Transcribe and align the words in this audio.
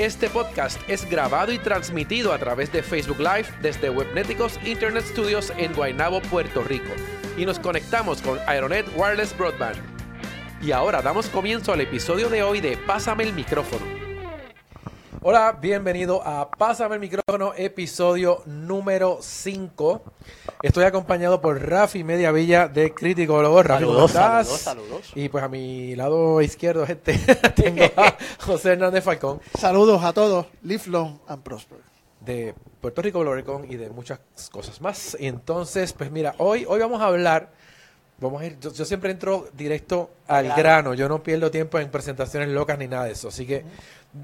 Este 0.00 0.30
podcast 0.30 0.80
es 0.88 1.06
grabado 1.10 1.52
y 1.52 1.58
transmitido 1.58 2.32
a 2.32 2.38
través 2.38 2.72
de 2.72 2.82
Facebook 2.82 3.18
Live 3.18 3.44
desde 3.60 3.90
Webneticos 3.90 4.58
Internet 4.64 5.04
Studios 5.04 5.52
en 5.58 5.74
Guaynabo, 5.74 6.22
Puerto 6.22 6.62
Rico. 6.62 6.88
Y 7.36 7.44
nos 7.44 7.58
conectamos 7.58 8.22
con 8.22 8.38
Aeronet 8.46 8.86
Wireless 8.96 9.36
Broadband. 9.36 9.76
Y 10.62 10.72
ahora 10.72 11.02
damos 11.02 11.26
comienzo 11.26 11.74
al 11.74 11.82
episodio 11.82 12.30
de 12.30 12.42
hoy 12.42 12.62
de 12.62 12.78
Pásame 12.78 13.24
el 13.24 13.34
micrófono. 13.34 13.99
Hola, 15.22 15.58
bienvenido 15.60 16.22
a 16.26 16.50
Pásame 16.50 16.94
el 16.94 17.00
micrófono, 17.00 17.52
episodio 17.54 18.42
número 18.46 19.18
5. 19.20 20.02
Estoy 20.62 20.84
acompañado 20.84 21.42
por 21.42 21.60
Rafi 21.60 22.02
Mediavilla 22.04 22.68
de 22.68 22.94
Criticólogo. 22.94 23.62
Rafi, 23.62 23.84
¿cómo 23.84 24.08
Saludos, 24.08 24.10
estás? 24.12 24.46
saludos, 24.48 24.60
saludos. 24.62 25.12
Y 25.14 25.28
pues 25.28 25.44
a 25.44 25.48
mi 25.48 25.94
lado 25.94 26.40
izquierdo, 26.40 26.86
gente, 26.86 27.18
tengo 27.54 27.84
a 27.96 28.16
José 28.40 28.72
Hernández 28.72 29.04
Falcón 29.04 29.40
Saludos 29.58 30.02
a 30.02 30.12
todos. 30.14 30.46
Live 30.62 30.84
long 30.86 31.18
and 31.28 31.42
prosper. 31.42 31.78
de 32.20 32.54
Puerto 32.80 33.02
Rico, 33.02 33.20
Bloricon 33.20 33.70
y 33.70 33.76
de 33.76 33.90
muchas 33.90 34.20
cosas 34.50 34.80
más. 34.80 35.16
Y 35.20 35.26
entonces, 35.26 35.92
pues 35.92 36.10
mira, 36.10 36.34
hoy, 36.38 36.64
hoy 36.66 36.80
vamos 36.80 37.02
a 37.02 37.06
hablar, 37.06 37.50
vamos 38.18 38.40
a 38.40 38.46
ir, 38.46 38.58
yo, 38.58 38.72
yo 38.72 38.86
siempre 38.86 39.10
entro 39.10 39.48
directo 39.52 40.08
al 40.26 40.46
Claro. 40.46 40.58
grano, 40.62 40.94
yo 40.94 41.10
no 41.10 41.22
pierdo 41.22 41.50
tiempo 41.50 41.78
en 41.78 41.90
presentaciones 41.90 42.48
locas 42.48 42.78
ni 42.78 42.88
nada 42.88 43.04
de 43.04 43.12
eso. 43.12 43.28
Así 43.28 43.46
que, 43.46 43.64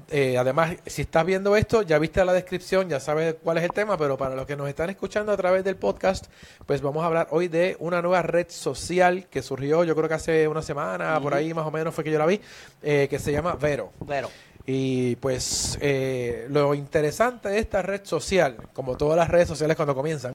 eh, 0.09 0.37
además, 0.37 0.75
si 0.85 1.03
estás 1.03 1.25
viendo 1.25 1.55
esto, 1.55 1.81
ya 1.81 1.97
viste 1.97 2.23
la 2.25 2.33
descripción, 2.33 2.89
ya 2.89 2.99
sabes 2.99 3.35
cuál 3.41 3.57
es 3.57 3.63
el 3.63 3.71
tema, 3.71 3.97
pero 3.97 4.17
para 4.17 4.35
los 4.35 4.45
que 4.45 4.57
nos 4.57 4.67
están 4.67 4.89
escuchando 4.89 5.31
a 5.31 5.37
través 5.37 5.63
del 5.63 5.77
podcast, 5.77 6.25
pues 6.65 6.81
vamos 6.81 7.03
a 7.03 7.07
hablar 7.07 7.27
hoy 7.31 7.47
de 7.47 7.77
una 7.79 8.01
nueva 8.01 8.21
red 8.21 8.47
social 8.49 9.27
que 9.29 9.41
surgió, 9.41 9.85
yo 9.85 9.95
creo 9.95 10.09
que 10.09 10.15
hace 10.15 10.47
una 10.47 10.61
semana, 10.61 11.19
por 11.21 11.33
ahí 11.33 11.53
más 11.53 11.65
o 11.65 11.71
menos 11.71 11.95
fue 11.95 12.03
que 12.03 12.11
yo 12.11 12.19
la 12.19 12.25
vi, 12.25 12.41
eh, 12.83 13.07
que 13.09 13.17
se 13.17 13.31
llama 13.31 13.55
Vero. 13.55 13.93
Pero, 14.05 14.29
Y 14.65 15.15
pues 15.17 15.77
eh, 15.79 16.47
lo 16.49 16.73
interesante 16.73 17.47
de 17.47 17.59
esta 17.59 17.81
red 17.81 18.01
social, 18.03 18.57
como 18.73 18.97
todas 18.97 19.15
las 19.17 19.29
redes 19.29 19.47
sociales 19.47 19.77
cuando 19.77 19.95
comienzan, 19.95 20.33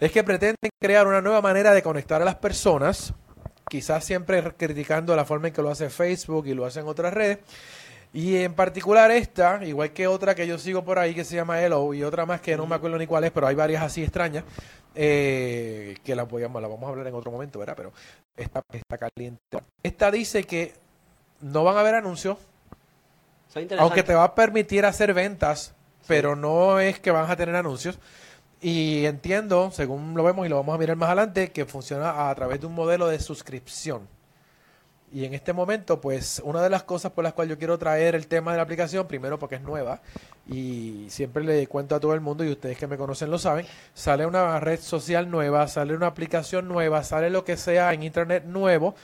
es 0.00 0.10
que 0.10 0.24
pretenden 0.24 0.70
crear 0.80 1.06
una 1.06 1.20
nueva 1.20 1.42
manera 1.42 1.74
de 1.74 1.82
conectar 1.82 2.22
a 2.22 2.24
las 2.24 2.36
personas, 2.36 3.12
quizás 3.68 4.04
siempre 4.04 4.42
criticando 4.56 5.14
la 5.14 5.26
forma 5.26 5.48
en 5.48 5.54
que 5.54 5.60
lo 5.60 5.70
hace 5.70 5.90
Facebook 5.90 6.46
y 6.46 6.54
lo 6.54 6.64
hacen 6.64 6.86
otras 6.86 7.12
redes. 7.12 7.40
Y 8.16 8.36
en 8.38 8.54
particular 8.54 9.10
esta, 9.10 9.62
igual 9.62 9.92
que 9.92 10.06
otra 10.06 10.34
que 10.34 10.46
yo 10.46 10.56
sigo 10.56 10.82
por 10.82 10.98
ahí 10.98 11.14
que 11.14 11.22
se 11.22 11.36
llama 11.36 11.60
Hello 11.60 11.92
y 11.92 12.02
otra 12.02 12.24
más 12.24 12.40
que 12.40 12.56
no 12.56 12.66
me 12.66 12.74
acuerdo 12.74 12.96
ni 12.96 13.06
cuál 13.06 13.24
es, 13.24 13.30
pero 13.30 13.46
hay 13.46 13.54
varias 13.54 13.82
así 13.82 14.02
extrañas, 14.02 14.42
eh, 14.94 15.98
que 16.02 16.16
las, 16.16 16.26
voy 16.26 16.42
a, 16.42 16.48
las 16.48 16.62
vamos 16.62 16.84
a 16.84 16.88
hablar 16.88 17.06
en 17.06 17.14
otro 17.14 17.30
momento, 17.30 17.58
¿verdad? 17.58 17.74
Pero 17.76 17.92
esta 18.34 18.62
está 18.72 18.96
caliente. 18.96 19.58
Esta 19.82 20.10
dice 20.10 20.44
que 20.44 20.72
no 21.42 21.62
van 21.62 21.76
a 21.76 21.80
haber 21.80 21.94
anuncios, 21.94 22.38
aunque 23.78 24.02
te 24.02 24.14
va 24.14 24.24
a 24.24 24.34
permitir 24.34 24.86
hacer 24.86 25.12
ventas, 25.12 25.74
pero 26.08 26.34
no 26.34 26.80
es 26.80 26.98
que 26.98 27.10
vas 27.10 27.28
a 27.28 27.36
tener 27.36 27.54
anuncios. 27.54 27.98
Y 28.62 29.04
entiendo, 29.04 29.70
según 29.72 30.14
lo 30.14 30.24
vemos 30.24 30.46
y 30.46 30.48
lo 30.48 30.56
vamos 30.56 30.74
a 30.74 30.78
mirar 30.78 30.96
más 30.96 31.08
adelante, 31.08 31.52
que 31.52 31.66
funciona 31.66 32.30
a 32.30 32.34
través 32.34 32.62
de 32.62 32.66
un 32.66 32.74
modelo 32.74 33.08
de 33.08 33.20
suscripción. 33.20 34.08
Y 35.12 35.24
en 35.24 35.34
este 35.34 35.52
momento, 35.52 36.00
pues, 36.00 36.42
una 36.44 36.60
de 36.62 36.68
las 36.68 36.82
cosas 36.82 37.12
por 37.12 37.22
las 37.22 37.32
cuales 37.32 37.50
yo 37.50 37.58
quiero 37.58 37.78
traer 37.78 38.16
el 38.16 38.26
tema 38.26 38.50
de 38.50 38.56
la 38.56 38.64
aplicación, 38.64 39.06
primero 39.06 39.38
porque 39.38 39.54
es 39.54 39.62
nueva, 39.62 40.00
y 40.48 41.06
siempre 41.10 41.44
le 41.44 41.66
cuento 41.68 41.94
a 41.94 42.00
todo 42.00 42.12
el 42.12 42.20
mundo, 42.20 42.44
y 42.44 42.50
ustedes 42.50 42.76
que 42.76 42.88
me 42.88 42.96
conocen 42.96 43.30
lo 43.30 43.38
saben, 43.38 43.66
sale 43.94 44.26
una 44.26 44.58
red 44.58 44.80
social 44.80 45.30
nueva, 45.30 45.68
sale 45.68 45.94
una 45.94 46.08
aplicación 46.08 46.66
nueva, 46.66 47.04
sale 47.04 47.30
lo 47.30 47.44
que 47.44 47.56
sea 47.56 47.92
en 47.94 48.02
internet 48.02 48.44
nuevo, 48.46 48.96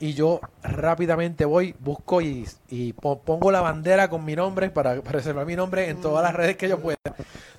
y 0.00 0.14
yo 0.14 0.40
rápidamente 0.62 1.44
voy, 1.44 1.74
busco 1.78 2.20
y, 2.20 2.46
y 2.68 2.92
po- 2.92 3.20
pongo 3.20 3.50
la 3.50 3.60
bandera 3.60 4.08
con 4.08 4.24
mi 4.24 4.34
nombre 4.36 4.70
para, 4.70 4.96
para 5.00 5.12
reservar 5.12 5.46
mi 5.46 5.56
nombre 5.56 5.88
en 5.88 6.00
todas 6.00 6.22
las 6.22 6.34
redes 6.34 6.56
que 6.56 6.68
yo 6.68 6.78
pueda. 6.80 6.96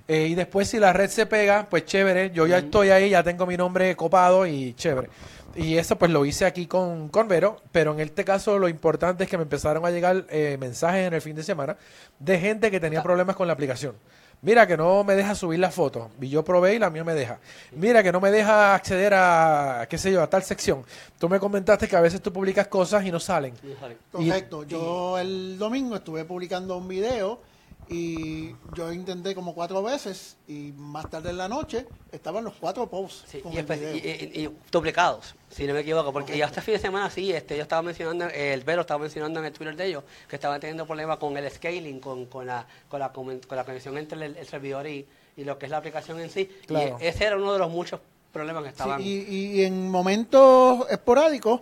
Eh, 0.08 0.28
y 0.28 0.36
después 0.36 0.70
si 0.70 0.80
la 0.80 0.94
red 0.94 1.10
se 1.10 1.26
pega, 1.26 1.68
pues 1.70 1.86
chévere, 1.86 2.32
yo 2.32 2.46
ya 2.46 2.60
estoy 2.60 2.90
ahí, 2.90 3.10
ya 3.10 3.24
tengo 3.24 3.46
mi 3.46 3.58
nombre 3.58 3.96
copado 3.96 4.46
y 4.46 4.74
chévere. 4.74 5.10
Y 5.56 5.78
eso 5.78 5.98
pues 5.98 6.12
lo 6.12 6.26
hice 6.26 6.46
aquí 6.46 6.68
con, 6.68 7.08
con 7.08 7.28
Vero, 7.30 7.62
pero 7.72 7.94
en 7.94 8.02
este 8.02 8.26
caso 8.26 8.60
lo 8.60 8.68
importante 8.68 9.24
es 9.24 9.30
que 9.30 9.38
me 9.38 9.44
empezaron 9.44 9.86
a 9.86 9.90
llegar 9.90 10.26
eh, 10.30 10.58
mensajes 10.60 11.08
en 11.08 11.14
el 11.14 11.22
fin 11.22 11.36
de 11.36 11.44
semana 11.44 11.78
de 12.20 12.40
gente 12.40 12.70
que 12.70 12.80
tenía 12.82 13.02
problemas 13.02 13.36
con 13.38 13.48
la 13.48 13.54
aplicación. 13.54 13.96
Mira 14.46 14.68
que 14.68 14.78
no 14.78 15.04
me 15.04 15.16
deja 15.16 15.34
subir 15.34 15.60
las 15.60 15.74
fotos. 15.74 16.08
Y 16.22 16.30
yo 16.30 16.44
probé 16.46 16.76
y 16.76 16.80
la 16.80 16.92
mía 16.92 17.04
me 17.04 17.16
deja. 17.16 17.40
Mira 17.72 18.04
que 18.04 18.12
no 18.12 18.22
me 18.22 18.30
deja 18.30 18.76
acceder 18.76 19.12
a, 19.16 19.88
qué 19.90 19.98
sé 19.98 20.12
yo, 20.12 20.22
a 20.22 20.30
tal 20.30 20.44
sección. 20.44 20.84
Tú 21.18 21.28
me 21.28 21.40
comentaste 21.40 21.88
que 21.88 21.96
a 21.96 22.02
veces 22.02 22.22
tú 22.22 22.32
publicas 22.32 22.68
cosas 22.68 23.04
y 23.06 23.12
no 23.12 23.20
salen. 23.20 23.56
Y- 24.20 24.30
Correcto. 24.30 24.64
Yo 24.66 25.18
el 25.18 25.58
domingo 25.58 25.96
estuve 25.96 26.26
publicando 26.26 26.78
un 26.78 26.88
video 26.88 27.40
y 27.90 28.56
yo 28.74 28.92
intenté 28.92 29.36
como 29.36 29.54
cuatro 29.54 29.84
veces 29.84 30.38
y 30.48 30.74
más 30.76 31.10
tarde 31.10 31.30
en 31.30 31.38
la 31.38 31.48
noche 31.48 31.86
estaban 32.12 32.44
los 32.44 32.54
cuatro 32.56 32.88
posts 32.90 33.26
Sí, 33.28 33.42
y, 33.46 34.50
duplicados, 34.72 35.36
si 35.50 35.68
no 35.68 35.74
me 35.74 35.82
equivoco, 35.82 36.12
porque 36.12 36.38
ya 36.38 36.46
este 36.46 36.62
fin 36.62 36.74
de 36.76 36.80
semana 36.80 37.10
sí, 37.10 37.32
este, 37.32 37.56
yo 37.56 37.64
estaba 37.64 37.82
mencionando, 37.82 38.26
el 38.34 38.64
Vero 38.64 38.82
estaba 38.82 39.00
mencionando 39.02 39.40
en 39.40 39.46
el 39.48 39.54
Twitter 39.54 39.76
de 39.76 39.86
ellos 39.88 40.04
que 40.28 40.36
estaban 40.36 40.60
teniendo 40.60 40.86
problemas 40.86 41.18
con 41.20 41.38
el 41.38 41.50
scaling, 41.52 42.00
con, 42.00 42.26
con, 42.26 42.48
la, 42.48 42.66
con, 42.90 43.00
la, 43.00 43.12
con 43.14 43.40
la 43.52 43.64
conexión 43.64 43.98
entre 43.98 44.26
el, 44.26 44.36
el 44.36 44.48
servidor 44.48 44.88
y, 44.88 45.06
y 45.38 45.44
lo 45.44 45.58
que 45.58 45.66
es 45.66 45.72
la 45.72 45.78
aplicación 45.78 46.20
en 46.20 46.30
sí. 46.30 46.50
Claro. 46.66 46.98
Y 47.00 47.06
ese 47.06 47.26
era 47.26 47.38
uno 47.38 47.54
de 47.54 47.60
los 47.60 47.70
muchos 47.70 48.00
problemas 48.32 48.64
que 48.64 48.70
Sí, 48.70 48.74
estaban. 48.74 49.02
y, 49.02 49.06
y 49.30 49.64
en 49.64 49.90
momentos 49.90 50.86
esporádicos, 50.90 51.62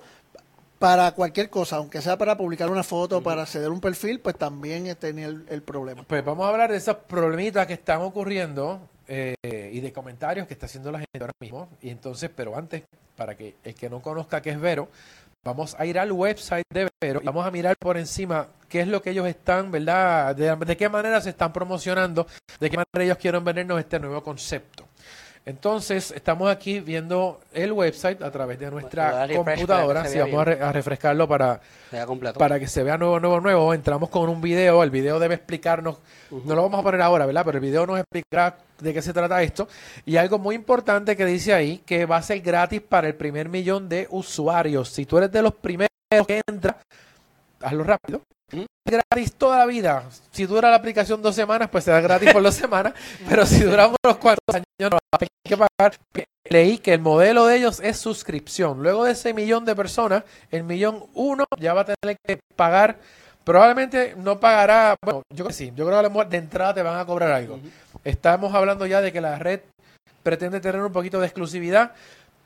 para 0.84 1.14
cualquier 1.14 1.50
cosa, 1.50 1.78
aunque 1.78 2.02
sea 2.02 2.18
para 2.18 2.36
publicar 2.36 2.70
una 2.70 2.84
foto, 2.84 3.24
para 3.24 3.44
acceder 3.44 3.68
a 3.68 3.72
un 3.72 3.80
perfil, 3.80 4.20
pues 4.20 4.38
también 4.38 4.94
tenía 4.98 5.28
el, 5.28 5.46
el 5.48 5.62
problema. 5.62 6.04
Pues 6.04 6.26
vamos 6.26 6.46
a 6.46 6.50
hablar 6.50 6.70
de 6.72 6.76
esos 6.76 6.98
problemitas 6.98 7.66
que 7.66 7.72
están 7.72 8.02
ocurriendo 8.02 8.90
eh, 9.08 9.34
y 9.72 9.80
de 9.80 9.94
comentarios 9.94 10.46
que 10.46 10.54
está 10.54 10.66
haciendo 10.66 10.92
la 10.92 10.98
gente 10.98 11.20
ahora 11.22 11.32
mismo. 11.40 11.70
Y 11.82 11.90
entonces, 11.90 12.30
pero 12.36 12.58
antes, 12.58 12.84
para 13.16 13.38
que 13.38 13.56
el 13.64 13.76
que 13.76 13.90
no 13.90 14.02
conozca 14.02 14.42
qué 14.42 14.50
es 14.50 14.60
Vero, 14.60 14.90
vamos 15.46 15.74
a 15.80 15.86
ir 15.86 15.98
al 15.98 16.12
website 16.12 16.66
de 16.70 16.90
Vero 17.00 17.22
y 17.24 17.26
vamos 17.28 17.48
a 17.48 17.52
mirar 17.52 17.78
por 17.78 17.96
encima 17.96 18.50
qué 18.68 18.82
es 18.82 18.88
lo 18.90 19.02
que 19.02 19.12
ellos 19.12 19.26
están, 19.26 19.72
¿verdad? 19.72 20.36
De, 20.36 20.54
de 20.54 20.76
qué 20.76 20.90
manera 20.90 21.22
se 21.22 21.30
están 21.30 21.54
promocionando, 21.54 22.28
de 22.60 22.70
qué 22.70 22.76
manera 22.76 23.06
ellos 23.06 23.18
quieren 23.20 23.42
vendernos 23.42 23.80
este 23.80 24.02
nuevo 24.02 24.22
concepto. 24.22 24.86
Entonces, 25.46 26.12
estamos 26.12 26.50
aquí 26.50 26.80
viendo 26.80 27.42
el 27.54 27.74
website 27.74 28.22
a 28.22 28.32
través 28.32 28.58
de 28.60 28.72
nuestra 28.72 29.28
computadora. 29.36 30.06
Si 30.06 30.18
vamos 30.18 30.42
a, 30.42 30.46
bien. 30.46 30.58
re- 30.60 30.66
a 30.66 30.72
refrescarlo 30.72 31.28
para, 31.28 31.60
para 32.40 32.60
que 32.60 32.68
se 32.68 32.82
vea 32.82 32.98
nuevo, 32.98 33.20
nuevo, 33.20 33.42
nuevo, 33.42 33.74
entramos 33.74 34.10
con 34.10 34.30
un 34.30 34.40
video. 34.42 34.82
El 34.84 34.90
video 34.90 35.20
debe 35.20 35.36
explicarnos, 35.36 35.98
no 36.32 36.56
lo 36.56 36.62
vamos 36.64 36.80
a 36.80 36.84
poner 36.84 37.02
ahora, 37.02 37.26
¿verdad? 37.26 37.44
Pero 37.44 37.58
el 37.58 37.62
video 37.62 37.86
nos 37.86 38.00
explicará 38.00 38.56
de 38.80 38.94
qué 38.94 39.02
se 39.02 39.12
trata 39.12 39.44
esto. 39.44 39.68
Y 40.06 40.16
algo 40.16 40.40
muy 40.40 40.56
importante 40.56 41.18
que 41.18 41.26
dice 41.26 41.54
ahí, 41.54 41.80
que 41.86 42.06
va 42.06 42.18
a 42.18 42.22
ser 42.22 42.40
gratis 42.40 42.80
para 42.80 43.08
el 43.10 43.16
primer 43.16 43.50
millón 43.50 43.90
de 43.90 44.08
usuarios. 44.12 44.90
Si 44.90 45.06
tú 45.06 45.18
eres 45.18 45.32
de 45.32 45.42
los 45.42 45.54
primeros 45.56 45.90
que 46.26 46.42
entra, 46.48 46.78
hazlo 47.62 47.84
rápido. 47.84 48.22
Gratis 48.86 49.34
toda 49.34 49.58
la 49.60 49.66
vida. 49.66 50.04
Si 50.32 50.46
dura 50.46 50.70
la 50.70 50.76
aplicación 50.76 51.22
dos 51.22 51.36
semanas, 51.36 51.70
pues 51.70 51.84
será 51.84 52.02
gratis 52.02 52.32
por 52.32 52.44
dos 52.44 52.56
semanas. 52.56 52.94
Pero 53.28 53.46
si 53.46 53.64
duramos 53.64 53.96
unos 54.04 54.18
cuantos 54.18 54.56
años, 54.56 54.66
no 54.80 54.98
tener 55.18 55.30
que 55.44 55.58
pagar. 55.58 55.98
Leí 56.50 56.78
que 56.78 56.94
el 56.94 57.00
modelo 57.00 57.46
de 57.46 57.58
ellos 57.58 57.80
es 57.80 57.98
suscripción. 57.98 58.84
Luego 58.84 59.06
de 59.06 59.14
ese 59.14 59.34
millón 59.34 59.66
de 59.66 59.76
personas, 59.76 60.24
el 60.52 60.64
millón 60.64 61.06
uno 61.14 61.46
ya 61.60 61.74
va 61.74 61.82
a 61.82 61.86
tener 61.86 62.18
que 62.26 62.40
pagar. 62.56 62.98
Probablemente 63.44 64.16
no 64.18 64.40
pagará. 64.40 64.96
Bueno, 65.02 65.24
yo 65.30 65.46
creo 65.46 65.48
que 65.48 65.54
sí. 65.54 65.68
Yo 65.76 65.86
creo 65.86 65.92
que 65.92 66.00
a 66.00 66.04
lo 66.04 66.10
mejor 66.10 66.30
de 66.30 66.38
entrada 66.38 66.74
te 66.74 66.82
van 66.82 67.00
a 67.00 67.06
cobrar 67.06 67.32
algo. 67.32 67.60
Estamos 68.04 68.54
hablando 68.54 68.86
ya 68.86 69.02
de 69.02 69.12
que 69.12 69.22
la 69.22 69.40
red 69.40 69.62
pretende 70.24 70.60
tener 70.60 70.82
un 70.82 70.92
poquito 70.92 71.20
de 71.20 71.28
exclusividad, 71.28 71.92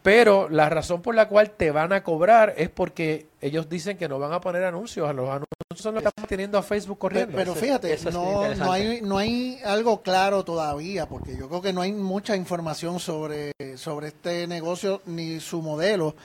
pero 0.08 0.48
la 0.48 0.70
razón 0.70 1.02
por 1.02 1.16
la 1.16 1.28
cual 1.28 1.52
te 1.52 1.70
van 1.70 1.92
a 1.92 2.02
cobrar 2.02 2.54
es 2.56 2.70
porque 2.70 3.28
ellos 3.42 3.68
dicen 3.68 3.98
que 3.98 4.08
no 4.08 4.18
van 4.18 4.32
a 4.32 4.40
poner 4.40 4.64
anuncios. 4.64 5.14
Los 5.14 5.28
anuncios 5.28 5.50
son 5.76 5.96
los 5.96 6.02
que 6.02 6.08
están 6.08 6.26
teniendo 6.28 6.58
a 6.58 6.64
Facebook 6.64 6.98
corriendo. 6.98 7.36
Pero 7.36 7.54
fíjate, 7.54 7.92
eso 7.92 8.10
no, 8.10 8.56
no, 8.56 8.72
hay, 8.72 9.02
no 9.02 9.18
hay 9.18 9.60
algo 9.66 10.02
claro 10.02 10.46
todavía, 10.46 11.10
porque 11.10 11.36
yo 11.36 11.50
creo 11.50 11.62
que 11.62 11.74
no 11.74 11.82
hay 11.82 11.92
mucha 11.92 12.38
información 12.38 13.02
sobre, 13.02 13.52
sobre 13.76 14.08
este 14.08 14.48
negocio 14.48 15.02
ni 15.08 15.42
su 15.42 15.62
modelo. 15.62 16.16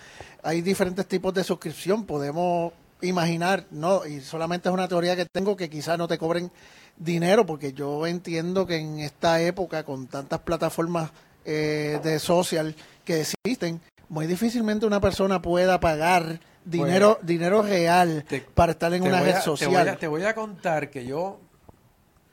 Hay 0.44 0.60
diferentes 0.60 1.04
tipos 1.08 1.34
de 1.34 1.42
suscripción, 1.42 2.06
podemos 2.06 2.72
imaginar, 3.00 3.66
no, 3.72 4.06
y 4.06 4.20
solamente 4.20 4.68
es 4.68 4.72
una 4.72 4.86
teoría 4.86 5.16
que 5.16 5.26
tengo 5.26 5.56
que 5.56 5.68
quizás 5.68 5.98
no 5.98 6.06
te 6.06 6.18
cobren 6.18 6.52
dinero, 6.96 7.44
porque 7.44 7.72
yo 7.72 8.06
entiendo 8.06 8.64
que 8.64 8.76
en 8.76 9.00
esta 9.00 9.40
época, 9.40 9.82
con 9.82 10.06
tantas 10.06 10.38
plataformas 10.38 11.10
eh, 11.44 11.98
de 12.04 12.20
social 12.20 12.76
que 13.04 13.20
existen, 13.22 13.80
muy 14.08 14.26
difícilmente 14.26 14.86
una 14.86 15.00
persona 15.00 15.40
pueda 15.42 15.80
pagar 15.80 16.40
dinero 16.64 17.18
dinero 17.22 17.62
real 17.62 18.24
Te- 18.28 18.40
para 18.40 18.72
estar 18.72 18.92
en 18.94 19.02
una 19.02 19.18
a- 19.18 19.22
red 19.22 19.32
te 19.32 19.38
voy 19.38 19.42
social. 19.42 19.88
a- 19.88 19.96
Te 19.96 20.06
voy, 20.06 20.24
a, 20.24 20.34
contar 20.34 20.90
que 20.90 21.04
yo 21.04 21.40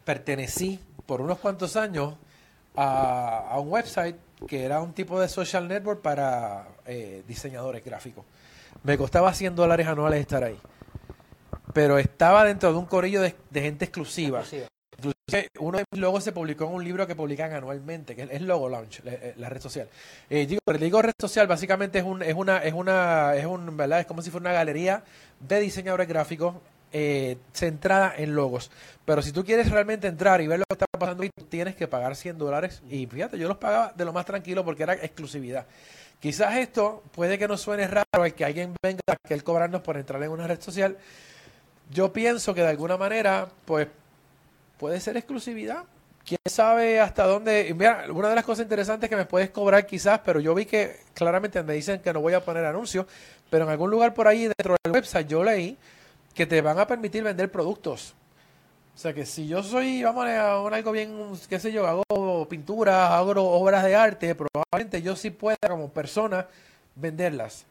pertenecí 0.05 0.79
por 1.05 1.21
unos 1.21 1.39
cuantos 1.39 1.75
años 1.75 2.15
a, 2.75 3.47
a 3.49 3.59
un 3.59 3.69
website 3.71 4.15
que 4.47 4.63
era 4.63 4.81
un 4.81 4.93
tipo 4.93 5.19
de 5.19 5.27
social 5.27 5.67
network 5.67 6.01
para 6.01 6.67
eh, 6.85 7.23
diseñadores 7.27 7.83
gráficos. 7.83 8.23
Me 8.83 8.97
costaba 8.97 9.33
100 9.33 9.55
dólares 9.55 9.87
anuales 9.87 10.21
estar 10.21 10.43
ahí. 10.43 10.57
Pero 11.73 11.97
estaba 11.97 12.45
dentro 12.45 12.71
de 12.71 12.77
un 12.77 12.85
corillo 12.85 13.21
de, 13.21 13.35
de 13.49 13.61
gente 13.61 13.85
exclusiva. 13.85 14.39
Exclusiva. 14.39 14.67
Inclusive, 14.99 15.49
uno 15.59 15.77
de 15.77 15.85
mis 15.91 16.01
logos 16.01 16.23
se 16.23 16.31
publicó 16.31 16.65
en 16.65 16.73
un 16.73 16.83
libro 16.83 17.07
que 17.07 17.15
publican 17.15 17.53
anualmente, 17.53 18.15
que 18.15 18.23
es 18.23 18.41
Logo 18.41 18.69
Launch, 18.69 19.03
la, 19.03 19.13
eh, 19.13 19.33
la 19.37 19.49
red 19.49 19.61
social. 19.61 19.87
Eh, 20.29 20.45
digo, 20.45 20.59
pero 20.65 20.77
digo 20.77 21.01
red 21.01 21.13
social, 21.19 21.47
básicamente 21.47 21.99
es 21.99 22.05
un, 22.05 22.21
es 22.21 22.35
una, 22.35 22.57
es 22.59 22.73
una, 22.73 23.35
es 23.35 23.45
un, 23.45 23.77
¿verdad? 23.77 24.01
Es 24.01 24.05
como 24.05 24.21
si 24.21 24.29
fuera 24.31 24.49
una 24.49 24.53
galería 24.53 25.03
de 25.39 25.59
diseñadores 25.59 26.07
gráficos 26.07 26.55
eh, 26.91 27.37
centrada 27.53 28.13
en 28.17 28.33
logos. 28.33 28.71
Pero 29.05 29.21
si 29.21 29.31
tú 29.31 29.45
quieres 29.45 29.69
realmente 29.69 30.07
entrar 30.07 30.41
y 30.41 30.47
ver 30.47 30.59
lo 30.59 30.65
que 30.65 30.73
está 30.73 30.85
pasando 30.97 31.23
tú 31.35 31.45
tienes 31.45 31.75
que 31.75 31.87
pagar 31.87 32.15
100 32.15 32.37
dólares. 32.37 32.81
Y 32.89 33.05
fíjate, 33.05 33.37
yo 33.37 33.47
los 33.47 33.57
pagaba 33.57 33.93
de 33.95 34.05
lo 34.05 34.13
más 34.13 34.25
tranquilo 34.25 34.65
porque 34.65 34.83
era 34.83 34.93
exclusividad. 34.93 35.65
Quizás 36.19 36.57
esto 36.57 37.03
puede 37.13 37.37
que 37.37 37.47
nos 37.47 37.61
suene 37.61 37.87
raro 37.87 38.25
el 38.25 38.33
que 38.33 38.43
alguien 38.43 38.73
venga 38.83 39.01
a 39.07 39.15
que 39.15 39.33
él 39.33 39.43
cobrarnos 39.43 39.81
por 39.81 39.97
entrar 39.97 40.21
en 40.23 40.31
una 40.31 40.47
red 40.47 40.59
social. 40.59 40.97
Yo 41.91 42.11
pienso 42.11 42.53
que 42.53 42.61
de 42.61 42.67
alguna 42.67 42.97
manera, 42.97 43.47
pues 43.65 43.87
puede 44.79 44.99
ser 44.99 45.17
exclusividad. 45.17 45.83
¿Quién 46.25 46.39
sabe 46.45 46.99
hasta 46.99 47.25
dónde? 47.25 47.73
Mira, 47.77 48.05
una 48.11 48.29
de 48.29 48.35
las 48.35 48.45
cosas 48.45 48.63
interesantes 48.63 49.09
que 49.09 49.15
me 49.15 49.25
puedes 49.25 49.49
cobrar 49.49 49.85
quizás, 49.85 50.21
pero 50.23 50.39
yo 50.39 50.55
vi 50.55 50.65
que 50.65 51.01
claramente 51.13 51.61
me 51.63 51.73
dicen 51.73 52.01
que 52.01 52.13
no 52.13 52.21
voy 52.21 52.33
a 52.33 52.43
poner 52.43 52.65
anuncios, 52.65 53.05
pero 53.49 53.65
en 53.65 53.71
algún 53.71 53.91
lugar 53.91 54.13
por 54.13 54.27
ahí 54.27 54.43
dentro 54.43 54.75
del 54.83 54.93
website 54.93 55.27
yo 55.27 55.43
leí 55.43 55.77
que 56.33 56.45
te 56.45 56.61
van 56.61 56.79
a 56.79 56.87
permitir 56.87 57.23
vender 57.23 57.51
productos. 57.51 58.15
O 58.95 58.97
sea 58.97 59.13
que 59.13 59.25
si 59.25 59.47
yo 59.47 59.63
soy, 59.63 60.03
vamos 60.03 60.27
a 60.27 60.59
un 60.59 60.73
algo 60.73 60.91
bien, 60.91 61.31
qué 61.49 61.59
sé 61.59 61.71
yo, 61.71 61.87
hago 61.87 62.47
pinturas, 62.47 63.11
hago 63.11 63.31
obras 63.31 63.83
de 63.83 63.95
arte, 63.95 64.35
probablemente 64.35 65.01
yo 65.01 65.15
sí 65.15 65.31
pueda 65.31 65.57
como 65.67 65.89
persona 65.89 66.47
venderlas. 66.95 67.65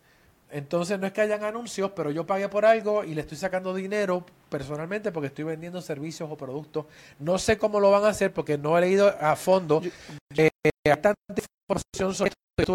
Entonces 0.51 0.99
no 0.99 1.07
es 1.07 1.13
que 1.13 1.21
hayan 1.21 1.45
anuncios, 1.45 1.91
pero 1.95 2.11
yo 2.11 2.27
pagué 2.27 2.49
por 2.49 2.65
algo 2.65 3.05
y 3.05 3.15
le 3.15 3.21
estoy 3.21 3.37
sacando 3.37 3.75
dinero 3.75 4.25
personalmente 4.49 5.13
porque 5.13 5.29
estoy 5.29 5.45
vendiendo 5.45 5.83
servicios 5.83 6.29
o 6.31 6.37
productos. 6.37 6.87
No 7.19 7.39
sé 7.39 7.59
cómo 7.59 7.81
lo 7.81 7.91
van 7.91 8.05
a 8.05 8.09
hacer 8.09 8.33
porque 8.33 8.57
no 8.57 8.77
he 8.79 8.81
leído 8.81 9.15
a 9.21 9.37
fondo. 9.37 9.83
Eh, 10.35 10.51
hay 10.87 10.97
tanta 10.97 11.15
información 11.69 12.15
sobre 12.15 12.31
esto. 12.31 12.75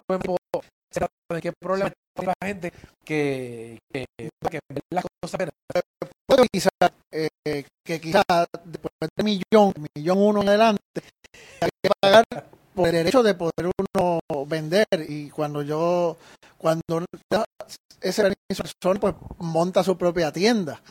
Estuve 0.92 1.42
qué 1.42 1.52
problema 1.60 1.92
la 2.22 2.34
gente 2.44 2.72
que, 3.04 3.80
que, 3.92 4.06
que 4.18 4.60
las 4.92 5.04
cosas 5.22 5.34
apenas. 5.34 5.54
puedo 6.28 6.46
quizá, 6.52 6.70
eh, 7.12 7.66
que 7.84 8.00
quizá 8.00 8.24
después 8.64 8.94
de 9.18 9.24
millón, 9.24 9.74
millón 9.96 10.18
uno 10.20 10.42
en 10.42 10.50
adelante, 10.50 10.82
hay 11.60 11.70
que 11.82 11.90
pagar 12.00 12.24
por 12.74 12.88
el 12.88 12.94
derecho 12.94 13.24
de 13.24 13.34
poder 13.34 13.72
uno 13.96 14.20
vender. 14.48 14.88
Y 15.08 15.30
cuando 15.30 15.62
yo, 15.62 16.18
cuando 16.64 17.06
ese 18.00 18.22
permiso, 18.22 18.64
persona, 18.64 19.00
pues 19.02 19.16
monta 19.40 19.84
su 19.84 19.98
propia 19.98 20.32
tienda. 20.32 20.82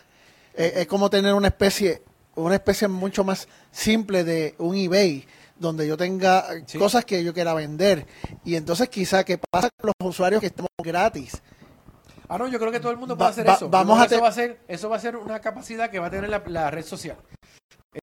Eh, 0.54 0.72
es 0.76 0.86
como 0.86 1.08
tener 1.08 1.32
una 1.32 1.48
especie, 1.48 2.02
una 2.34 2.56
especie 2.56 2.88
mucho 2.88 3.24
más 3.24 3.48
simple 3.70 4.22
de 4.22 4.54
un 4.58 4.76
eBay 4.76 5.26
donde 5.56 5.86
yo 5.86 5.96
tenga 5.96 6.44
Sí. 6.66 6.76
cosas 6.78 7.06
que 7.06 7.24
yo 7.24 7.32
quiera 7.32 7.54
vender. 7.54 8.06
Y 8.44 8.56
entonces 8.56 8.90
quizá 8.90 9.24
que 9.24 9.38
pasa 9.38 9.70
con 9.80 9.92
los 9.98 10.10
usuarios 10.10 10.40
que 10.40 10.48
estamos 10.48 10.68
gratis. 10.82 11.40
Ah, 12.28 12.36
no, 12.36 12.48
yo 12.48 12.58
creo 12.58 12.70
que 12.70 12.80
todo 12.80 12.92
el 12.92 12.98
mundo 12.98 13.14
Va- 13.14 13.18
puede 13.18 13.30
hacer 13.30 13.48
va- 13.48 13.54
eso. 13.54 13.68
Vamos 13.70 13.98
a 13.98 14.04
eso 14.04 14.20
va 14.20 14.28
a 14.28 14.32
ser, 14.32 14.60
eso 14.68 14.90
va 14.90 14.96
a 14.96 15.00
ser 15.00 15.16
una 15.16 15.40
capacidad 15.40 15.90
que 15.90 15.98
va 15.98 16.08
a 16.08 16.10
tener 16.10 16.28
la, 16.28 16.42
la 16.46 16.70
red 16.70 16.84
social. 16.84 17.16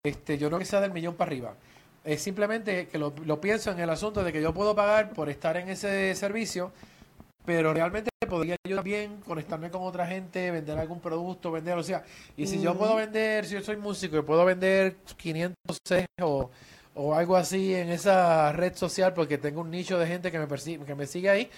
Este, 0.03 0.37
yo 0.39 0.49
no 0.49 0.57
que 0.57 0.65
sea 0.65 0.81
del 0.81 0.91
millón 0.91 1.15
para 1.15 1.29
arriba. 1.29 1.53
Es 2.03 2.21
simplemente 2.23 2.87
que 2.87 2.97
lo, 2.97 3.13
lo 3.25 3.39
pienso 3.41 3.69
en 3.71 3.79
el 3.79 3.89
asunto 3.91 4.23
de 4.23 4.31
que 4.33 4.41
yo 4.41 4.53
puedo 4.53 4.75
pagar 4.75 5.11
por 5.13 5.29
estar 5.29 5.57
en 5.57 5.69
ese 5.69 6.15
servicio, 6.15 6.71
pero 7.49 7.73
realmente 7.73 8.11
podría 8.29 8.55
yo 8.63 8.75
también 8.75 9.21
conectarme 9.21 9.71
con 9.71 9.81
otra 9.81 10.05
gente, 10.05 10.51
vender 10.51 10.77
algún 10.77 10.99
producto, 10.99 11.51
vender, 11.51 11.75
o 11.79 11.81
sea, 11.81 12.03
y 12.37 12.45
si 12.45 12.61
yo 12.61 12.77
puedo 12.77 12.95
vender, 12.95 13.43
si 13.47 13.55
yo 13.55 13.61
soy 13.61 13.75
músico 13.75 14.19
y 14.19 14.21
puedo 14.21 14.45
vender 14.45 14.97
500 15.17 15.55
CDs 15.83 16.05
o, 16.21 16.51
o 16.93 17.15
algo 17.15 17.35
así 17.35 17.73
en 17.73 17.89
esa 17.89 18.51
red 18.51 18.75
social 18.75 19.15
porque 19.15 19.39
tengo 19.39 19.61
un 19.61 19.71
nicho 19.71 19.97
de 19.97 20.05
gente 20.05 20.31
que 20.31 20.37
me, 20.37 20.45
persigue, 20.45 20.85
que 20.85 20.93
me 20.93 21.07
sigue 21.07 21.27
ahí, 21.27 21.49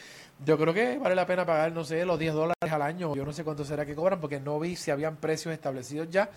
yo 0.46 0.58
creo 0.58 0.74
que 0.74 0.98
vale 0.98 1.14
la 1.14 1.26
pena 1.26 1.46
pagar, 1.46 1.74
no 1.74 1.84
sé, 1.84 2.06
los 2.06 2.18
10 2.18 2.36
dólares 2.36 2.72
al 2.72 2.82
año. 2.82 3.14
Yo 3.14 3.26
no 3.26 3.34
sé 3.34 3.44
cuánto 3.44 3.66
será 3.66 3.86
que 3.86 3.94
cobran 3.94 4.22
porque 4.22 4.40
no 4.40 4.58
vi 4.58 4.78
si 4.78 4.92
habían 4.92 5.18
precios 5.18 5.54
establecidos 5.54 6.10
ya. 6.10 6.30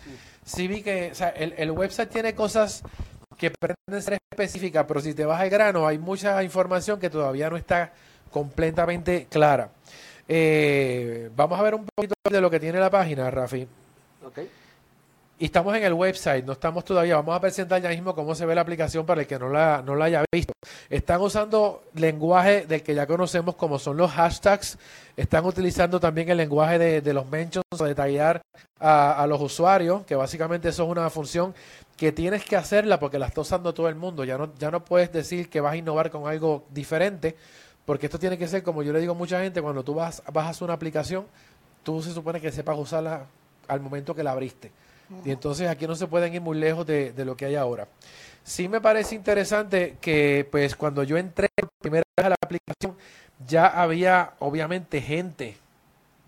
Sí 0.45 0.67
vi 0.67 0.83
que, 0.83 1.13
o 1.13 1.15
sea, 1.15 1.29
el, 1.29 1.55
el 1.57 1.71
website 1.71 2.11
tiene 2.11 2.35
cosas 2.35 2.83
que 3.39 3.53
pretenden 3.53 4.03
ser 4.03 4.19
específicas, 4.33 4.85
pero 4.89 5.01
si 5.01 5.15
te 5.15 5.25
vas 5.25 5.41
al 5.41 5.49
grano, 5.49 5.87
hay 5.87 5.99
mucha 5.99 6.43
información 6.43 6.99
que 6.99 7.09
todavía 7.09 7.49
no 7.51 7.57
está 7.57 7.93
completamente 8.35 9.29
clara. 9.31 9.71
Eh, 10.27 11.31
vamos 11.37 11.57
a 11.57 11.63
ver 11.63 11.77
un 11.77 11.87
poquito 11.87 12.15
de 12.29 12.41
lo 12.41 12.51
que 12.51 12.59
tiene 12.59 12.81
la 12.81 12.91
página, 12.91 13.31
Rafi. 13.31 13.65
Ok. 14.27 14.39
Y 15.39 15.45
estamos 15.45 15.77
en 15.77 15.85
el 15.85 15.93
website, 15.93 16.45
no 16.45 16.55
estamos 16.55 16.85
todavía. 16.85 17.15
Vamos 17.15 17.37
a 17.37 17.41
presentar 17.41 17.81
ya 17.81 17.91
mismo 17.91 18.13
cómo 18.13 18.35
se 18.35 18.45
ve 18.45 18.57
la 18.57 18.63
aplicación 18.63 19.07
para 19.07 19.21
el 19.21 19.29
que 19.29 19.39
no 19.39 19.51
la, 19.51 19.83
no 19.87 19.95
la 19.95 20.07
haya 20.07 20.25
visto. 20.33 20.53
Están 20.91 21.21
usando 21.21 21.85
lenguaje 21.95 22.67
del 22.67 22.83
que 22.83 22.93
ya 22.93 23.07
conocemos 23.07 23.55
como 23.55 23.79
son 23.79 23.97
los 23.97 24.11
hashtags. 24.11 24.79
Están 25.17 25.45
utilizando 25.45 26.01
también 26.01 26.29
el 26.29 26.37
lenguaje 26.37 26.77
de, 26.79 27.01
de 27.03 27.13
los 27.15 27.31
mentions 27.31 27.65
o 27.71 27.85
de 27.85 27.95
taggear 27.95 28.43
a, 28.81 29.23
a 29.23 29.27
los 29.29 29.41
usuarios, 29.41 30.05
que 30.05 30.17
básicamente 30.17 30.71
eso 30.71 30.83
es 30.83 30.89
una 30.89 31.09
función 31.09 31.55
que 31.97 32.11
tienes 32.11 32.45
que 32.45 32.57
hacerla 32.57 32.99
porque 32.99 33.21
la 33.21 33.27
está 33.27 33.41
usando 33.43 33.73
todo 33.73 33.89
el 33.89 33.95
mundo. 33.95 34.25
Ya 34.25 34.37
no, 34.39 34.53
ya 34.59 34.71
no 34.73 34.85
puedes 34.85 35.13
decir 35.13 35.49
que 35.49 35.61
vas 35.61 35.75
a 35.75 35.77
innovar 35.77 36.11
con 36.11 36.27
algo 36.29 36.65
diferente, 36.71 37.37
porque 37.87 38.07
esto 38.07 38.19
tiene 38.19 38.39
que 38.39 38.49
ser, 38.49 38.63
como 38.63 38.83
yo 38.83 38.93
le 38.93 39.01
digo 39.01 39.13
a 39.13 39.17
mucha 39.17 39.41
gente, 39.41 39.61
cuando 39.63 39.83
tú 39.85 39.95
vas, 39.95 40.23
bajas 40.33 40.63
una 40.63 40.73
aplicación, 40.75 41.27
tú 41.83 42.03
se 42.03 42.13
supone 42.13 42.41
que 42.41 42.51
sepas 42.53 42.79
usarla 42.79 43.27
al 43.69 43.81
momento 43.81 44.15
que 44.15 44.23
la 44.23 44.33
abriste. 44.33 44.71
Y 45.25 45.31
entonces 45.31 45.69
aquí 45.69 45.87
no 45.87 45.95
se 45.95 46.07
pueden 46.07 46.33
ir 46.35 46.41
muy 46.41 46.57
lejos 46.59 46.87
de, 46.87 47.13
de 47.13 47.25
lo 47.27 47.37
que 47.37 47.45
hay 47.45 47.57
ahora. 47.57 47.87
Sí 48.43 48.69
me 48.69 48.81
parece 48.81 49.15
interesante 49.15 49.97
que 50.01 50.49
pues 50.51 50.75
cuando 50.77 51.03
yo 51.03 51.19
entré 51.19 51.49
por 51.55 51.69
primera 51.81 52.03
vez 52.17 52.27
a 52.27 52.29
la 52.31 52.37
aplicación 52.43 52.97
ya 53.47 53.67
había 53.67 54.33
obviamente 54.39 55.01
gente 55.03 55.57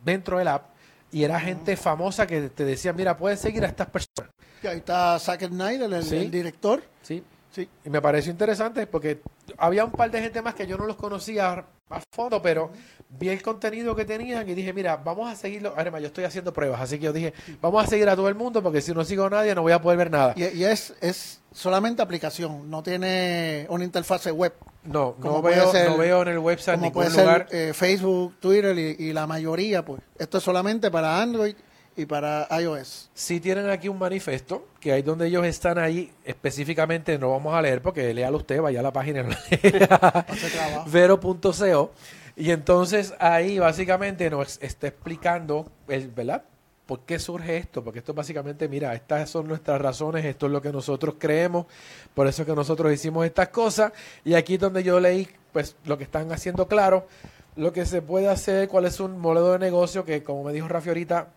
dentro 0.05 0.39
del 0.39 0.49
app 0.49 0.65
y 1.11 1.25
era 1.25 1.41
gente 1.41 1.77
famosa 1.77 2.27
que 2.27 2.49
te 2.51 2.65
decía, 2.65 2.93
mira, 2.93 3.17
puedes 3.17 3.41
seguir 3.41 3.65
a 3.65 3.69
estas 3.69 3.89
personas. 3.89 4.31
Y 4.63 4.67
ahí 4.67 4.79
está 4.79 5.19
Zack 5.19 5.47
Snyder, 5.47 5.93
el, 5.93 6.03
Sí. 6.03 6.17
el 6.17 6.31
director. 6.31 6.83
¿sí? 7.03 7.23
Sí. 7.53 7.69
Y 7.85 7.91
me 7.91 8.03
pareció 8.03 8.31
interesante 8.33 8.87
porque 8.87 9.21
había 9.57 9.85
un 9.85 9.93
par 9.93 10.11
de 10.11 10.21
gente 10.21 10.43
más 10.43 10.55
que 10.55 10.67
yo 10.67 10.77
no 10.77 10.87
los 10.87 10.97
conocía 10.97 11.65
a 11.89 12.01
fondo, 12.13 12.43
pero 12.43 12.71
vi 13.09 13.29
el 13.29 13.41
contenido 13.41 13.95
que 13.97 14.05
tenían 14.05 14.47
y 14.49 14.55
dije, 14.55 14.73
mira, 14.73 14.97
vamos 14.97 15.31
a 15.33 15.37
seguirlo. 15.37 15.73
Además, 15.77 16.01
yo 16.03 16.09
estoy 16.09 16.25
haciendo 16.25 16.53
pruebas, 16.53 16.81
así 16.81 16.99
que 16.99 17.05
yo 17.07 17.13
dije, 17.13 17.33
vamos 17.63 17.85
a 17.85 17.87
seguir 17.87 18.09
a 18.09 18.17
todo 18.17 18.29
el 18.29 18.35
mundo 18.35 18.63
porque 18.63 18.81
si 18.83 18.93
no 18.93 19.05
sigo 19.05 19.25
a 19.25 19.31
nadie 19.31 19.55
no 19.55 19.63
voy 19.63 19.73
a 19.73 19.81
poder 19.81 19.97
ver 19.97 20.11
nada. 20.11 20.35
Y, 20.37 20.45
y 20.45 20.65
es, 20.65 20.95
es 21.01 21.41
solamente 21.53 22.03
aplicación, 22.03 22.69
no 22.69 22.83
tiene 22.83 23.67
una 23.71 23.85
interfase 23.85 24.31
web. 24.33 24.53
No, 24.85 25.17
no 25.23 25.41
veo, 25.43 25.71
ser- 25.73 25.89
no 25.89 25.97
veo 25.97 26.23
en 26.23 26.29
el 26.29 26.39
website 26.39 26.75
Como 26.77 26.87
ningún 26.87 27.03
puede 27.03 27.11
ser 27.11 27.25
lugar. 27.25 27.47
eh, 27.51 27.73
Facebook, 27.75 28.35
Twitter 28.41 28.77
y, 28.79 29.05
y 29.07 29.13
la 29.13 29.27
mayoría, 29.27 29.85
pues. 29.85 30.01
Esto 30.19 30.39
es 30.39 30.45
solamente 30.45 30.91
para 30.91 31.21
Android 31.23 31.55
y 31.97 32.07
para 32.07 32.47
iOS. 32.61 33.11
Si 33.15 33.41
tienen 33.41 33.71
aquí 33.71 33.89
un 33.89 33.99
manifiesto, 33.99 34.69
que 34.81 34.93
ahí 34.93 35.03
donde 35.03 35.27
ellos 35.27 35.47
están 35.47 35.79
ahí, 35.79 36.13
específicamente 36.25 37.19
no 37.19 37.31
vamos 37.31 37.55
a 37.55 37.63
leer 37.63 37.81
porque 37.81 38.13
léalo 38.13 38.37
usted, 38.39 38.61
vaya 38.61 38.81
a 38.81 38.83
la 38.83 38.93
página 38.93 39.27
vero.co 40.87 41.93
y 42.37 42.51
entonces 42.51 43.15
ahí 43.19 43.59
básicamente 43.59 44.29
nos 44.29 44.63
está 44.63 44.89
explicando, 44.89 45.71
el, 45.89 46.09
¿verdad? 46.09 46.45
¿Por 46.85 47.01
qué 47.01 47.19
surge 47.19 47.57
esto? 47.57 47.83
Porque 47.83 47.99
esto 47.99 48.15
básicamente, 48.15 48.69
mira, 48.69 48.95
estas 48.95 49.29
son 49.31 49.49
nuestras 49.49 49.81
razones, 49.81 50.25
esto 50.25 50.47
es 50.47 50.53
lo 50.53 50.61
que 50.61 50.71
nosotros 50.71 51.17
creemos, 51.19 51.67
por 52.15 52.27
eso 52.27 52.43
es 52.43 52.47
que 52.47 52.55
nosotros 52.55 52.93
hicimos 52.93 53.25
estas 53.25 53.49
cosas 53.49 53.93
y 54.23 54.35
aquí 54.35 54.55
es 54.55 54.61
donde 54.61 54.85
yo 54.85 55.01
leí 55.01 55.27
pues 55.53 55.77
lo 55.87 55.97
que 55.97 56.05
están 56.05 56.31
haciendo 56.31 56.69
claro, 56.69 57.09
lo 57.57 57.73
que 57.73 57.87
se 57.87 58.03
puede 58.03 58.29
hacer, 58.29 58.69
cuál 58.69 58.85
es 58.85 59.01
un 59.01 59.19
modelo 59.19 59.53
de 59.53 59.59
negocio 59.59 60.05
que 60.05 60.23
como 60.23 60.45
me 60.45 60.53
dijo 60.53 60.69
Rafi 60.69 60.91
ahorita, 60.91 61.29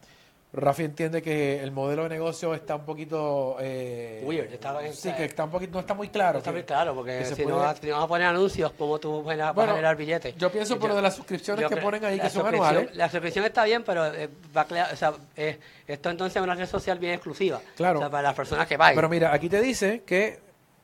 Rafi 0.51 0.84
entiende 0.84 1.22
que 1.22 1.62
el 1.62 1.72
modelo 1.72 2.03
de 2.03 2.10
negocio 2.10 2.56
está 2.56 2.74
un 2.75 2.84
poquito 2.84 3.58
eh, 3.60 4.24
Weird, 4.25 4.51
está- 4.51 4.79
sí, 4.94 5.12
que 5.13 5.25
está 5.25 5.44
un 5.44 5.51
poquito, 5.51 5.74
no 5.74 5.79
está 5.82 5.94
muy 5.94 6.10
claro. 6.10 6.39
Está 6.39 6.50
que- 6.50 6.58
muy 6.58 6.63
claro, 6.63 6.96
porque 6.96 7.24
si, 7.24 7.36
puede- 7.36 7.50
no, 7.50 7.58
vas- 7.58 7.79
a 7.79 8.08
poner 8.08 8.27
anuncios, 8.27 8.72
¿cómo 8.75 8.98
tú 8.98 9.22
vas 9.22 9.39
a, 9.39 9.51
Bueno, 9.51 9.74
generar 9.74 9.96
billetes? 9.96 10.36
Yo 10.38 10.51
pienso 10.51 10.79
por 10.79 10.89
lo 10.89 10.96
de 10.96 11.03
las 11.03 11.15
suscripciones 11.15 11.68
que 11.68 11.77
ponen 11.77 12.03
ahí, 12.03 12.20
que 12.20 12.29
son 12.32 12.48
anuales. 12.48 12.96
La 12.96 13.08
suscripción 13.10 13.46
está 13.46 13.63
bien, 13.65 13.84
pero 13.84 14.08
eh, 14.08 14.27
va 14.58 14.62
a 14.62 14.65
crear- 14.68 14.91
o 14.91 14.96
sea, 14.96 15.13
eh, 15.38 15.60
esto 15.88 16.10
entonces 16.10 16.36
es 16.38 16.41
una 16.41 16.56
red 16.56 16.65
social 16.68 16.98
bien 16.98 17.13
exclusiva. 17.13 17.62
Claro. 17.75 18.00
O 18.00 18.01
sea, 18.01 18.10
para 18.10 18.24
las 18.24 18.34
personas 18.36 18.68
que 18.68 18.75
paguen. 18.75 18.96
Pero 18.96 19.08
mira, 19.08 19.32
aquí 19.32 19.50
te 19.50 19.62
dice 19.62 20.01
que 20.03 20.39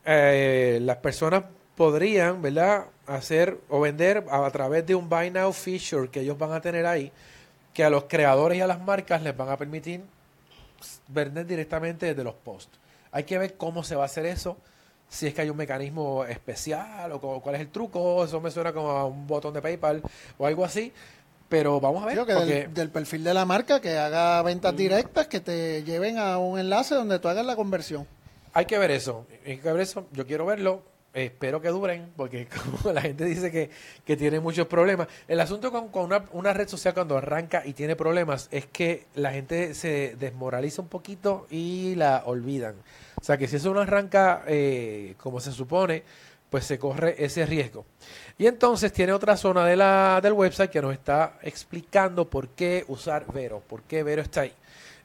eh, 0.05 0.77
las 0.83 0.97
personas 0.97 1.43
podrían, 1.75 2.39
¿verdad? 2.41 2.85
hacer 3.07 3.57
o 3.69 3.79
vender 3.81 4.23
a, 4.29 4.45
a 4.45 4.49
través 4.51 4.85
de 4.85 4.95
un 4.95 5.07
Buy 5.09 5.29
Now 5.31 5.51
feature 5.53 6.09
que 6.09 6.21
ellos 6.21 6.37
van 6.37 6.51
a 6.53 6.61
tener 6.61 6.85
ahí, 6.87 7.11
que 7.75 7.83
a 7.83 7.91
los 7.91 8.05
creadores 8.05 8.57
y 8.57 8.61
a 8.61 8.67
las 8.67 8.81
marcas 8.81 9.21
les 9.21 9.37
van 9.37 9.49
a 9.49 9.57
permitir 9.57 10.01
vender 11.09 11.45
directamente 11.45 12.07
desde 12.07 12.23
los 12.23 12.33
posts. 12.33 12.79
Hay 13.11 13.23
que 13.25 13.37
ver 13.37 13.55
cómo 13.55 13.83
se 13.83 13.95
va 13.95 14.03
a 14.03 14.05
hacer 14.05 14.25
eso, 14.25 14.57
si 15.09 15.27
es 15.27 15.33
que 15.33 15.41
hay 15.41 15.49
un 15.49 15.57
mecanismo 15.57 16.25
especial 16.25 17.11
o 17.11 17.19
cuál 17.41 17.55
es 17.55 17.61
el 17.61 17.69
truco, 17.69 18.23
eso 18.25 18.41
me 18.41 18.49
suena 18.49 18.73
como 18.73 18.89
a 18.89 19.05
un 19.05 19.27
botón 19.27 19.53
de 19.53 19.61
PayPal 19.61 20.01
o 20.37 20.45
algo 20.47 20.65
así, 20.65 20.91
pero 21.47 21.79
vamos 21.79 22.01
a 22.03 22.07
ver. 22.07 22.15
Creo 22.15 22.25
que 22.25 22.33
porque- 22.33 22.53
del, 22.63 22.73
del 22.73 22.89
perfil 22.89 23.23
de 23.23 23.33
la 23.33 23.45
marca 23.45 23.79
que 23.79 23.97
haga 23.97 24.41
ventas 24.41 24.75
directas 24.75 25.27
que 25.27 25.39
te 25.39 25.83
lleven 25.83 26.17
a 26.17 26.37
un 26.37 26.57
enlace 26.59 26.95
donde 26.95 27.19
tú 27.19 27.27
hagas 27.27 27.45
la 27.45 27.55
conversión. 27.55 28.07
Hay 28.53 28.65
que 28.65 28.77
ver 28.79 28.91
eso. 28.91 29.25
Hay 29.45 29.57
que 29.57 29.71
ver 29.71 29.81
eso. 29.81 30.07
Yo 30.13 30.25
quiero 30.25 30.45
verlo. 30.45 30.81
Espero 31.15 31.61
que 31.61 31.69
duren, 31.69 32.11
porque 32.17 32.45
como 32.81 32.91
la 32.91 33.01
gente 33.01 33.23
dice 33.23 33.49
que, 33.49 33.69
que 34.03 34.17
tiene 34.17 34.41
muchos 34.41 34.67
problemas. 34.67 35.07
El 35.29 35.39
asunto 35.39 35.71
con, 35.71 35.87
con 35.87 36.03
una, 36.03 36.25
una 36.33 36.51
red 36.51 36.67
social 36.67 36.93
cuando 36.93 37.17
arranca 37.17 37.63
y 37.65 37.71
tiene 37.71 37.95
problemas 37.95 38.49
es 38.51 38.65
que 38.65 39.05
la 39.15 39.31
gente 39.31 39.73
se 39.75 40.17
desmoraliza 40.19 40.81
un 40.81 40.89
poquito 40.89 41.47
y 41.49 41.95
la 41.95 42.23
olvidan. 42.25 42.75
O 43.15 43.23
sea 43.23 43.37
que 43.37 43.47
si 43.47 43.55
eso 43.55 43.73
no 43.73 43.79
arranca 43.79 44.43
eh, 44.45 45.15
como 45.17 45.39
se 45.39 45.53
supone, 45.53 46.03
pues 46.49 46.65
se 46.65 46.77
corre 46.77 47.15
ese 47.17 47.45
riesgo. 47.45 47.85
Y 48.37 48.47
entonces 48.47 48.91
tiene 48.91 49.13
otra 49.13 49.37
zona 49.37 49.65
de 49.65 49.77
la, 49.77 50.19
del 50.21 50.33
website 50.33 50.69
que 50.69 50.81
nos 50.81 50.91
está 50.91 51.39
explicando 51.43 52.29
por 52.29 52.49
qué 52.49 52.83
usar 52.89 53.25
Vero, 53.31 53.63
por 53.65 53.83
qué 53.83 54.03
Vero 54.03 54.21
está 54.21 54.41
ahí. 54.41 54.53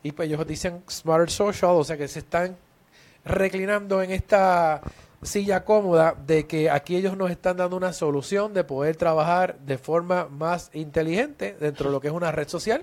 Y 0.02 0.10
pues 0.10 0.28
ellos 0.28 0.44
dicen 0.44 0.82
Smarter 0.90 1.30
Social, 1.30 1.70
o 1.70 1.84
sea 1.84 1.96
que 1.96 2.08
se 2.08 2.18
están 2.18 2.56
reclinando 3.24 4.02
en 4.02 4.10
esta 4.10 4.80
silla 5.22 5.64
cómoda 5.64 6.14
de 6.26 6.46
que 6.46 6.70
aquí 6.70 6.96
ellos 6.96 7.16
nos 7.16 7.30
están 7.30 7.56
dando 7.58 7.76
una 7.76 7.92
solución 7.92 8.54
de 8.54 8.64
poder 8.64 8.96
trabajar 8.96 9.58
de 9.58 9.76
forma 9.78 10.26
más 10.30 10.70
inteligente 10.72 11.56
dentro 11.60 11.86
de 11.86 11.92
lo 11.92 12.00
que 12.00 12.08
es 12.08 12.14
una 12.14 12.32
red 12.32 12.48
social. 12.48 12.82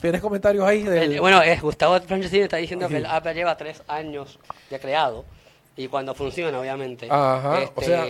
¿Tienes 0.00 0.20
comentarios 0.20 0.64
ahí? 0.64 0.82
Del... 0.82 1.12
El- 1.14 1.20
bueno, 1.20 1.42
es 1.42 1.60
Gustavo 1.60 2.00
Francisini 2.00 2.42
está 2.42 2.56
diciendo 2.56 2.88
que 2.88 2.96
el 2.98 3.06
app 3.06 3.26
lleva 3.28 3.56
tres 3.56 3.82
años 3.88 4.38
de 4.70 4.78
creado 4.80 5.24
y 5.76 5.88
cuando 5.88 6.14
funciona, 6.14 6.58
obviamente. 6.60 7.06
Ajá, 7.10 7.62
Este, 7.62 7.80
o 7.80 7.84
sea- 7.84 8.06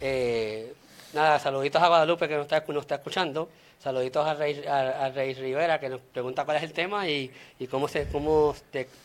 eh, 0.00 0.72
nada, 1.14 1.38
saluditos 1.38 1.82
a 1.82 1.88
Guadalupe 1.88 2.28
que 2.28 2.34
nos 2.36 2.42
está, 2.44 2.64
nos 2.68 2.82
está 2.82 2.96
escuchando. 2.96 3.48
Saluditos 3.78 4.26
a 4.26 4.34
Rey, 4.34 4.64
a, 4.66 5.04
a 5.06 5.10
Rey 5.10 5.34
Rivera 5.34 5.78
que 5.78 5.88
nos 5.88 6.00
pregunta 6.00 6.44
cuál 6.44 6.56
es 6.56 6.62
el 6.64 6.72
tema 6.72 7.08
y, 7.08 7.30
y 7.58 7.66
cómo 7.66 7.86
se 7.88 8.06
cómo 8.08 8.48
o 8.48 8.56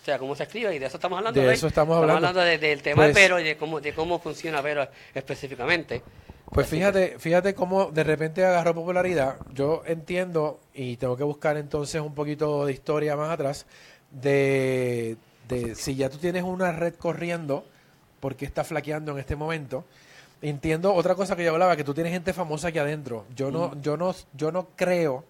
sea, 0.04 0.18
cómo 0.18 0.36
se 0.36 0.44
escribe 0.44 0.75
y 0.75 0.80
de 0.80 0.86
eso 0.88 0.98
estamos 0.98 1.18
hablando. 1.18 1.40
De 1.40 1.46
Rey. 1.46 1.56
eso 1.56 1.68
estamos 1.68 1.98
hablando. 1.98 2.40
de- 2.42 2.58
del 2.58 2.82
tema 2.82 3.04
Pues- 3.04 3.16
Vero 3.16 3.40
y 3.40 3.44
de 3.44 3.58
cómo 3.58 3.80
de 3.82 3.94
cómo 3.94 4.20
funciona 4.20 4.62
Vero 4.62 4.88
específicamente. 5.13 6.01
Pues 6.51 6.68
fíjate, 6.68 7.18
fíjate 7.20 7.54
cómo 7.54 7.92
de 7.92 8.04
repente 8.04 8.44
agarró 8.44 8.74
popularidad. 8.75 9.38
Yo 9.54 9.84
entiendo 9.86 10.60
y 10.74 10.98
tengo 10.98 11.16
que 11.16 11.24
buscar 11.24 11.56
entonces 11.58 12.01
un 12.01 12.13
poquito 12.16 12.66
de 12.66 12.74
historia 12.74 13.16
más 13.16 13.30
atrás 13.32 13.66
de, 14.10 15.16
de 15.48 15.75
si 15.75 15.96
ya 15.96 16.10
tú 16.10 16.18
tienes 16.18 16.44
una 16.44 16.72
red 16.72 16.96
corriendo, 16.96 17.66
¿por 18.20 18.36
qué 18.36 18.46
está 18.46 18.63
flaqueando 18.63 19.13
en 19.13 19.20
este 19.20 19.36
momento? 19.36 19.86
Entiendo 20.41 20.93
otra 20.93 21.13
cosa 21.15 21.36
que 21.36 21.43
yo 21.43 21.51
hablaba, 21.51 21.75
que 21.75 21.83
tú 21.83 21.93
tienes 21.93 22.12
gente 22.13 22.33
famosa 22.33 22.69
aquí 22.69 22.79
adentro. 22.79 23.25
Yo 23.36 23.51
no, 23.51 23.79
yo 23.81 23.95
no, 23.98 24.15
yo 24.33 24.51
no 24.51 24.67
creo 24.75 25.24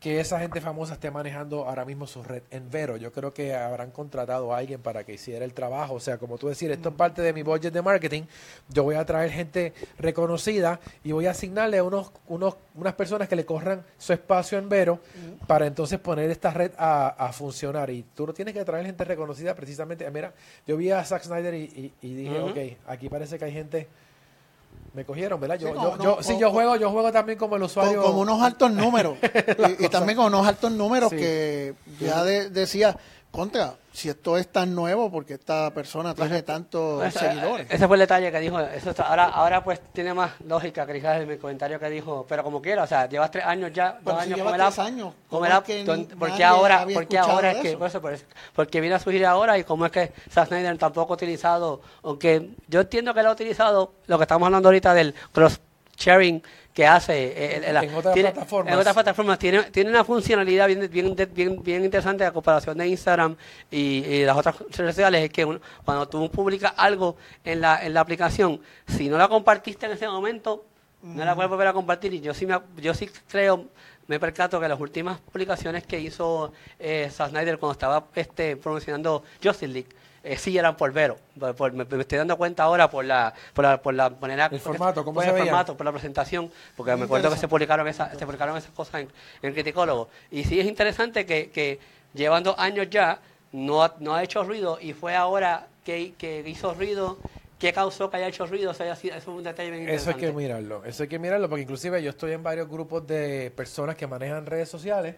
que 0.00 0.20
esa 0.20 0.38
gente 0.38 0.60
famosa 0.60 0.92
esté 0.92 1.10
manejando 1.10 1.66
ahora 1.66 1.86
mismo 1.86 2.06
su 2.06 2.22
red 2.22 2.42
en 2.50 2.70
Vero. 2.70 2.98
Yo 2.98 3.10
creo 3.10 3.32
que 3.32 3.54
habrán 3.54 3.90
contratado 3.90 4.52
a 4.52 4.58
alguien 4.58 4.82
para 4.82 5.02
que 5.02 5.14
hiciera 5.14 5.46
el 5.46 5.54
trabajo. 5.54 5.94
O 5.94 6.00
sea, 6.00 6.18
como 6.18 6.36
tú 6.36 6.46
decir, 6.46 6.70
esto 6.70 6.90
es 6.90 6.94
parte 6.94 7.22
de 7.22 7.32
mi 7.32 7.42
budget 7.42 7.72
de 7.72 7.80
marketing. 7.80 8.24
Yo 8.68 8.82
voy 8.82 8.96
a 8.96 9.06
traer 9.06 9.30
gente 9.30 9.72
reconocida 9.98 10.78
y 11.04 11.12
voy 11.12 11.24
a 11.24 11.30
asignarle 11.30 11.78
a 11.78 11.84
unos, 11.84 12.12
unos, 12.28 12.54
unas 12.74 12.92
personas 12.92 13.30
que 13.30 13.36
le 13.36 13.46
corran 13.46 13.82
su 13.96 14.12
espacio 14.12 14.58
en 14.58 14.68
Vero 14.68 14.98
para 15.46 15.66
entonces 15.66 15.98
poner 15.98 16.30
esta 16.30 16.50
red 16.50 16.72
a, 16.76 17.08
a 17.08 17.32
funcionar. 17.32 17.88
Y 17.88 18.04
tú 18.14 18.26
no 18.26 18.34
tienes 18.34 18.52
que 18.52 18.62
traer 18.62 18.84
gente 18.84 19.04
reconocida 19.04 19.54
precisamente. 19.54 20.10
Mira, 20.10 20.34
yo 20.66 20.76
vi 20.76 20.90
a 20.90 21.02
Zack 21.02 21.22
Snyder 21.22 21.54
y, 21.54 21.62
y- 21.62 21.92
y 22.02 22.14
dije, 22.14 22.40
Ujú. 22.42 22.50
ok, 22.50 22.58
aquí 22.88 23.08
parece 23.08 23.38
que 23.38 23.46
hay 23.46 23.52
gente... 23.52 23.88
Me 24.94 25.04
cogieron, 25.04 25.40
¿verdad? 25.40 25.58
Yo, 25.58 25.68
Sí, 25.68 25.74
yo, 25.74 25.98
yo, 25.98 26.16
no- 26.16 26.22
sí, 26.22 26.38
yo 26.38 26.50
juego, 26.52 26.76
yo 26.76 26.90
juego 26.90 27.10
también 27.10 27.36
como 27.36 27.56
el 27.56 27.60
Con, 27.62 27.66
usuario. 27.66 28.02
con 28.02 28.14
unos 28.16 28.40
altos 28.40 28.70
números. 28.70 29.18
y, 29.80 29.84
y 29.84 29.88
también 29.88 30.16
con 30.16 30.26
unos 30.26 30.46
altos 30.46 30.70
números 30.70 31.10
Sí. 31.10 31.16
que 31.16 31.74
ya 32.00 32.22
de- 32.22 32.48
decía, 32.50 32.96
contra, 33.34 33.74
si 33.92 34.08
esto 34.08 34.38
es 34.38 34.46
tan 34.52 34.74
nuevo, 34.74 35.10
porque 35.10 35.34
esta 35.34 35.72
persona 35.74 36.14
tiene 36.14 36.42
tantos 36.42 37.04
Ese- 37.04 37.18
seguidores. 37.18 37.66
Ese 37.68 37.86
fue 37.88 37.96
el 37.96 38.00
detalle 38.00 38.30
que 38.30 38.38
dijo. 38.38 38.60
Eso 38.60 38.90
está- 38.90 39.04
ahora, 39.08 39.24
ahora 39.24 39.64
pues 39.64 39.80
tiene 39.92 40.14
más 40.14 40.30
lógica 40.46 40.86
quizás 40.86 41.20
en 41.20 41.28
mi 41.28 41.36
comentario 41.36 41.78
que 41.80 41.90
dijo, 41.90 42.24
pero 42.28 42.44
como 42.44 42.62
quiera, 42.62 42.84
o 42.84 42.86
sea, 42.86 43.08
llevas 43.08 43.30
tres 43.32 43.44
años 43.44 43.72
ya, 43.74 43.98
Pero 44.04 44.16
dos 44.16 44.24
si 44.24 44.32
años 44.32 44.44
con 44.46 44.54
el 44.54 44.60
app. 44.60 44.78
años, 44.78 45.06
con 45.28 45.38
¿cómo 45.38 45.46
el 45.46 45.52
app, 45.52 45.66
que 45.66 45.84
don- 45.84 45.98
ni- 45.98 46.04
¿por 46.06 46.28
qué 46.28 46.32
nadie 46.32 46.44
ahora, 46.44 46.80
había 46.82 46.94
por 46.94 47.06
qué 47.08 47.16
escuchado 47.16 47.36
ahora 47.36 47.50
es 47.52 47.58
que, 47.58 47.68
eso? 47.70 47.78
por 47.78 47.88
eso, 47.88 48.00
por 48.00 48.12
eso, 48.12 48.24
porque 48.54 48.80
viene 48.80 48.94
a 48.96 48.98
surgir 49.00 49.26
ahora 49.26 49.58
y 49.58 49.64
cómo 49.64 49.84
es 49.86 49.92
que 49.92 50.12
Zack 50.30 50.48
Snyder 50.48 50.78
tampoco 50.78 51.12
ha 51.12 51.16
utilizado, 51.16 51.80
aunque 52.04 52.50
yo 52.68 52.80
entiendo 52.82 53.12
que 53.14 53.20
él 53.20 53.26
ha 53.26 53.32
utilizado 53.32 53.94
lo 54.06 54.16
que 54.16 54.22
estamos 54.24 54.46
hablando 54.46 54.68
ahorita 54.68 54.94
del 54.94 55.12
cross 55.32 55.60
sharing 55.96 56.42
que 56.74 56.86
hace 56.86 57.14
eh, 57.28 57.56
el- 57.58 57.64
el- 57.64 57.76
En 57.84 57.94
otras 57.94 58.12
tiene- 58.14 58.32
plataformas. 58.32 58.72
en 58.74 58.78
otras 58.80 58.94
plataformas 58.94 59.38
tiene, 59.38 59.62
tiene 59.70 59.90
una 59.90 60.04
funcionalidad 60.04 60.66
bien, 60.66 60.90
bien, 60.90 61.14
bien, 61.32 61.62
bien 61.62 61.84
interesante 61.84 62.24
a 62.24 62.32
comparación 62.32 62.76
de 62.76 62.88
Instagram 62.88 63.36
y, 63.70 64.04
y 64.04 64.24
las 64.24 64.36
otras 64.36 64.58
redes 64.58 64.94
sociales, 64.94 65.22
es 65.24 65.30
que 65.30 65.44
uno- 65.44 65.60
cuando 65.84 66.08
tú 66.08 66.28
publicas 66.30 66.74
algo 66.76 67.16
en 67.44 67.60
la, 67.60 67.86
en 67.86 67.94
la 67.94 68.00
aplicación, 68.00 68.60
si 68.88 69.08
no 69.08 69.16
la 69.16 69.28
compartiste 69.28 69.86
en 69.86 69.92
ese 69.92 70.08
momento, 70.08 70.64
no 71.02 71.24
la 71.24 71.34
puedes 71.36 71.48
volver 71.50 71.68
a 71.68 71.72
compartir. 71.72 72.12
Y 72.14 72.20
yo 72.20 72.34
sí, 72.34 72.44
me, 72.44 72.58
yo 72.78 72.92
sí 72.92 73.08
creo, 73.28 73.66
me 74.08 74.18
percato 74.18 74.58
que 74.60 74.66
las 74.66 74.80
últimas 74.80 75.20
publicaciones 75.20 75.84
que 75.86 76.00
hizo 76.00 76.52
eh, 76.80 77.08
Zack 77.10 77.30
Snyder 77.30 77.58
cuando 77.58 77.72
estaba 77.74 78.06
este, 78.16 78.56
promocionando 78.56 79.22
Justice 79.42 79.68
League, 79.68 79.88
eh, 80.24 80.36
sí 80.36 80.56
eran 80.58 80.76
por 80.76 80.92
Vero. 80.92 81.18
Por- 81.38 81.54
por- 81.54 81.72
me, 81.72 81.84
me 81.84 82.00
estoy 82.00 82.18
dando 82.18 82.36
cuenta 82.36 82.64
ahora 82.64 82.90
por 82.90 83.04
la, 83.04 83.32
por 83.52 83.64
la, 83.64 83.80
por 83.80 83.94
la 83.94 84.10
manera... 84.10 84.48
El 84.50 84.58
formato, 84.60 85.04
¿cómo 85.04 85.20
se 85.20 85.28
el 85.28 85.34
veía? 85.34 85.44
formato, 85.46 85.76
por 85.76 85.84
la 85.86 85.92
presentación, 85.92 86.50
porque 86.76 86.96
me 86.96 87.04
acuerdo 87.04 87.30
que 87.30 87.36
se 87.36 87.46
publicaron, 87.48 87.86
esa, 87.86 88.10
se 88.14 88.24
publicaron 88.24 88.56
esas 88.56 88.70
cosas 88.72 89.02
en, 89.02 89.08
en 89.42 89.52
Criticólogo. 89.52 90.08
Y 90.30 90.44
sí 90.44 90.58
es 90.58 90.66
interesante 90.66 91.26
que, 91.26 91.50
que 91.50 91.78
llevando 92.14 92.58
años 92.58 92.88
ya, 92.90 93.20
no 93.52 93.84
ha, 93.84 93.94
no 94.00 94.14
ha 94.14 94.22
hecho 94.24 94.42
ruido 94.42 94.78
y 94.80 94.94
fue 94.94 95.14
ahora 95.14 95.68
que, 95.84 96.14
que 96.18 96.42
hizo 96.48 96.74
ruido, 96.74 97.18
que 97.58 97.72
causó 97.72 98.10
que 98.10 98.16
haya 98.16 98.26
hecho 98.26 98.46
ruido, 98.46 98.72
o 98.72 98.74
sea, 98.74 98.92
eso 98.92 99.08
es 99.14 99.26
un 99.28 99.42
detalle 99.44 99.70
bien 99.70 99.88
Eso 99.88 100.10
hay 100.10 100.16
que 100.16 100.32
mirarlo, 100.32 100.84
eso 100.84 101.04
hay 101.04 101.08
que 101.08 101.18
mirarlo 101.18 101.48
porque 101.48 101.62
inclusive 101.62 102.02
yo 102.02 102.10
estoy 102.10 102.32
en 102.32 102.42
varios 102.42 102.68
grupos 102.68 103.06
de 103.06 103.52
personas 103.54 103.94
que 103.94 104.06
manejan 104.06 104.44
redes 104.44 104.68
sociales 104.68 105.14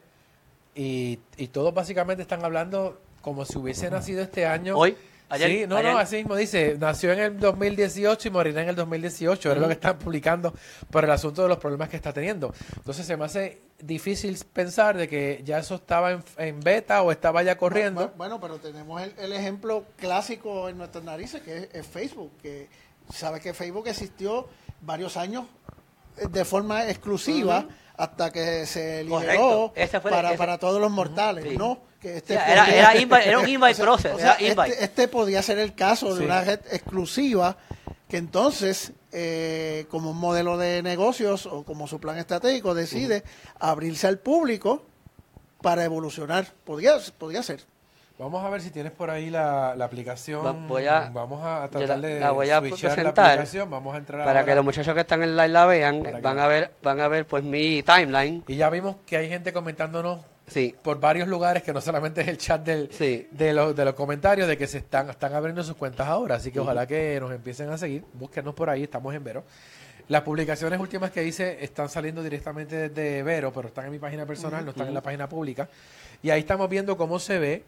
y, 0.75 1.19
y 1.39 1.49
todos 1.49 1.73
básicamente 1.73 2.23
están 2.23 2.45
hablando 2.45 3.01
como 3.27 3.45
si 3.45 3.59
hubiese 3.59 3.91
nacido 3.91 4.23
este 4.23 4.47
año. 4.47 4.79
Hoy, 4.79 4.97
ayer, 5.29 5.51
sí, 5.51 5.67
no, 5.67 5.79
ayer. 5.79 5.93
no, 5.93 5.99
así 5.99 6.17
mismo 6.19 6.37
dice, 6.37 6.77
nació 6.79 7.13
en 7.13 7.19
el 7.19 7.41
2018 7.41 8.29
y 8.29 8.31
morirá 8.31 8.63
en 8.63 8.69
el 8.69 8.77
2018, 8.77 9.51
es 9.51 9.59
lo 9.59 9.67
que 9.67 9.73
están 9.73 9.99
publicando 9.99 10.55
por 10.93 11.03
el 11.03 11.11
asunto 11.11 11.43
de 11.43 11.49
los 11.49 11.59
problemas 11.59 11.89
que 11.89 11.97
está 11.97 12.13
teniendo. 12.13 12.55
Entonces 12.77 13.05
se 13.05 13.17
me 13.17 13.25
hace 13.25 13.63
difícil 13.81 14.39
pensar 14.53 14.97
de 14.97 15.09
que 15.09 15.43
ya 15.45 15.59
eso 15.59 15.75
estaba 15.75 16.13
en, 16.13 16.23
en 16.39 16.61
beta 16.61 17.03
o 17.03 17.11
estaba 17.11 17.43
ya 17.43 17.59
corriendo. 17.59 18.13
Bueno, 18.17 18.39
bueno, 18.39 18.41
pero 18.41 18.59
tenemos 18.59 19.03
el, 19.03 19.13
el 19.19 19.33
ejemplo 19.33 19.87
clásico 19.97 20.69
en 20.69 20.79
nuestras 20.79 21.03
narices, 21.03 21.43
que 21.43 21.57
es, 21.57 21.69
es 21.73 21.85
Facebook, 21.85 22.31
que 22.41 22.69
sabe 23.13 23.41
que 23.41 23.53
Facebook 23.55 23.89
existió 23.89 24.47
varios 24.83 25.17
años 25.17 25.47
eh, 26.17 26.29
de 26.31 26.45
forma 26.45 26.89
exclusiva 26.89 27.67
hasta 27.97 28.31
que 28.31 28.67
se 28.67 29.05
liberó 29.05 29.73
el- 29.75 29.91
para, 30.03 30.37
para 30.37 30.59
todos 30.59 30.81
los 30.81 30.91
mortales. 30.91 31.57
¿no? 31.59 31.81
Que 32.01 32.19
este 32.19 32.35
Sí, 32.35 32.41
era- 32.47 32.65
podía- 32.65 33.23
era 33.25 33.39
un 33.39 33.49
invite 33.49 33.73
O 33.73 33.75
sea, 33.75 33.85
process, 33.85 34.15
o 34.15 34.19
sea. 34.19 34.33
Este, 34.35 34.85
este 34.85 35.09
podía 35.09 35.43
ser 35.43 35.59
el 35.59 35.75
caso 35.75 36.15
de 36.15 36.21
Sí. 36.21 36.25
una 36.25 36.43
red 36.43 36.61
exclusiva 36.71 37.57
que 38.09 38.19
entonces, 38.19 38.93
eh, 39.13 39.87
como 39.91 40.11
un 40.13 40.19
modelo 40.19 40.59
de 40.59 40.83
negocios 40.83 41.47
o 41.47 41.65
como 41.65 41.89
su 41.89 41.99
plan 41.99 42.19
estratégico, 42.19 42.75
decide 42.75 43.25
abrirse 43.59 44.07
al 44.07 44.19
público 44.19 44.85
para 45.61 45.85
evolucionar. 45.85 46.47
Podría, 46.65 46.99
podría 47.19 47.43
ser. 47.43 47.65
Vamos 48.19 48.43
a 48.43 48.49
ver 48.49 48.63
si 48.63 48.71
tienes 48.71 48.93
por 48.93 49.11
ahí 49.11 49.29
la, 49.29 49.75
la 49.77 49.85
aplicación. 49.85 50.45
Va- 50.45 50.53
voy 50.53 50.87
a- 50.87 51.11
vamos 51.13 51.45
a 51.45 51.69
tratar 51.69 52.01
de 52.01 52.19
la 52.19 52.31
voy 52.31 52.49
a 52.49 52.55
la 52.55 52.61
presentar 52.63 53.09
aplicación. 53.33 53.69
Vamos 53.69 53.95
a 53.95 53.99
entrar 53.99 54.21
Para 54.25 54.41
ahora. 54.41 54.45
que 54.51 54.55
los 54.55 54.65
muchachos 54.65 54.95
que 54.95 55.01
están 55.01 55.23
en 55.23 55.37
live 55.37 55.49
la 55.49 55.67
vean, 55.67 56.03
Para 56.03 56.17
que- 56.17 56.23
van 56.23 56.39
a 56.39 56.47
ver, 56.47 56.71
van 56.83 57.01
a 57.01 57.09
ver 57.09 57.27
pues 57.27 57.45
mi 57.45 57.83
timeline. 57.83 58.43
Y 58.49 58.57
ya 58.57 58.71
vimos 58.71 58.97
que 59.07 59.19
hay 59.19 59.29
gente 59.29 59.53
comentándonos 59.53 60.21
Sí, 60.49 60.75
por 60.81 61.01
varios 61.01 61.27
lugares 61.27 61.65
que 61.65 61.73
no 61.73 61.81
solamente 61.81 62.21
es 62.21 62.29
el 62.29 62.39
chat 62.39 62.63
del, 62.65 62.89
Sí. 62.93 63.27
de, 63.33 63.53
los, 63.53 63.75
de 63.75 63.85
los 63.85 63.95
comentarios 63.95 64.47
de 64.47 64.57
que 64.57 64.69
se 64.69 64.79
están, 64.79 65.11
están 65.11 65.35
abriendo 65.35 65.63
sus 65.65 65.75
cuentas 65.77 66.07
ahora. 66.07 66.37
Así 66.37 66.53
que 66.53 66.61
ojalá 66.61 66.87
que 66.87 67.19
nos 67.21 67.33
empiecen 67.33 67.69
a 67.69 67.77
seguir. 67.77 68.05
Búsquenos 68.15 68.55
por 68.55 68.71
ahí, 68.71 68.85
estamos 68.85 69.13
en 69.13 69.25
Vero. 69.25 69.43
Las 70.09 70.23
publicaciones 70.23 70.79
últimas 70.79 71.11
que 71.11 71.25
hice 71.25 71.65
están 71.65 71.89
saliendo 71.89 72.23
directamente 72.23 72.89
desde 72.89 73.25
Vero, 73.25 73.53
pero 73.53 73.67
están 73.69 73.87
en 73.87 73.91
mi 73.91 73.99
página 73.99 74.25
personal, 74.25 74.65
no 74.65 74.71
están 74.71 74.87
en 74.87 74.95
la 74.95 75.01
página 75.03 75.29
pública. 75.29 75.69
Y 76.23 76.31
ahí 76.31 76.41
estamos 76.41 76.71
viendo 76.71 76.97
cómo 76.97 77.19
se 77.19 77.41
ve 77.41 77.65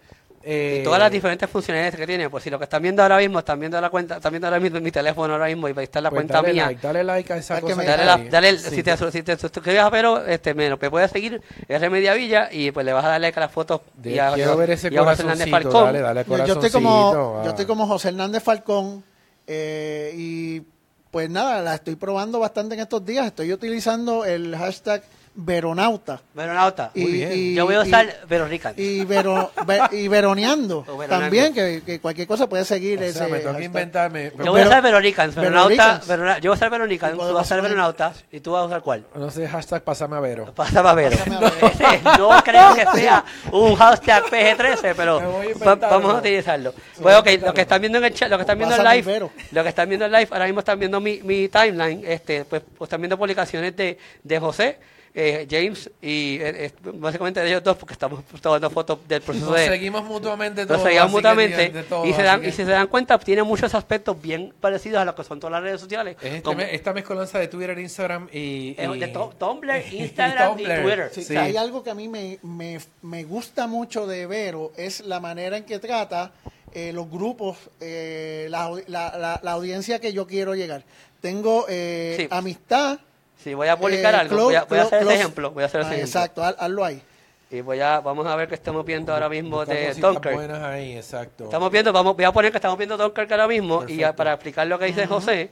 Eh, 0.50 0.78
Y 0.80 0.82
todas 0.82 0.98
las 0.98 1.10
diferentes 1.10 1.50
funcionalidades 1.50 1.94
que 1.94 2.06
tiene. 2.06 2.30
Pues 2.30 2.42
si 2.42 2.48
lo 2.48 2.56
que 2.58 2.64
están 2.64 2.80
viendo 2.80 3.02
ahora 3.02 3.18
mismo, 3.18 3.38
están 3.40 3.60
viendo 3.60 3.78
la 3.78 3.90
cuenta, 3.90 4.16
están 4.16 4.32
viendo 4.32 4.46
ahora 4.46 4.58
mismo 4.58 4.80
mi 4.80 4.90
teléfono 4.90 5.34
ahora 5.34 5.44
mismo 5.44 5.68
y 5.68 5.74
ahí 5.76 5.84
está 5.84 6.00
la 6.00 6.08
pues 6.08 6.20
cuenta 6.20 6.34
dale 6.40 6.52
mía. 6.54 6.66
Like, 6.68 6.80
dale 6.86 7.04
like 7.04 7.32
a 7.34 7.36
esa 7.36 7.60
cosa. 7.60 7.82
Dale, 7.82 8.04
la- 8.06 8.16
dale 8.30 8.48
el- 8.48 8.58
Sí. 8.58 8.76
si, 8.76 8.82
te, 8.82 8.96
si 8.96 9.22
te 9.22 9.36
suscribes 9.36 9.80
a 9.80 9.90
Pero, 9.90 10.24
este, 10.24 10.54
me, 10.54 10.70
lo 10.70 10.78
que 10.78 10.90
puedes 10.90 11.10
seguir 11.10 11.42
es 11.68 11.80
Remedia 11.82 12.14
Villa 12.14 12.48
y 12.50 12.70
pues 12.70 12.86
le 12.86 12.94
vas 12.94 13.04
a 13.04 13.08
dar 13.08 13.20
like 13.20 13.38
a 13.38 13.42
las 13.42 13.52
fotos. 13.52 13.82
De- 13.94 14.12
y 14.12 14.18
a, 14.18 14.32
quiero 14.32 14.56
ver 14.56 14.70
ese 14.70 14.88
y 14.90 14.96
a 14.96 15.04
José 15.04 15.20
Hernández 15.22 15.50
Falcón. 15.50 15.84
dale, 15.84 16.00
dale 16.00 16.24
Yo, 16.26 16.46
yo 16.46 16.54
estoy 16.54 16.70
como, 16.70 17.12
ah. 17.40 17.42
yo 17.44 17.50
estoy 17.50 17.66
como 17.66 17.86
José 17.86 18.08
Hernández 18.08 18.42
Falcón 18.42 19.04
eh, 19.46 20.12
y 20.16 20.62
pues 21.10 21.28
nada, 21.28 21.60
la 21.62 21.74
estoy 21.74 21.96
probando 21.96 22.38
bastante 22.38 22.74
en 22.74 22.80
estos 22.80 23.04
días. 23.04 23.26
Estoy 23.26 23.52
utilizando 23.52 24.24
el 24.24 24.56
hashtag 24.56 25.02
Veronauta. 25.40 26.21
Veronauta. 26.35 26.90
Y- 26.95 27.00
Muy 27.02 27.12
bien. 27.12 27.33
y- 27.33 27.54
Yo 27.54 27.64
voy 27.64 27.76
a 27.76 27.83
usar 27.83 28.12
Veronican. 28.28 28.75
Y, 28.76 29.04
vero- 29.04 29.52
ve- 29.66 29.80
y 29.92 30.09
veroneando 30.09 30.85
también, 31.09 31.54
que, 31.54 31.80
que 31.87 32.00
cualquier 32.00 32.26
cosa 32.26 32.49
puede 32.49 32.64
seguir 32.64 32.99
O 32.99 33.02
sea, 33.02 33.09
ese 33.09 33.21
me 33.23 33.28
tengo 33.38 33.40
que 33.40 33.47
hashtag. 33.47 33.64
inventarme. 33.64 34.33
Yo 34.45 34.50
voy 34.50 34.62
a 34.62 34.64
usar 34.66 34.83
Veronicans, 34.83 35.35
Veronauta. 35.37 36.00
Verona- 36.09 36.38
yo 36.40 36.50
voy 36.50 36.57
a 36.57 36.59
usar 36.59 36.71
Veronicans, 36.71 37.14
Y 37.14 37.16
tú 37.18 37.23
vas 37.23 37.37
a 37.37 37.40
usar 37.42 37.62
Veronauta 37.62 38.12
y 38.33 38.40
tú 38.40 38.50
vas 38.52 38.62
a 38.62 38.66
usar 38.66 38.83
cuál. 38.83 39.04
No 39.14 39.30
sé, 39.30 39.47
hashtag 39.47 39.83
pásame 39.83 40.16
a 40.16 40.21
Vero. 40.21 40.52
Pásame 40.54 40.88
a 40.88 40.95
ver. 40.95 41.16
Pásame 41.16 41.37
a 41.37 41.40
ver. 41.40 41.64
Ese 41.64 42.02
no 42.18 42.42
creo 42.42 42.75
que 42.75 42.87
sea 42.99 43.25
un 43.52 43.76
hashtag 43.76 44.25
PG13, 44.25 44.95
pero 44.97 45.18
a 45.21 45.75
vamos 45.76 46.14
a 46.14 46.18
utilizarlo. 46.18 46.73
voy 46.73 47.02
Pues 47.04 47.14
a 47.14 47.18
ok, 47.21 47.28
lo 47.47 47.54
que 47.54 47.61
están 47.61 47.80
viendo 47.80 47.99
en 47.99 48.04
el 48.04 48.12
chat, 48.14 48.28
lo 48.28 48.38
que 48.38 48.42
están 48.42 48.59
viendo 48.59 48.75
en 48.75 48.83
live, 48.83 49.02
Vero. 49.02 49.30
lo 49.52 49.62
que 49.62 49.68
están 49.68 49.88
viendo 49.88 50.04
en 50.07 50.11
live, 50.12 50.28
ahora 50.33 50.47
mismo 50.47 50.59
están 50.59 50.80
viendo 50.80 51.00
mi, 51.00 51.21
mi 51.23 51.49
timeline, 51.49 52.02
este, 52.04 52.45
pues, 52.45 52.61
pues 52.76 52.88
están 52.88 53.00
viendo 53.00 53.16
publicaciones 53.16 53.76
de, 53.76 53.99
de 54.25 54.38
José, 54.40 54.78
eh, 55.14 55.46
James 55.50 55.90
y 56.02 56.38
eh, 56.40 56.72
básicamente 56.94 57.40
de 57.40 57.48
ellos 57.48 57.62
dos 57.64 57.76
porque 57.76 57.94
estamos 57.94 58.22
tomando 58.40 58.70
fotos 58.70 58.98
del 59.08 59.20
proceso 59.22 59.46
Nos 59.46 59.56
de 59.56 59.66
seguimos 59.68 60.04
mutuamente 60.04 60.60
nos 60.62 60.68
todos. 60.68 60.82
seguimos 60.82 61.10
mutuamente 61.10 61.70
de 61.70 61.82
todo, 61.82 62.04
y 62.06 62.12
se 62.12 62.22
dan 62.22 62.40
que 62.42 62.48
y 62.48 62.50
si 62.52 62.58
se 62.58 62.64
dan 62.70 62.86
cuenta 62.88 63.18
tiene 63.18 63.42
muchos 63.42 63.74
aspectos 63.74 64.20
bien 64.20 64.52
parecidos 64.60 65.00
a 65.00 65.04
lo 65.04 65.14
que 65.14 65.24
son 65.24 65.40
todas 65.40 65.52
las 65.52 65.62
redes 65.62 65.80
sociales 65.80 66.16
es 66.20 66.26
este 66.26 66.42
como- 66.42 66.58
me- 66.58 66.74
esta 66.74 66.92
mezcolanza 66.92 67.38
de 67.38 67.48
Twitter, 67.48 67.78
Instagram 67.78 68.28
y... 68.32 68.74
eh, 68.78 68.88
y- 68.94 68.98
de 68.98 69.08
to- 69.08 69.34
Tumblr, 69.38 69.82
Instagram 69.92 70.58
y, 70.58 70.62
Tumblr. 70.64 70.82
Twitter. 70.82 71.10
Sí, 71.12 71.24
Sí. 71.24 71.36
Hay 71.36 71.56
algo 71.56 71.82
que 71.82 71.90
a 71.90 71.94
mí 71.94 72.08
me, 72.08 72.38
me, 72.42 72.78
me 73.02 73.24
gusta 73.24 73.66
mucho 73.66 74.06
de 74.06 74.26
Vero, 74.26 74.72
es 74.76 75.00
la 75.00 75.20
manera 75.20 75.56
en 75.56 75.64
que 75.64 75.78
trata 75.78 76.32
eh, 76.74 76.92
los 76.92 77.10
grupos, 77.10 77.56
eh, 77.80 78.46
la, 78.50 78.70
la, 78.88 79.16
la- 79.18 79.40
la 79.42 79.52
audiencia 79.52 79.98
que 80.00 80.12
yo 80.12 80.26
quiero 80.26 80.54
llegar. 80.54 80.84
Tengo 81.20 81.64
eh, 81.68 82.14
Sí. 82.18 82.28
amistad. 82.30 83.00
Si 83.42 83.54
voy 83.54 83.68
a 83.68 83.76
publicar 83.78 84.14
eh, 84.14 84.18
algo, 84.18 84.45
voy 84.45 84.54
a, 84.57 84.64
voy 84.64 84.78
a 84.78 84.83
hacer 84.83 84.99
ese 85.02 85.07
close- 85.11 85.14
ejemplo. 85.14 85.50
Voy 85.52 85.62
a 85.62 85.66
hacer 85.66 85.80
ese 85.83 85.90
Ah, 85.90 85.95
ejemplo. 85.95 86.21
exacto, 86.21 86.42
haz- 86.45 86.57
hazlo 86.59 86.85
ahí. 86.85 87.02
Y 87.50 87.61
voy 87.62 87.80
a, 87.80 88.00
vamos 88.00 88.26
a 88.26 88.37
ver 88.37 88.47
que 88.49 88.54
estamos 88.57 88.85
viendo 88.85 89.12
ahora 89.14 89.28
mismo 89.28 89.64
de 89.64 89.95
buenas 90.35 90.62
ahí, 90.62 90.92
exacto. 90.97 91.45
Estamos 91.45 91.71
viendo, 91.73 91.92
vamos, 91.92 92.14
voy 92.14 92.25
a 92.26 92.33
poner 92.33 92.50
que 92.50 92.59
estamos 92.59 92.76
viendo 92.76 92.97
Dunkirk 92.99 93.30
ahora 93.33 93.49
mismo 93.49 93.85
y 93.88 94.02
a- 94.02 94.14
para 94.14 94.35
explicar 94.35 94.66
lo 94.66 94.78
que 94.78 94.85
dice 94.87 95.07
José, 95.07 95.50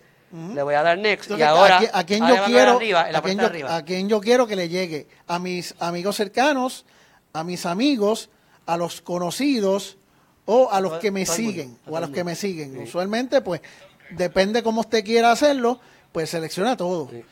le 0.55 0.63
voy 0.63 0.75
a 0.75 0.83
dar 0.83 0.99
next. 0.99 1.31
Entonces, 1.31 1.47
y 1.47 1.49
ahora, 1.49 1.79
¿a, 1.79 1.81
qui- 1.81 1.91
a 1.93 2.05
quién 2.05 2.23
ahora 2.25 2.37
yo 2.37 2.45
quiero, 2.45 2.73
arriba, 2.77 3.07
en 3.07 3.13
la 3.13 3.19
a, 3.19 3.23
de 3.23 3.35
yo, 3.37 3.47
arriba. 3.47 3.77
a 3.77 3.85
quién 3.85 4.09
yo 4.11 4.21
quiero 4.21 4.47
que 4.47 4.57
le 4.57 4.69
llegue? 4.69 5.07
A 5.27 5.39
mis 5.39 5.75
amigos 5.79 6.17
cercanos, 6.17 6.85
a 7.33 7.45
mis 7.45 7.65
amigos, 7.65 8.29
a 8.67 8.77
los 8.77 9.01
conocidos 9.01 9.97
o 10.45 10.71
a 10.71 10.81
los 10.81 10.95
que 10.99 11.11
me 11.11 11.25
siguen 11.25 11.79
o 11.87 11.97
a 11.97 12.01
los 12.01 12.11
que 12.11 12.25
me 12.25 12.35
siguen. 12.35 12.73
Sí. 12.75 12.79
Usualmente, 12.81 13.41
pues, 13.41 13.63
depende 14.11 14.63
cómo 14.63 14.83
usted 14.83 15.03
quiera 15.05 15.33
hacerlo, 15.33 15.81
pues 16.17 16.31
selecciona 16.31 16.79
todo. 16.79 17.11
Sí, 17.11 17.23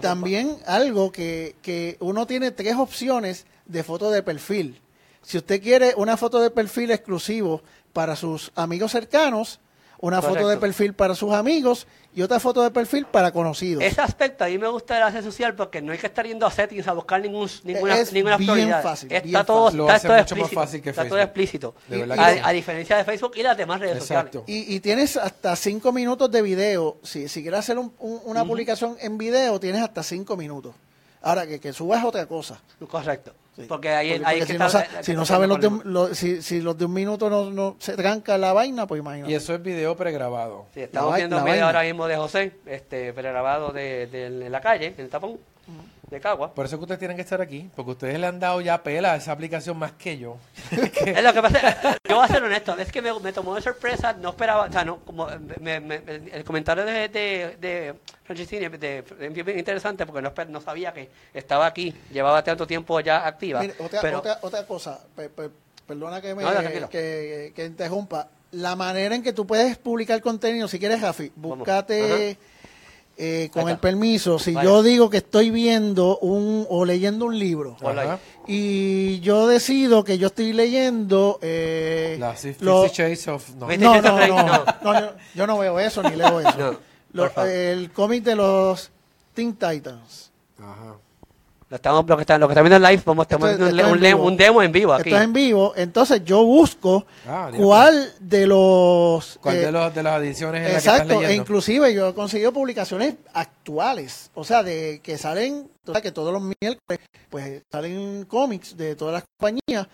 También 0.00 0.58
algo 0.64 1.10
que, 1.10 1.56
que 1.60 1.96
uno 1.98 2.24
tiene 2.24 2.52
tres 2.52 2.76
opciones 2.76 3.46
de 3.66 3.82
foto 3.82 4.12
de 4.12 4.22
perfil. 4.22 4.80
Si 5.22 5.38
usted 5.38 5.60
quiere 5.60 5.94
una 5.96 6.16
foto 6.16 6.38
de 6.38 6.48
perfil 6.48 6.92
exclusivo 6.92 7.62
para 7.92 8.14
sus 8.14 8.52
amigos 8.54 8.92
cercanos, 8.92 9.58
una 10.00 10.22
foto 10.22 10.48
de 10.48 10.56
perfil 10.58 10.94
para 10.94 11.14
sus 11.14 11.32
amigos 11.32 11.86
y 12.14 12.22
otra 12.22 12.38
foto 12.40 12.62
de 12.62 12.70
perfil 12.70 13.04
para 13.06 13.32
conocidos. 13.32 13.82
Ese 13.82 14.00
aspecto 14.00 14.44
a 14.44 14.48
mí 14.48 14.56
me 14.58 14.68
gusta 14.68 14.94
de 14.94 15.00
la 15.00 15.10
red 15.10 15.22
social 15.24 15.54
porque 15.54 15.82
no 15.82 15.92
hay 15.92 15.98
que 15.98 16.06
estar 16.06 16.26
yendo 16.26 16.46
a 16.46 16.50
settings 16.50 16.86
a 16.88 16.92
buscar 16.92 17.20
ningún, 17.20 17.48
ninguna, 17.64 17.98
Es 17.98 18.12
ninguna 18.12 18.36
bien 18.36 18.50
prioridad. 18.52 18.82
fácil, 18.82 19.10
Está 19.12 19.26
bien 19.26 19.44
todo, 19.46 19.64
fácil. 19.66 19.80
Está 19.80 20.00
todo 20.00 20.12
más 20.12 20.20
explícito. 20.22 20.60
fácil 20.60 20.82
que 20.82 20.90
está 20.90 21.02
todo 21.02 21.16
Facebook. 21.16 21.24
explícito. 21.24 21.74
De 21.88 21.98
Y- 21.98 22.02
A, 22.02 22.32
sí. 22.34 22.40
a 22.44 22.50
diferencia 22.50 22.96
de 22.96 23.04
Facebook 23.04 23.32
y 23.36 23.42
las 23.42 23.56
demás 23.56 23.80
redes 23.80 23.96
Exacto. 23.98 24.40
sociales. 24.40 24.68
Y, 24.68 24.74
y 24.76 24.80
tienes 24.80 25.16
hasta 25.16 25.54
cinco 25.56 25.92
minutos 25.92 26.30
de 26.30 26.42
video. 26.42 26.96
Si, 27.02 27.28
si 27.28 27.42
quieres 27.42 27.60
hacer 27.60 27.78
un- 27.78 27.92
un- 27.98 28.20
una 28.24 28.44
publicación 28.44 28.96
en 29.00 29.18
video, 29.18 29.58
tienes 29.60 29.82
hasta 29.82 30.02
cinco 30.02 30.36
minutos. 30.36 30.74
Ahora, 31.22 31.46
que, 31.46 31.58
que 31.60 31.72
subas 31.72 32.04
otra 32.04 32.26
cosa. 32.26 32.60
Correcto. 32.88 33.32
Sí. 33.56 33.64
Porque 33.68 33.88
ahí 33.90 34.18
Porque- 34.20 34.38
que 34.38 34.46
si, 34.46 34.58
no, 34.58 34.68
sa- 34.70 34.86
hay 34.96 35.02
si 35.04 35.14
no 35.14 35.26
sabes 35.26 35.48
los 35.48 35.60
de, 35.60 35.66
un- 35.66 35.82
lo- 35.84 36.14
si, 36.14 36.42
si 36.42 36.60
los 36.60 36.78
de 36.78 36.84
un 36.84 36.92
minuto 36.92 37.28
no, 37.28 37.50
no 37.50 37.74
se 37.80 37.94
tranca 37.96 38.38
la 38.38 38.52
vaina, 38.52 38.86
pues 38.86 39.00
imagínate. 39.00 39.32
Y 39.32 39.34
eso 39.34 39.52
es 39.52 39.60
video 39.62 39.96
pregrabado. 39.96 40.66
Sí, 40.74 40.80
estamos 40.82 41.10
La 41.10 41.16
viendo 41.16 41.34
la 41.36 41.42
un 41.42 41.46
video 41.46 41.64
vaina. 41.64 41.66
ahora 41.66 41.82
mismo 41.82 42.06
de 42.06 42.16
José, 42.16 42.52
este, 42.66 43.12
pregrabado 43.12 43.72
de, 43.72 44.06
de- 44.06 44.26
en 44.46 44.52
la 44.52 44.60
calle, 44.60 44.94
en 44.96 45.00
el 45.04 45.08
tapón 45.10 45.38
de 46.10 46.20
Cagua. 46.20 46.54
Por 46.54 46.64
eso 46.66 46.76
que 46.78 46.82
ustedes 46.84 46.98
tienen 46.98 47.16
que 47.16 47.22
estar 47.22 47.40
aquí, 47.40 47.70
porque 47.76 47.90
ustedes 47.92 48.18
le 48.18 48.26
han 48.26 48.40
dado 48.40 48.60
ya 48.60 48.82
pela 48.82 49.12
a 49.12 49.16
esa 49.16 49.32
aplicación 49.32 49.76
más 49.78 49.92
que 49.92 50.18
yo. 50.18 50.36
Es 50.72 51.22
lo 51.22 51.32
que 51.32 51.42
pasa, 51.42 51.98
yo 52.08 52.16
voy 52.16 52.24
a 52.24 52.28
ser 52.28 52.42
honesto, 52.42 52.76
es 52.78 52.90
que 52.90 53.02
me, 53.02 53.18
me 53.20 53.32
tomó 53.32 53.54
de 53.54 53.60
sorpresa, 53.62 54.12
no 54.14 54.30
esperaba, 54.30 54.66
o 54.66 54.72
sea, 54.72 54.84
no, 54.84 54.98
como 55.04 55.26
me- 55.60 55.80
me- 55.80 55.96
el, 55.96 56.30
el 56.32 56.44
comentario 56.44 56.84
de, 56.84 57.08
de, 57.08 57.56
de 57.60 57.94
de- 58.78 59.28
bien 59.30 59.58
interesante 59.58 60.04
porque 60.06 60.22
no, 60.22 60.32
no 60.48 60.60
sabía 60.60 60.92
que 60.92 61.08
estaba 61.32 61.66
aquí, 61.66 61.94
llevaba 62.12 62.42
tanto 62.42 62.66
tiempo 62.66 63.00
ya 63.00 63.26
activa. 63.26 63.60
Mire, 63.60 63.74
otra, 63.78 64.00
pero, 64.00 64.18
otra, 64.18 64.38
otra 64.42 64.66
cosa, 64.66 65.00
pe- 65.16 65.28
pe- 65.30 65.50
perdona 65.86 66.20
que 66.20 66.34
me 66.34 66.42
No, 66.42 66.48
que, 66.90 67.52
que 67.54 67.64
interrumpa. 67.64 68.28
La 68.52 68.76
manera 68.76 69.14
en 69.14 69.22
que 69.22 69.34
tú 69.34 69.46
puedes 69.46 69.76
publicar 69.76 70.20
contenido, 70.22 70.68
si 70.68 70.78
quieres, 70.78 71.00
Rafi, 71.02 71.30
Vamos. 71.36 71.64
Eh, 73.18 73.50
con 73.52 73.68
el 73.68 73.78
permiso. 73.78 74.38
Si 74.38 74.52
Vaya. 74.52 74.68
yo 74.68 74.82
digo 74.82 75.10
que 75.10 75.16
estoy 75.18 75.50
viendo 75.50 76.18
un 76.18 76.66
o 76.70 76.84
leyendo 76.84 77.26
un 77.26 77.38
libro. 77.38 77.76
Ajá. 78.06 78.18
y 78.46 79.20
yo 79.20 79.46
decido 79.48 80.04
que 80.04 80.16
yo 80.18 80.28
estoy 80.28 80.52
leyendo 80.52 81.38
eh, 81.42 82.16
Fifty 82.36 82.64
lo- 82.64 82.82
of... 82.82 82.92
No. 83.58 83.66
No, 83.76 84.00
no, 84.82 85.00
yo, 85.00 85.12
yo 85.34 85.46
no 85.46 85.58
veo 85.58 85.78
eso 85.80 86.02
ni 86.02 86.14
leo 86.16 86.40
eso. 86.40 86.78
No, 87.12 87.24
Lo- 87.24 87.44
el 87.46 87.90
cómic 87.90 88.22
de 88.22 88.36
los 88.36 88.90
Teen 89.34 89.54
Titans. 89.54 90.30
Ajá. 90.58 90.94
Lo, 91.70 91.76
estamos, 91.76 92.06
lo, 92.06 92.16
que 92.16 92.22
están, 92.22 92.40
lo 92.40 92.48
que 92.48 92.52
están 92.52 92.64
viendo 92.64 92.76
en 92.86 92.90
live, 92.92 93.02
vamos, 93.04 93.24
estamos 93.24 93.50
Esto- 93.50 93.64
viendo 93.66 93.82
esto 93.94 94.22
un, 94.22 94.36
demo 94.36 94.62
en 94.62 94.72
vivo 94.72 94.92
aquí. 94.94 95.10
Esto 95.10 95.18
es 95.18 95.24
en 95.24 95.32
vivo, 95.34 95.72
entonces 95.76 96.24
yo 96.24 96.42
busco 96.44 97.04
Ah, 97.26 97.50
cuál 97.56 98.10
de 98.20 98.46
los... 98.46 99.38
¿Cuál 99.42 99.56
eh, 99.56 99.60
de, 99.66 99.72
los, 99.72 99.94
de 99.94 100.02
las 100.02 100.20
ediciones 100.22 100.58
en 100.60 100.64
la 100.64 100.70
que 100.70 100.76
Exacto, 100.76 101.14
estás 101.14 101.30
e 101.30 101.34
inclusive 101.34 101.92
yo 101.94 102.08
he 102.08 102.14
conseguido 102.14 102.52
publicaciones 102.52 103.16
actuales, 103.34 104.30
o 104.34 104.44
sea, 104.44 104.62
de 104.62 105.00
que 105.02 105.18
salen, 105.18 105.70
o 105.86 105.92
sea, 105.92 106.00
que 106.00 106.12
todos 106.12 106.32
los 106.32 106.42
miércoles, 106.42 107.00
pues 107.28 107.62
salen 107.70 108.24
cómics 108.24 108.76
de 108.76 108.96
todas 108.96 109.14
las 109.14 109.24
compañías, 109.38 109.86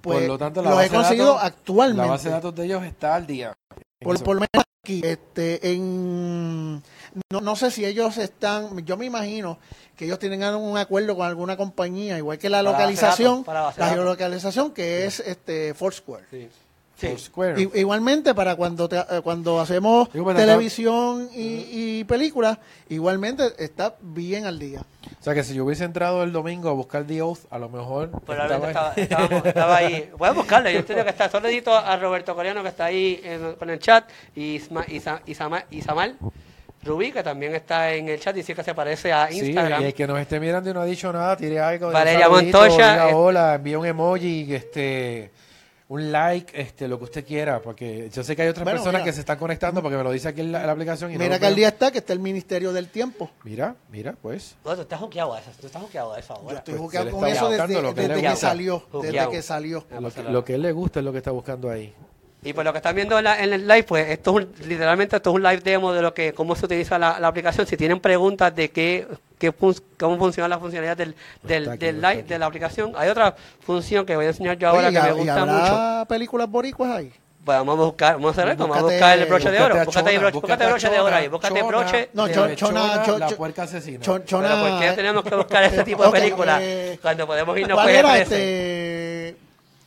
pues 0.00 0.20
Por 0.20 0.26
lo 0.28 0.38
tanto, 0.38 0.62
la 0.62 0.70
los 0.70 0.82
he 0.84 0.88
conseguido 0.88 1.34
datos- 1.34 1.44
actualmente. 1.44 2.02
La 2.06 2.10
base 2.12 2.28
de 2.28 2.34
datos 2.34 2.54
de 2.54 2.64
ellos 2.64 2.82
está 2.84 3.14
al 3.16 3.26
día. 3.26 3.52
por, 4.00 4.22
por 4.22 4.36
lo 4.36 4.40
menos 4.40 4.64
aquí, 4.98 5.02
este, 5.04 5.72
en, 5.72 6.82
no, 7.30 7.40
no 7.40 7.56
sé 7.56 7.70
si 7.70 7.84
ellos 7.84 8.18
están, 8.18 8.84
yo 8.84 8.96
me 8.96 9.06
imagino 9.06 9.58
que 9.96 10.06
ellos 10.06 10.18
tienen 10.18 10.42
un 10.54 10.78
acuerdo 10.78 11.16
con 11.16 11.26
alguna 11.26 11.56
compañía, 11.56 12.16
igual 12.18 12.38
que 12.38 12.48
la 12.48 12.58
Para 12.58 12.72
localización, 12.72 13.44
datos, 13.44 13.78
la 13.78 13.88
geolocalización 13.88 14.72
que 14.72 15.06
es 15.06 15.20
este 15.20 15.74
Foursquare. 15.74 16.24
Sí. 16.30 16.48
Sí. 17.00 17.30
I- 17.56 17.80
igualmente 17.80 18.34
para 18.34 18.56
cuando 18.56 18.88
te- 18.88 18.98
eh, 18.98 19.20
cuando 19.24 19.60
hacemos 19.60 20.12
Digo, 20.12 20.34
televisión 20.34 21.28
y, 21.34 21.66
y 22.00 22.04
películas, 22.04 22.58
igualmente 22.88 23.44
está 23.58 23.94
bien 24.00 24.44
al 24.46 24.58
día. 24.58 24.82
O 25.20 25.22
sea 25.22 25.34
que 25.34 25.42
si 25.42 25.54
yo 25.54 25.64
hubiese 25.64 25.84
entrado 25.84 26.22
el 26.22 26.32
domingo 26.32 26.68
a 26.68 26.72
buscar 26.72 27.04
The 27.04 27.22
Oath, 27.22 27.40
a 27.50 27.58
lo 27.58 27.68
mejor 27.68 28.10
Probablemente 28.24 28.68
estaba- 28.68 28.92
estaba, 28.96 29.24
estábamos- 29.24 29.46
estaba 29.46 29.76
ahí. 29.76 30.10
Puedes 30.18 30.34
buscarle, 30.36 30.72
yo 30.72 30.80
entiendo 30.80 31.04
que 31.04 31.10
está. 31.10 31.28
Solo 31.30 31.48
edito 31.48 31.74
a 31.76 31.96
Roberto 31.96 32.34
Coreano 32.34 32.62
que 32.62 32.68
está 32.68 32.86
ahí 32.86 33.20
en- 33.24 33.54
con 33.54 33.70
el 33.70 33.78
chat 33.78 34.08
y 34.34 34.56
Isma, 34.56 34.84
Isa- 34.88 35.22
Isama- 35.26 35.64
Isamal 35.70 36.16
Rubí 36.82 37.12
que 37.12 37.22
también 37.22 37.54
está 37.54 37.92
en 37.92 38.08
el 38.08 38.18
chat 38.18 38.34
y 38.36 38.38
dice 38.40 38.54
que 38.54 38.64
se 38.64 38.74
parece 38.74 39.12
a 39.12 39.28
Sí, 39.28 39.40
Instagram. 39.48 39.82
y 39.82 39.84
el 39.86 39.94
que 39.94 40.06
nos 40.06 40.18
esté 40.18 40.40
mirando 40.40 40.70
y 40.70 40.72
no 40.72 40.80
ha 40.80 40.86
dicho 40.86 41.12
nada, 41.12 41.36
tire 41.36 41.60
algo. 41.60 41.90
Valeria 41.92 42.26
Montoya, 42.30 42.92
diga 42.92 43.10
eh. 43.10 43.14
hola, 43.14 43.54
envíe 43.56 43.74
un 43.76 43.84
emoji, 43.84 44.54
este, 44.54 45.30
un 45.90 46.12
like, 46.12 46.52
este, 46.60 46.86
lo 46.86 46.98
que 46.98 47.04
usted 47.04 47.26
quiera, 47.26 47.60
porque 47.60 48.08
yo 48.12 48.22
sé 48.22 48.36
que 48.36 48.42
hay 48.42 48.48
otras 48.48 48.62
Bueno, 48.62 48.78
personas 48.78 49.00
mira. 49.00 49.06
que 49.06 49.12
se 49.12 49.20
están 49.20 49.38
conectando 49.38 49.82
porque 49.82 49.96
me 49.96 50.04
lo 50.04 50.12
dice 50.12 50.28
aquí 50.28 50.40
en 50.40 50.52
la, 50.52 50.60
en 50.60 50.66
la 50.68 50.72
aplicación. 50.72 51.12
Y 51.12 51.18
Mira 51.18 51.40
que 51.40 51.46
al 51.46 51.56
día 51.56 51.66
está 51.66 51.90
que 51.90 51.98
está 51.98 52.12
el 52.12 52.20
Ministerio 52.20 52.72
del 52.72 52.88
Tiempo. 52.90 53.28
Mira, 53.42 53.74
mira, 53.90 54.14
pues. 54.22 54.54
No, 54.64 54.76
tú 54.76 54.82
estás 54.82 55.00
juqueado 55.00 55.34
a 55.34 55.40
eso, 55.40 55.50
tú 55.60 55.66
estás 55.66 55.82
juqueado 55.82 56.12
a 56.12 56.20
eso 56.20 56.34
Yo 56.34 56.40
ahora. 56.40 56.58
estoy 56.58 56.74
pues, 56.74 56.94
él 56.94 57.10
con 57.10 57.26
eso 57.26 57.50
desde, 57.50 57.82
lo 57.82 57.92
que 57.92 58.06
desde 58.06 58.36
salió. 58.36 58.84
Desde 59.02 59.28
que 59.30 59.42
salió. 59.42 59.84
Lo 59.90 60.12
que, 60.12 60.22
lo 60.22 60.44
él 60.46 60.62
le 60.62 60.70
gusta 60.70 61.00
es 61.00 61.04
lo 61.04 61.10
que 61.10 61.18
está 61.18 61.32
buscando 61.32 61.68
ahí. 61.68 61.92
Y 62.42 62.52
por 62.54 62.64
lo 62.64 62.72
que 62.72 62.78
están 62.78 62.94
viendo 62.96 63.18
en, 63.18 63.24
la- 63.24 63.42
en 63.42 63.52
el 63.52 63.68
live, 63.68 63.82
pues 63.84 64.08
esto 64.08 64.30
es 64.38 64.44
un- 64.46 64.52
literalmente 64.68 65.16
esto 65.16 65.30
es 65.30 65.36
un 65.36 65.42
live 65.42 65.60
demo 65.62 65.92
de 65.92 66.00
lo 66.00 66.14
que 66.14 66.32
cómo 66.32 66.56
se 66.56 66.64
utiliza 66.64 66.98
la, 66.98 67.20
la 67.20 67.28
aplicación. 67.28 67.66
Si 67.66 67.76
tienen 67.76 68.00
preguntas 68.00 68.54
de 68.54 68.70
qué 68.70 69.06
qué 69.38 69.52
fun- 69.52 69.74
cómo 69.98 70.18
funciona 70.18 70.48
la 70.48 70.58
funcionalidad 70.58 70.96
del, 70.98 71.14
del, 71.42 71.68
aquí, 71.70 71.78
del 71.86 72.04
aquí. 72.04 72.22
de 72.22 72.38
la 72.38 72.46
aplicación. 72.46 72.92
Hay 72.96 73.08
otra 73.08 73.34
función 73.60 74.04
que 74.06 74.14
voy 74.16 74.26
a 74.26 74.28
enseñar 74.28 74.56
yo 74.58 74.68
ahora 74.68 74.88
Oye, 74.88 74.92
que 74.92 74.98
¿y 74.98 75.02
me 75.02 75.08
ha- 75.08 75.12
¿Y 75.12 75.16
gusta 75.16 75.44
mucho. 75.46 75.52
habrá 75.76 76.04
películas 76.06 76.50
boricuas 76.50 76.90
ahí? 76.96 77.12
Pues 77.42 77.56
vamos 77.56 77.78
a 77.78 77.82
buscar, 77.84 78.14
vamos 78.16 78.28
a 78.28 78.40
hacer 78.42 78.52
esto, 78.52 78.62
vamos 78.68 78.76
a 78.76 78.82
buscar 78.82 79.18
el 79.18 79.24
broche 79.26 79.50
de 79.50 79.60
oro. 79.62 79.74
Búscate, 79.84 80.10
Chona, 80.10 80.18
broche, 80.20 80.34
búscate 80.40 80.66
broche 80.66 80.90
de 80.90 80.98
oro 80.98 81.04
Chona, 81.08 81.16
ahí, 81.16 81.28
búscate 81.28 81.54
Chona, 81.60 81.66
broche. 81.68 82.10
No, 82.12 82.26
de 82.26 82.34
Chon- 82.34 82.44
oro. 82.44 82.54
Chona, 82.54 83.02
Chon- 83.02 83.18
la 83.20 83.28
puerca 83.30 83.62
asesina. 83.62 84.00
Chon- 84.00 84.24
Chona- 84.26 84.48
Pero 84.48 84.60
¿por 84.70 84.80
qué 84.80 84.92
tenemos 84.92 85.24
que 85.24 85.34
buscar 85.36 85.64
ese 85.64 85.82
tipo 85.84 86.04
de 86.04 86.10
películas 86.10 86.58
eh, 86.62 86.98
cuando 87.00 87.26
podemos 87.26 87.56
irnos 87.58 87.76
¿Cuál 87.76 87.86
por 87.86 87.94
era 87.96 88.08
G13? 88.14 88.20
este 88.20 89.09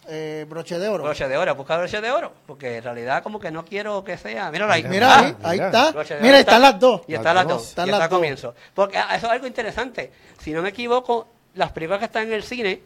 eh, 0.08 0.46
broche 0.50 0.78
de 0.80 0.88
oro? 0.88 1.04
Broche 1.04 1.28
de 1.28 1.38
oro, 1.38 1.56
busca 1.56 1.78
broche 1.78 2.02
de 2.02 2.12
oro, 2.12 2.34
porque 2.46 2.78
en 2.78 2.84
realidad 2.84 3.24
como 3.24 3.40
que 3.40 3.52
no 3.52 3.64
quiero 3.66 4.04
que 4.04 4.18
sea. 4.18 4.52
Míralo 4.52 4.74
ahí. 4.74 4.84
Mira, 4.84 5.14
Ah, 5.14 5.20
ahí, 5.20 5.36
ahí 5.44 5.60
está. 5.60 5.92
Mira, 6.22 6.40
está- 6.40 6.40
están 6.40 6.62
las 6.62 6.80
dos. 6.80 7.02
Y 7.08 7.14
están 7.16 7.36
Las 7.36 7.48
dos. 7.48 7.68
Están 7.70 7.88
y 7.88 7.92
las 7.92 8.00
está 8.00 8.08
dos. 8.10 8.18
comienzo. 8.20 8.56
Porque 8.74 8.98
ah, 8.98 9.16
eso 9.16 9.28
es 9.28 9.32
algo 9.32 9.48
interesante. 9.48 10.12
Si 10.40 10.52
no 10.52 10.62
me 10.62 10.70
equivoco, 10.70 11.28
las 11.56 11.72
películas 11.72 12.00
que 12.00 12.06
están 12.06 12.24
en 12.24 12.34
el 12.34 12.44
cine, 12.44 12.82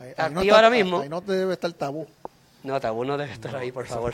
Ahí, 0.00 0.12
Activa 0.16 0.56
ahora 0.56 0.70
mismo. 0.70 1.00
Ahí 1.00 1.08
no 1.08 1.20
debe 1.20 1.54
estar 1.54 1.72
tabú. 1.72 2.06
no, 2.62 2.80
Tabú 2.80 3.04
no 3.04 3.16
debe 3.18 3.32
estar 3.32 3.54
ahí, 3.56 3.72
por 3.72 3.84
favor. 3.86 4.12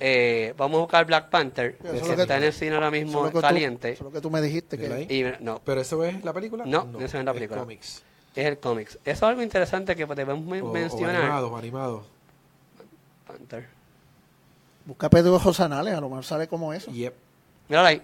Eh, 0.00 0.52
vamos 0.56 0.76
a 0.76 0.80
buscar 0.80 1.04
Black 1.06 1.28
Panther, 1.30 1.76
Eso 1.82 2.04
que 2.06 2.12
es 2.12 2.18
está 2.18 2.36
en 2.36 2.44
el 2.44 2.52
cine 2.52 2.74
ahora 2.74 2.88
Eso 2.88 2.92
mismo 2.92 3.30
tú- 3.30 3.40
caliente. 3.40 3.90
eso 3.92 4.02
es 4.04 4.04
lo 4.04 4.12
que 4.12 4.20
tú 4.20 4.30
me 4.30 4.40
dijiste. 4.42 4.76
Que, 4.76 5.06
Y 5.08 5.24
no, 5.42 5.60
¿Pero 5.64 5.80
eso 5.80 6.04
es 6.04 6.22
la 6.24 6.32
película? 6.32 6.64
No, 6.66 6.80
eso 7.00 7.14
no 7.14 7.20
es 7.20 7.24
la 7.24 7.32
película. 7.32 7.60
cómics. 7.60 8.02
Es 8.34 8.46
el 8.46 8.58
cómics. 8.58 8.94
Eso 9.04 9.10
es 9.12 9.22
algo 9.22 9.42
interesante 9.42 9.94
que 9.94 10.06
debemos 10.06 10.44
men- 10.44 10.62
O, 10.62 10.70
o 10.70 10.72
mencionar. 10.72 11.16
animados, 11.16 11.58
animados. 11.58 12.06
Panther. 13.26 13.68
busca 14.84 15.08
Pedro 15.10 15.34
Ojos 15.34 15.60
Anales, 15.60 15.94
a 15.94 16.00
lo 16.00 16.08
mejor 16.08 16.24
sale 16.24 16.48
como 16.48 16.72
eso. 16.72 16.90
Yep. 16.90 17.14
Míralo 17.68 17.88
ahí. 17.88 18.02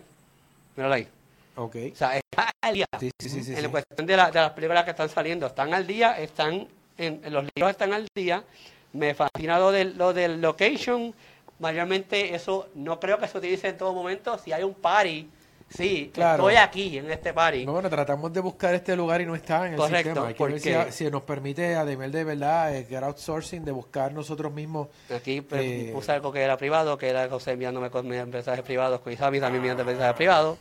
Míralo 0.76 0.94
ahí. 0.94 1.08
Ok. 1.56 1.76
O 1.92 1.96
sea, 1.96 2.16
está 2.16 2.50
al 2.60 2.74
día. 2.74 2.86
Sí, 3.00 3.10
sí, 3.18 3.28
sí. 3.28 3.42
sí, 3.42 3.54
en 3.54 3.62
sí. 3.62 3.68
cuestión 3.68 4.06
de, 4.06 4.16
la- 4.16 4.30
de 4.30 4.40
las 4.40 4.50
películas 4.52 4.84
que 4.84 4.90
están 4.90 5.08
saliendo, 5.08 5.46
están 5.46 5.74
al 5.74 5.86
día, 5.86 6.18
están 6.18 6.68
en, 6.96 7.20
en 7.24 7.32
los 7.32 7.44
libros 7.54 7.70
están 7.70 7.92
al 7.92 8.06
día. 8.14 8.44
Me 8.92 9.14
fascina 9.14 9.58
lo 9.58 9.70
del, 9.70 9.98
lo 9.98 10.12
del 10.14 10.40
location. 10.40 11.14
Mayormente 11.58 12.34
eso 12.34 12.68
no 12.76 13.00
creo 13.00 13.18
que 13.18 13.26
se 13.26 13.36
utilice 13.38 13.68
en 13.68 13.76
todo 13.76 13.92
momento. 13.92 14.38
Si 14.38 14.52
hay 14.52 14.62
un 14.62 14.74
party, 14.74 15.28
sí, 15.70 16.10
Claro. 16.12 16.48
estoy 16.48 16.56
aquí 16.56 16.98
en 16.98 17.10
este 17.10 17.32
party. 17.32 17.66
No, 17.66 17.72
bueno, 17.72 17.88
tratamos 17.90 18.32
de 18.32 18.40
buscar 18.40 18.74
este 18.74 18.96
lugar 18.96 19.20
y 19.20 19.26
no 19.26 19.34
está 19.34 19.66
en 19.66 19.72
el 19.74 19.78
Correcto, 19.78 20.08
sistema. 20.10 20.26
Hay 20.28 20.34
que 20.34 20.44
ver 20.44 20.60
si, 20.60 20.72
porque- 20.72 20.92
si 20.92 21.10
nos 21.10 21.22
permite 21.22 21.74
a 21.76 21.84
nivel 21.84 22.10
de 22.12 22.24
verdad, 22.24 22.74
eh, 22.76 22.86
get 22.88 23.02
outsourcing, 23.02 23.64
de 23.64 23.72
buscar 23.72 24.12
nosotros 24.12 24.52
mismos. 24.52 24.88
Aquí 25.14 25.40
pues, 25.40 25.60
Eh, 25.62 25.90
puse 25.92 26.12
algo 26.12 26.32
que 26.32 26.40
era 26.40 26.56
privado, 26.56 26.96
que 26.98 27.08
era 27.08 27.28
José 27.28 27.52
enviándome 27.52 27.90
con 27.90 28.06
mis 28.08 28.24
mensajes 28.26 28.62
privados, 28.62 29.00
con 29.00 29.12
Isami 29.12 29.40
también 29.40 29.60
enviando 29.60 29.84
mensajes 29.84 30.14
privados. 30.16 30.58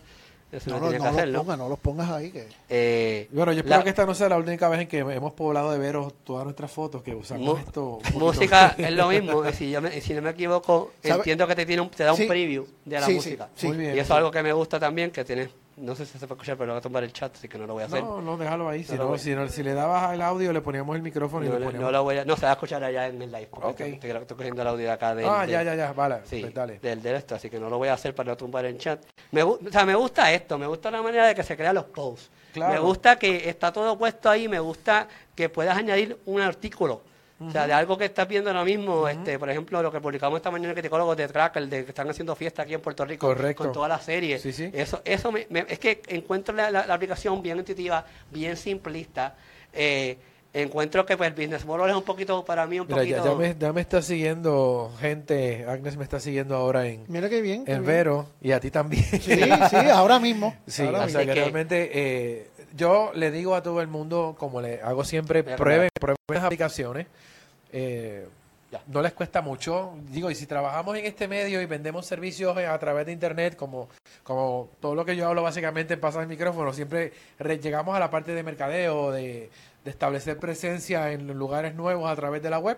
Eso 0.49 0.69
no, 0.69 0.79
No, 0.79 0.89
que 0.89 0.97
los 0.97 1.07
hacerlo. 1.07 1.39
pongas, 1.39 1.57
no 1.57 1.67
los 1.69 1.79
pongas 1.79 2.09
ahí. 2.09 2.31
Que... 2.31 2.47
Eh, 2.69 3.27
Bueno, 3.33 3.51
yo 3.51 3.59
espero 3.59 3.77
la- 3.79 3.83
que 3.83 3.89
esta 3.89 4.05
no 4.05 4.15
sea 4.15 4.29
la 4.29 4.37
única 4.37 4.69
vez 4.69 4.79
en 4.81 4.87
que 4.87 4.99
hemos 4.99 5.33
poblado 5.33 5.71
de 5.73 5.77
veros 5.77 6.13
todas 6.23 6.45
nuestras 6.45 6.71
fotos, 6.71 7.03
que 7.03 7.13
usamos 7.13 7.59
esto. 7.59 7.99
música 8.13 8.73
es 8.77 8.91
lo 8.91 9.09
mismo. 9.09 9.43
y 9.47 9.53
Si, 9.53 9.69
yo 9.71 9.81
me- 9.81 9.99
si 9.99 10.13
no 10.13 10.21
me 10.21 10.29
equivoco, 10.29 10.93
¿Sabe? 11.03 11.15
entiendo 11.17 11.47
que 11.47 11.55
te, 11.55 11.65
tiene 11.65 11.81
un- 11.81 11.89
te 11.89 12.03
da 12.05 12.13
un 12.13 12.27
preview 12.27 12.65
de 12.85 12.99
la 12.99 13.05
Sí, 13.05 13.13
música. 13.15 13.49
sí. 13.55 13.67
Muy 13.67 13.77
bien. 13.77 13.95
Y 13.95 13.99
eso 13.99 14.13
es 14.13 14.17
algo 14.17 14.31
que 14.31 14.41
me 14.41 14.53
gusta 14.53 14.79
también, 14.79 15.11
que 15.11 15.25
tiene, 15.25 15.49
no 15.77 15.95
sé 15.95 16.05
si 16.05 16.13
se 16.17 16.27
puede 16.27 16.37
escuchar, 16.39 16.57
pero 16.57 16.73
voy 16.73 16.79
a 16.79 16.81
tomar 16.81 17.03
el 17.03 17.13
chat, 17.13 17.33
así 17.35 17.47
que 17.47 17.57
no 17.57 17.65
lo 17.67 17.73
voy 17.73 17.83
a 17.83 17.85
hacer. 17.85 18.03
No, 18.03 18.21
no, 18.21 18.35
déjalo 18.35 18.67
ahí. 18.67 18.83
Si, 18.83 18.95
No 18.95 19.11
lo 19.11 19.17
si, 19.17 19.33
no- 19.35 19.47
si 19.47 19.63
le 19.63 19.73
dabas 19.73 20.03
al 20.03 20.21
audio, 20.21 20.51
le 20.51 20.61
poníamos 20.61 20.95
el 20.95 21.01
micrófono 21.01 21.45
y 21.45 21.49
No, 21.49 21.59
le 21.59 21.77
no, 21.77 21.91
lo 21.91 22.03
voy 22.03 22.17
a, 22.17 22.25
no, 22.25 22.35
se 22.35 22.43
va 22.43 22.49
a 22.49 22.53
escuchar 22.53 22.83
allá 22.83 23.07
en 23.07 23.21
el 23.21 23.31
live. 23.31 23.47
Ok. 23.51 23.79
estoy, 23.81 24.09
estoy- 24.11 24.37
cogiendo 24.37 24.61
el 24.63 24.67
audio 24.67 24.85
de 24.85 24.91
acá 24.91 25.13
del, 25.15 25.27
ah, 25.29 25.41
del- 25.41 25.51
ya, 25.51 25.63
ya, 25.63 25.75
ya. 25.75 25.93
Vale, 25.93 26.17
Sí, 26.25 26.41
pues 26.41 26.53
dale. 26.53 26.79
del, 26.79 27.01
del 27.01 27.15
esto, 27.15 27.35
así 27.35 27.49
que 27.49 27.59
no 27.59 27.69
lo 27.69 27.77
voy 27.77 27.87
a 27.89 27.93
hacer 27.93 28.13
para 28.15 28.31
no 28.31 28.37
tumbar 28.37 28.65
el 28.65 28.77
chat. 28.77 29.03
Me, 29.31 29.43
o 29.43 29.59
sea, 29.71 29.85
me 29.85 29.95
gusta 29.95 30.31
esto, 30.33 30.57
me 30.57 30.67
gusta 30.67 30.89
la 30.91 31.01
manera 31.01 31.27
de 31.27 31.35
que 31.35 31.43
se 31.43 31.55
crean 31.55 31.75
los 31.75 31.85
posts. 31.85 32.29
Claro. 32.53 32.73
Me 32.73 32.79
gusta 32.79 33.17
que 33.19 33.47
está 33.49 33.71
todo 33.71 33.97
puesto 33.97 34.29
ahí, 34.29 34.47
me 34.47 34.59
gusta 34.59 35.07
que 35.35 35.47
puedas 35.49 35.77
añadir 35.77 36.17
un 36.25 36.41
artículo. 36.41 37.01
O 37.39 37.51
sea, 37.51 37.67
de 37.67 37.73
algo 37.73 37.97
que 37.97 38.05
estás 38.05 38.27
viendo 38.27 38.49
ahora 38.49 38.63
mismo, 38.65 39.07
este, 39.07 39.37
por 39.37 39.47
ejemplo, 39.49 39.81
lo 39.83 39.91
que 39.91 40.01
publicamos 40.01 40.37
esta 40.37 40.49
mañana 40.49 40.69
en 40.69 40.75
Criticólogos 40.75 41.15
de 41.15 41.27
Crackle, 41.27 41.67
de 41.67 41.83
que 41.85 41.89
están 41.91 42.09
haciendo 42.09 42.35
fiesta 42.35 42.63
aquí 42.63 42.73
en 42.73 42.81
Puerto 42.81 43.05
Rico 43.05 43.27
Correcto. 43.27 43.63
con 43.65 43.71
toda 43.73 43.87
la 43.87 43.99
serie. 43.99 44.39
Sí, 44.39 44.51
sí. 44.51 44.71
Eso, 44.73 45.01
eso 45.05 45.31
me- 45.31 45.45
me- 45.51 45.65
es 45.69 45.77
que 45.77 46.01
encuentro 46.07 46.55
la, 46.55 46.71
la- 46.71 46.87
la 46.87 46.93
aplicación 46.95 47.41
bien 47.43 47.59
intuitiva, 47.59 48.03
bien 48.31 48.57
simplista. 48.57 49.35
Eh, 49.71 50.17
encuentro 50.53 51.05
que 51.05 51.15
pues, 51.15 51.27
el 51.29 51.35
business 51.35 51.63
model 51.65 51.91
es 51.91 51.95
un 51.95 52.01
poquito, 52.01 52.43
para 52.43 52.65
mí, 52.65 52.79
un 52.79 52.87
Mira, 52.87 52.99
poquito... 53.01 53.23
ya 53.23 53.35
me, 53.35 53.55
ya 53.59 53.71
me 53.73 53.81
está 53.81 54.01
siguiendo 54.01 54.91
gente. 54.99 55.63
Agnes 55.67 55.95
me 55.97 56.03
está 56.05 56.19
siguiendo 56.19 56.55
ahora 56.55 56.87
en, 56.87 57.03
Mira 57.07 57.29
qué 57.29 57.41
bien. 57.41 57.65
qué 57.65 57.73
en 57.73 57.81
bien. 57.83 57.85
Vero 57.97 58.29
y 58.41 58.51
a 58.51 58.59
ti 58.59 58.71
también. 58.71 59.03
Sí, 59.03 59.19
sí, 59.19 59.75
ahora 59.93 60.17
mismo. 60.19 60.55
Sí, 60.65 60.81
ahora 60.81 61.01
o 61.01 61.05
mismo. 61.05 61.19
sea 61.19 61.27
que 61.27 61.33
que- 61.35 61.39
realmente 61.39 61.91
eh, 61.93 62.47
yo 62.77 63.11
le 63.15 63.31
digo 63.31 63.55
a 63.55 63.61
todo 63.63 63.81
el 63.81 63.87
mundo, 63.87 64.35
como 64.37 64.61
le 64.61 64.81
hago 64.81 65.03
siempre, 65.03 65.43
prueben, 65.43 65.89
prueben 65.99 66.17
las 66.29 66.43
aplicaciones. 66.43 67.07
Eh, 67.73 68.27
Ya. 68.69 68.81
no 68.87 69.01
les 69.01 69.13
cuesta 69.13 69.41
mucho. 69.41 69.93
Digo, 70.09 70.29
y 70.29 70.35
si 70.35 70.45
trabajamos 70.45 70.97
en 70.97 71.05
este 71.05 71.27
medio 71.29 71.61
y 71.61 71.65
vendemos 71.65 72.05
servicios 72.05 72.57
a 72.57 72.77
través 72.79 73.05
de 73.05 73.13
internet, 73.13 73.55
como, 73.55 73.87
como 74.23 74.69
todo 74.81 74.93
lo 74.93 75.05
que 75.05 75.15
yo 75.15 75.25
hablo 75.27 75.41
básicamente 75.41 75.93
en 75.93 76.01
pasar 76.01 76.23
el 76.23 76.27
micrófono, 76.27 76.73
siempre 76.73 77.13
re- 77.39 77.59
llegamos 77.59 77.95
a 77.95 77.99
la 77.99 78.09
parte 78.09 78.33
de 78.33 78.43
mercadeo, 78.43 79.11
de, 79.11 79.49
de 79.85 79.89
establecer 79.91 80.37
presencia 80.37 81.11
en 81.13 81.27
lugares 81.37 81.75
nuevos 81.75 82.09
a 82.11 82.15
través 82.17 82.43
de 82.43 82.49
la 82.49 82.59
web. 82.59 82.77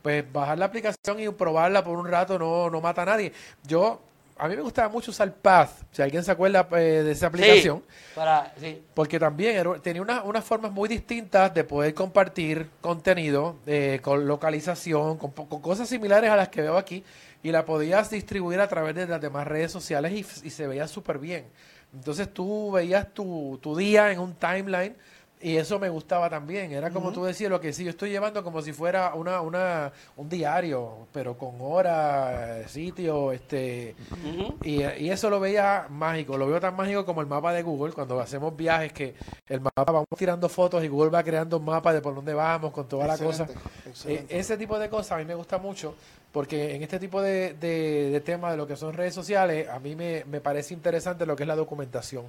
Pues 0.00 0.24
bajar 0.32 0.56
la 0.58 0.64
aplicación 0.66 1.20
y 1.20 1.28
probarla 1.28 1.84
por 1.84 1.98
un 1.98 2.06
rato 2.08 2.38
no, 2.38 2.70
no 2.70 2.80
mata 2.80 3.02
a 3.02 3.06
nadie. 3.06 3.32
Yo, 3.66 4.00
a 4.38 4.48
mí 4.48 4.56
me 4.56 4.62
gustaba 4.62 4.88
mucho 4.88 5.10
usar 5.10 5.32
Path. 5.32 5.70
Si 5.92 6.02
alguien 6.02 6.22
se 6.22 6.30
acuerda 6.30 6.68
eh, 6.72 7.02
de 7.02 7.12
esa 7.12 7.28
aplicación. 7.28 7.82
Para, 8.14 8.52
sí. 8.60 8.82
Porque 8.94 9.18
también 9.18 9.56
era- 9.56 9.78
tenía 9.78 10.02
una- 10.02 10.22
unas 10.24 10.44
formas 10.44 10.70
muy 10.72 10.88
distintas 10.88 11.52
de 11.54 11.64
poder 11.64 11.94
compartir 11.94 12.68
contenido, 12.80 13.56
eh, 13.66 13.98
con 14.02 14.26
localización, 14.26 15.16
con, 15.18 15.30
con 15.32 15.60
cosas 15.60 15.88
similares 15.88 16.30
a 16.30 16.36
las 16.36 16.48
que 16.48 16.62
veo 16.62 16.76
aquí, 16.76 17.02
y 17.42 17.50
la 17.50 17.64
podías 17.64 18.10
distribuir 18.10 18.60
a 18.60 18.68
través 18.68 18.94
de 18.94 19.06
las 19.06 19.20
demás 19.20 19.46
redes 19.46 19.70
sociales 19.72 20.12
y, 20.12 20.46
y 20.46 20.50
se 20.50 20.66
veía 20.66 20.86
súper 20.88 21.18
bien. 21.18 21.46
Entonces 21.94 22.32
tú 22.32 22.72
veías 22.72 23.12
tu, 23.14 23.58
tu 23.62 23.76
día 23.76 24.10
en 24.12 24.18
un 24.18 24.34
timeline 24.34 24.96
y 25.40 25.56
eso 25.56 25.78
me 25.78 25.88
gustaba 25.90 26.30
también. 26.30 26.72
Era 26.72 26.90
como 26.90 27.12
tú 27.12 27.24
decías, 27.24 27.50
lo 27.50 27.60
que 27.60 27.72
sí, 27.72 27.84
yo 27.84 27.90
estoy 27.90 28.10
llevando 28.10 28.42
como 28.42 28.62
si 28.62 28.72
fuera 28.72 29.14
una, 29.14 29.40
una, 29.42 29.92
un 30.16 30.28
diario, 30.28 31.06
pero 31.12 31.36
con 31.36 31.56
hora, 31.60 32.60
eh, 32.60 32.68
sitio, 32.68 33.32
este... 33.32 33.94
Y, 34.62 34.82
y 34.82 35.10
eso 35.10 35.28
lo 35.30 35.38
veía 35.38 35.86
mágico, 35.90 36.36
lo 36.38 36.46
veo 36.46 36.58
tan 36.60 36.74
mágico 36.74 37.04
como 37.04 37.20
el 37.20 37.26
mapa 37.26 37.52
de 37.52 37.62
Google, 37.62 37.92
cuando 37.92 38.18
hacemos 38.20 38.56
viajes 38.56 38.92
que 38.92 39.14
el 39.48 39.60
mapa 39.60 39.84
vamos 39.84 40.06
tirando 40.16 40.48
fotos 40.48 40.82
y 40.84 40.88
Google 40.88 41.10
va 41.10 41.22
creando 41.22 41.58
un 41.58 41.64
mapa 41.64 41.92
de 41.92 42.00
por 42.00 42.14
dónde 42.14 42.34
vamos, 42.34 42.72
con 42.72 42.88
toda 42.88 43.06
la 43.06 43.18
cosa. 43.18 43.44
Excelente, 43.44 43.54
Eh, 43.84 43.90
excelente. 43.90 44.38
ese 44.38 44.56
tipo 44.56 44.78
de 44.78 44.88
cosas 44.88 45.12
a 45.12 45.16
mí 45.18 45.24
me 45.26 45.34
gusta 45.34 45.58
mucho, 45.58 45.94
porque 46.32 46.74
en 46.74 46.82
este 46.82 46.98
tipo 46.98 47.20
de, 47.22 47.54
de, 47.54 48.10
de 48.10 48.20
temas 48.20 48.52
de 48.52 48.56
lo 48.56 48.66
que 48.66 48.76
son 48.76 48.92
redes 48.94 49.14
sociales, 49.14 49.68
a 49.68 49.78
mí 49.80 49.94
me, 49.94 50.24
me 50.24 50.40
parece 50.40 50.74
interesante 50.74 51.26
lo 51.26 51.36
que 51.36 51.44
es 51.44 51.46
la 51.46 51.56
documentación. 51.56 52.24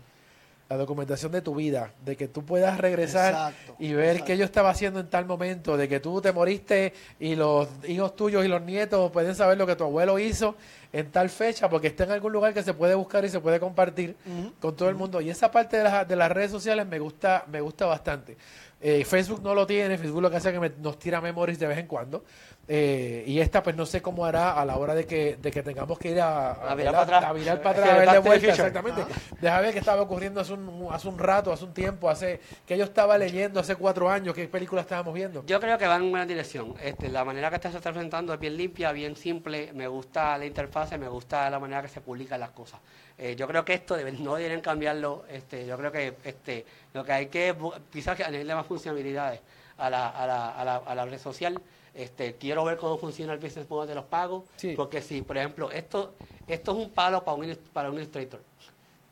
La 0.70 0.76
documentación 0.76 1.32
de 1.32 1.42
tu 1.42 1.56
vida, 1.56 1.92
de 2.04 2.18
que 2.18 2.28
tú 2.28 2.44
puedas 2.44 2.78
regresar 2.78 3.32
Exacto, 3.34 3.76
y 3.80 3.94
ver 3.94 4.08
exacto. 4.08 4.26
qué 4.26 4.38
yo 4.38 4.44
estaba 4.44 4.70
haciendo 4.70 5.00
en 5.00 5.10
tal 5.10 5.26
momento, 5.26 5.78
de 5.78 5.88
que 5.88 6.02
tú 6.02 6.20
te 6.20 6.34
moriste 6.34 6.92
y 7.22 7.36
los 7.36 7.70
hijos 7.88 8.18
tuyos 8.18 8.44
y 8.44 8.50
los 8.50 8.62
nietos 8.62 9.10
pueden 9.12 9.34
saber 9.34 9.58
lo 9.58 9.66
que 9.66 9.78
tu 9.78 9.86
abuelo 9.86 10.20
hizo 10.20 10.56
en 10.92 11.10
tal 11.10 11.30
fecha, 11.30 11.70
porque 11.70 11.88
está 11.88 12.04
en 12.04 12.12
algún 12.12 12.34
lugar 12.34 12.54
que 12.54 12.64
se 12.64 12.74
puede 12.74 12.96
buscar 12.96 13.24
y 13.24 13.30
se 13.30 13.40
puede 13.40 13.62
compartir 13.62 14.18
con 14.60 14.76
todo 14.76 14.90
el 14.90 14.96
mundo. 14.96 15.22
Y 15.22 15.30
esa 15.30 15.50
parte 15.52 15.78
de, 15.78 15.84
las- 15.86 16.06
de 16.06 16.16
las 16.18 16.30
redes 16.32 16.52
sociales 16.52 16.86
me 16.86 17.00
gusta, 17.00 17.46
me 17.50 17.62
gusta 17.62 17.86
bastante. 17.86 18.36
Eh, 18.82 19.06
Facebook 19.06 19.42
no 19.42 19.56
lo 19.56 19.66
tiene, 19.66 19.98
Facebook 19.98 20.22
lo 20.22 20.30
que 20.30 20.36
hace 20.38 20.50
es 20.50 20.54
que 20.54 20.60
me- 20.60 20.72
nos 20.82 21.00
tira 21.00 21.20
memories 21.22 21.58
de 21.60 21.68
vez 21.68 21.78
en 21.78 21.88
cuando. 21.88 22.24
Eh, 22.70 23.24
y 23.26 23.40
esta 23.40 23.64
pues 23.64 23.78
no 23.78 23.86
sé 23.86 24.02
cómo 24.02 24.26
hará 24.26 24.60
a 24.60 24.66
la 24.66 24.76
hora 24.76 24.94
de 24.94 25.06
que, 25.06 25.38
de 25.38 25.52
que 25.52 25.64
tengamos 25.64 25.98
que 25.98 26.12
ir 26.12 26.20
a, 26.20 26.52
A 26.52 26.76
virar 26.76 26.92
para 26.94 27.04
atrás. 27.04 27.24
a 27.24 27.32
virar 27.34 27.62
para 27.62 27.76
Sí, 27.76 27.80
atrás, 27.82 27.96
a 27.96 28.00
ver 28.00 28.12
de 28.12 28.20
vuelta, 28.20 28.48
exactamente. 28.50 29.06
Deja 29.40 29.62
ver 29.62 29.72
qué 29.74 29.80
estaba 29.80 30.02
ocurriendo 30.02 30.42
hace 30.42 30.52
un, 30.52 30.88
hace 30.92 31.08
un 31.08 31.18
rato, 31.18 31.54
hace 31.54 31.64
un 31.64 31.74
tiempo, 31.74 32.10
hace 32.10 32.42
que 32.66 32.78
yo 32.78 32.84
estaba 32.84 33.18
leyendo 33.18 33.62
hace 33.62 33.78
cuatro 33.78 34.10
años, 34.10 34.36
qué 34.36 34.50
película 34.50 34.82
estábamos 34.82 35.14
viendo. 35.14 35.46
Yo 35.46 35.62
creo 35.62 35.78
que 35.78 35.88
van 35.88 36.04
en 36.04 36.10
buena 36.10 36.26
dirección. 36.26 36.74
Este, 36.84 37.08
la 37.08 37.24
manera 37.24 37.50
que 37.50 37.56
esta 37.56 37.72
se 37.72 37.78
está 37.78 37.92
presentando 37.94 38.34
es 38.34 38.40
bien 38.40 38.58
limpia, 38.58 38.92
bien 38.92 39.16
simple. 39.16 39.72
Me 39.74 39.88
gusta 39.88 40.38
la 40.38 40.46
interfase, 40.46 40.98
me 40.98 41.08
gusta 41.08 41.50
la 41.50 41.60
manera 41.60 41.82
que 41.82 41.88
se 41.88 42.02
publican 42.02 42.42
las 42.42 42.50
cosas. 42.50 42.82
Eh, 43.18 43.38
yo 43.38 43.48
creo 43.48 43.64
que 43.64 43.76
esto 43.76 43.96
debe- 43.98 44.12
no 44.12 44.36
deberían 44.36 44.60
cambiarlo. 44.60 45.24
Este, 45.30 45.66
yo 45.66 45.78
creo 45.78 45.92
que 45.94 46.16
este, 46.26 46.66
lo 46.94 47.06
que 47.06 47.14
hay 47.14 47.28
que 47.28 47.56
quizás 47.94 48.20
añadirle 48.20 48.54
más 48.56 48.66
funcionalidades 48.68 49.40
a 49.78 49.90
la, 49.90 50.10
a 50.10 50.28
la, 50.28 50.50
a 50.50 50.66
la, 50.66 50.76
a 50.86 50.96
la 50.96 51.06
red 51.06 51.18
social. 51.18 51.58
Este, 51.98 52.36
quiero 52.36 52.64
ver 52.64 52.78
cómo 52.78 52.98
funciona 53.00 53.34
el 53.34 53.40
business 53.40 53.68
model 53.68 53.90
de 53.90 53.96
los 53.96 54.06
pagos. 54.06 54.44
Sí. 54.56 54.74
Porque 54.76 55.02
si, 55.02 55.24
por 55.24 55.36
ejemplo, 55.36 55.72
esto, 55.72 56.14
esto 56.48 56.72
es 56.72 56.78
un 56.78 56.92
palo 56.92 57.24
para 57.24 57.36
un, 57.36 57.58
para 57.74 57.90
un 57.90 57.96
illustrator. 57.96 58.40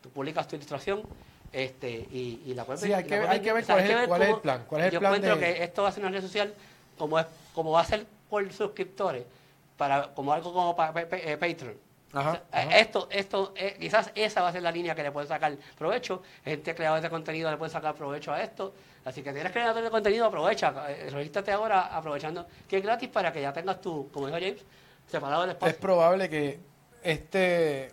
Tú 0.02 0.10
publicas 0.12 0.48
tu 0.48 0.56
ilustración 0.56 1.02
este, 1.52 1.90
y, 1.90 2.44
y 2.46 2.54
la 2.54 2.64
puedes 2.64 2.82
Sí, 2.82 2.94
hay 2.94 3.04
que 3.04 3.10
ver- 3.10 3.22
puedes 3.22 3.32
hay 3.32 3.42
que 3.42 3.54
ver 3.54 3.64
o 3.64 3.66
sea, 3.66 3.76
cuál 3.76 3.86
hay 3.86 3.92
es 3.92 3.98
ver 3.98 4.08
cuál 4.08 4.22
es 4.22 4.30
el 4.30 4.40
plan, 4.40 4.66
cuál 4.68 4.82
es 4.82 4.88
el 4.88 4.94
yo 4.94 5.00
plan 5.00 5.14
encuentro 5.16 5.36
de- 5.36 5.42
que 5.56 5.64
esto 5.64 5.82
va 5.82 5.90
a 5.90 5.92
ser 5.92 6.04
una 6.04 6.12
red 6.12 6.22
social 6.22 6.54
como 6.98 7.18
es 7.20 7.26
como 7.56 7.72
va 7.72 7.82
a 7.82 7.86
ser 7.86 8.06
por 8.30 8.54
suscriptores 8.54 9.24
para 9.78 10.14
como 10.14 10.32
algo 10.32 10.54
como 10.54 10.76
para 10.76 10.94
Patreon 10.94 11.74
Ajá, 12.16 12.30
O 12.30 12.32
sea, 12.34 12.42
eh, 12.42 12.68
ajá. 12.68 12.78
Esto, 12.80 13.08
esto, 13.12 13.54
eh, 13.56 13.76
quizás 13.80 14.12
esa 14.16 14.42
va 14.42 14.48
a 14.50 14.52
ser 14.52 14.64
la 14.64 14.72
línea 14.72 14.96
que 14.96 15.04
le 15.04 15.12
puede 15.12 15.28
sacar 15.28 15.56
provecho. 15.78 16.24
Gente 16.44 16.74
creador 16.74 17.02
de 17.02 17.10
contenido 17.10 17.52
le 17.52 17.58
puede 17.58 17.72
sacar 17.72 17.94
provecho 17.94 18.32
a 18.34 18.42
esto. 18.42 18.74
Así 19.04 19.22
que 19.22 19.32
tienes 19.34 19.52
creador 19.52 19.84
de 19.84 19.90
contenido, 19.92 20.26
aprovecha. 20.26 20.74
eh, 20.90 21.10
regístrate 21.12 21.52
ahora 21.52 21.96
aprovechando 21.96 22.48
que 22.68 22.78
es 22.78 22.84
gratis 22.84 23.10
para 23.10 23.32
que 23.32 23.42
ya 23.42 23.54
tengas 23.54 23.80
tu, 23.82 24.10
como 24.12 24.28
dijo 24.28 24.40
James, 24.40 24.64
separado 25.08 25.44
el 25.44 25.50
Es 25.52 25.56
espacio. 25.56 25.80
probable 25.80 26.30
que 26.30 26.60
este, 27.04 27.92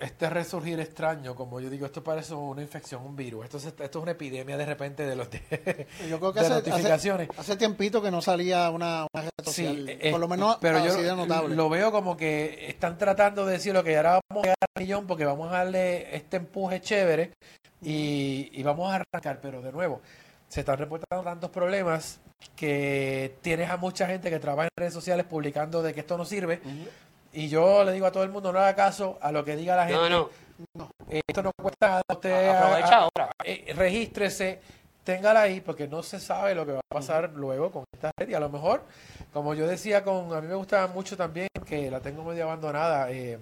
este 0.00 0.30
resurgir 0.30 0.80
extraño, 0.80 1.34
como 1.34 1.60
yo 1.60 1.68
digo, 1.70 1.86
esto 1.86 2.02
parece 2.02 2.34
una 2.34 2.62
infección, 2.62 3.02
un 3.04 3.14
virus. 3.16 3.44
Esto 3.44 3.58
es, 3.58 3.66
esto 3.66 3.82
es 3.84 3.96
una 3.96 4.12
epidemia 4.12 4.56
de 4.56 4.66
repente 4.66 5.06
de 5.06 5.16
los 5.16 5.30
de, 5.30 5.86
Yo 6.08 6.18
creo 6.18 6.32
que 6.32 6.40
de 6.40 6.46
hace, 6.46 6.54
notificaciones. 6.54 7.28
hace 7.36 7.56
tiempito 7.56 8.00
que 8.02 8.10
no 8.10 8.20
salía 8.22 8.70
una, 8.70 9.06
una 9.12 9.22
red 9.22 9.30
social, 9.44 9.76
Sí, 9.76 9.84
eh, 9.88 10.10
por 10.10 10.20
lo 10.20 10.28
menos 10.28 10.58
pero 10.60 10.84
yo 10.84 11.16
notable. 11.16 11.54
lo 11.54 11.68
veo 11.68 11.92
como 11.92 12.16
que 12.16 12.66
están 12.68 12.98
tratando 12.98 13.44
de 13.46 13.52
decir 13.52 13.72
lo 13.74 13.84
que 13.84 13.96
ahora 13.96 14.20
vamos 14.30 14.44
a 14.44 14.46
llegar 14.46 14.56
al 14.76 14.82
millón 14.82 15.06
porque 15.06 15.24
vamos 15.24 15.48
a 15.52 15.58
darle 15.58 16.14
este 16.16 16.38
empuje 16.38 16.80
chévere 16.80 17.32
y, 17.82 18.50
y 18.52 18.62
vamos 18.62 18.90
a 18.92 18.96
arrancar, 19.12 19.40
pero 19.40 19.62
de 19.62 19.72
nuevo, 19.72 20.00
se 20.48 20.60
están 20.60 20.78
reportando 20.78 21.22
tantos 21.24 21.50
problemas 21.50 22.20
que 22.56 23.36
tienes 23.42 23.70
a 23.70 23.76
mucha 23.76 24.06
gente 24.06 24.30
que 24.30 24.38
trabaja 24.38 24.64
en 24.74 24.80
redes 24.82 24.94
sociales 24.94 25.26
publicando 25.26 25.82
de 25.82 25.92
que 25.94 26.00
esto 26.00 26.16
no 26.16 26.24
sirve 26.24 26.60
y 27.32 27.48
yo 27.48 27.84
le 27.84 27.92
digo 27.92 28.06
a 28.06 28.12
todo 28.12 28.22
el 28.24 28.30
mundo 28.30 28.52
no 28.52 28.58
haga 28.58 28.74
caso 28.74 29.18
a 29.20 29.30
lo 29.32 29.44
que 29.44 29.56
diga 29.56 29.76
la 29.76 29.86
gente. 29.86 30.00
No, 30.10 30.30
no, 30.74 30.90
Eh, 31.08 31.20
Esto 31.26 31.42
no 31.42 31.50
cuesta 31.60 31.88
nada, 31.88 32.02
usted 32.12 32.48
aprovecha 32.48 32.96
a- 32.96 33.00
ahora. 33.02 33.30
eh, 33.44 33.72
regístrese, 33.74 34.60
téngala 35.04 35.42
ahí, 35.42 35.60
porque 35.60 35.88
no 35.88 36.02
se 36.02 36.20
sabe 36.20 36.54
lo 36.54 36.66
que 36.66 36.72
va 36.72 36.78
a 36.80 36.94
pasar 36.94 37.30
luego 37.34 37.70
con 37.70 37.84
esta 37.92 38.10
red. 38.16 38.28
Y 38.28 38.34
a 38.34 38.40
lo 38.40 38.48
mejor, 38.50 38.82
como 39.32 39.54
yo 39.54 39.66
decía, 39.66 40.04
con 40.04 40.32
a 40.34 40.40
mí 40.40 40.46
me 40.48 40.54
gusta 40.54 40.86
mucho 40.88 41.16
también, 41.16 41.48
que 41.66 41.90
la 41.90 42.00
tengo 42.00 42.22
medio 42.24 42.44
abandonada. 42.44 43.10
eh, 43.10 43.38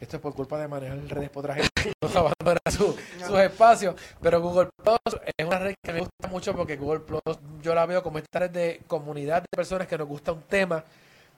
esto 0.00 0.16
es 0.16 0.22
por 0.22 0.34
culpa 0.34 0.58
de 0.58 0.66
manejar 0.66 0.98
redes 1.08 1.28
por 1.30 1.44
otra 1.44 1.54
gente, 1.54 1.92
no 2.00 2.08
abandona 2.08 2.58
su- 2.70 2.96
sus 3.26 3.38
espacios. 3.38 3.94
Pero 4.20 4.40
Google 4.40 4.68
Plus 4.82 5.20
es 5.36 5.46
una 5.46 5.58
red 5.58 5.74
que 5.82 5.92
me 5.92 6.00
gusta 6.00 6.28
mucho 6.28 6.54
porque 6.56 6.76
Google 6.76 7.00
Plus 7.00 7.20
yo 7.62 7.74
la 7.74 7.84
veo 7.86 8.02
como 8.02 8.18
esta 8.18 8.38
red 8.40 8.50
de 8.50 8.80
comunidad 8.86 9.42
de 9.42 9.48
personas 9.54 9.86
que 9.86 9.98
nos 9.98 10.08
gusta 10.08 10.32
un 10.32 10.42
tema 10.42 10.82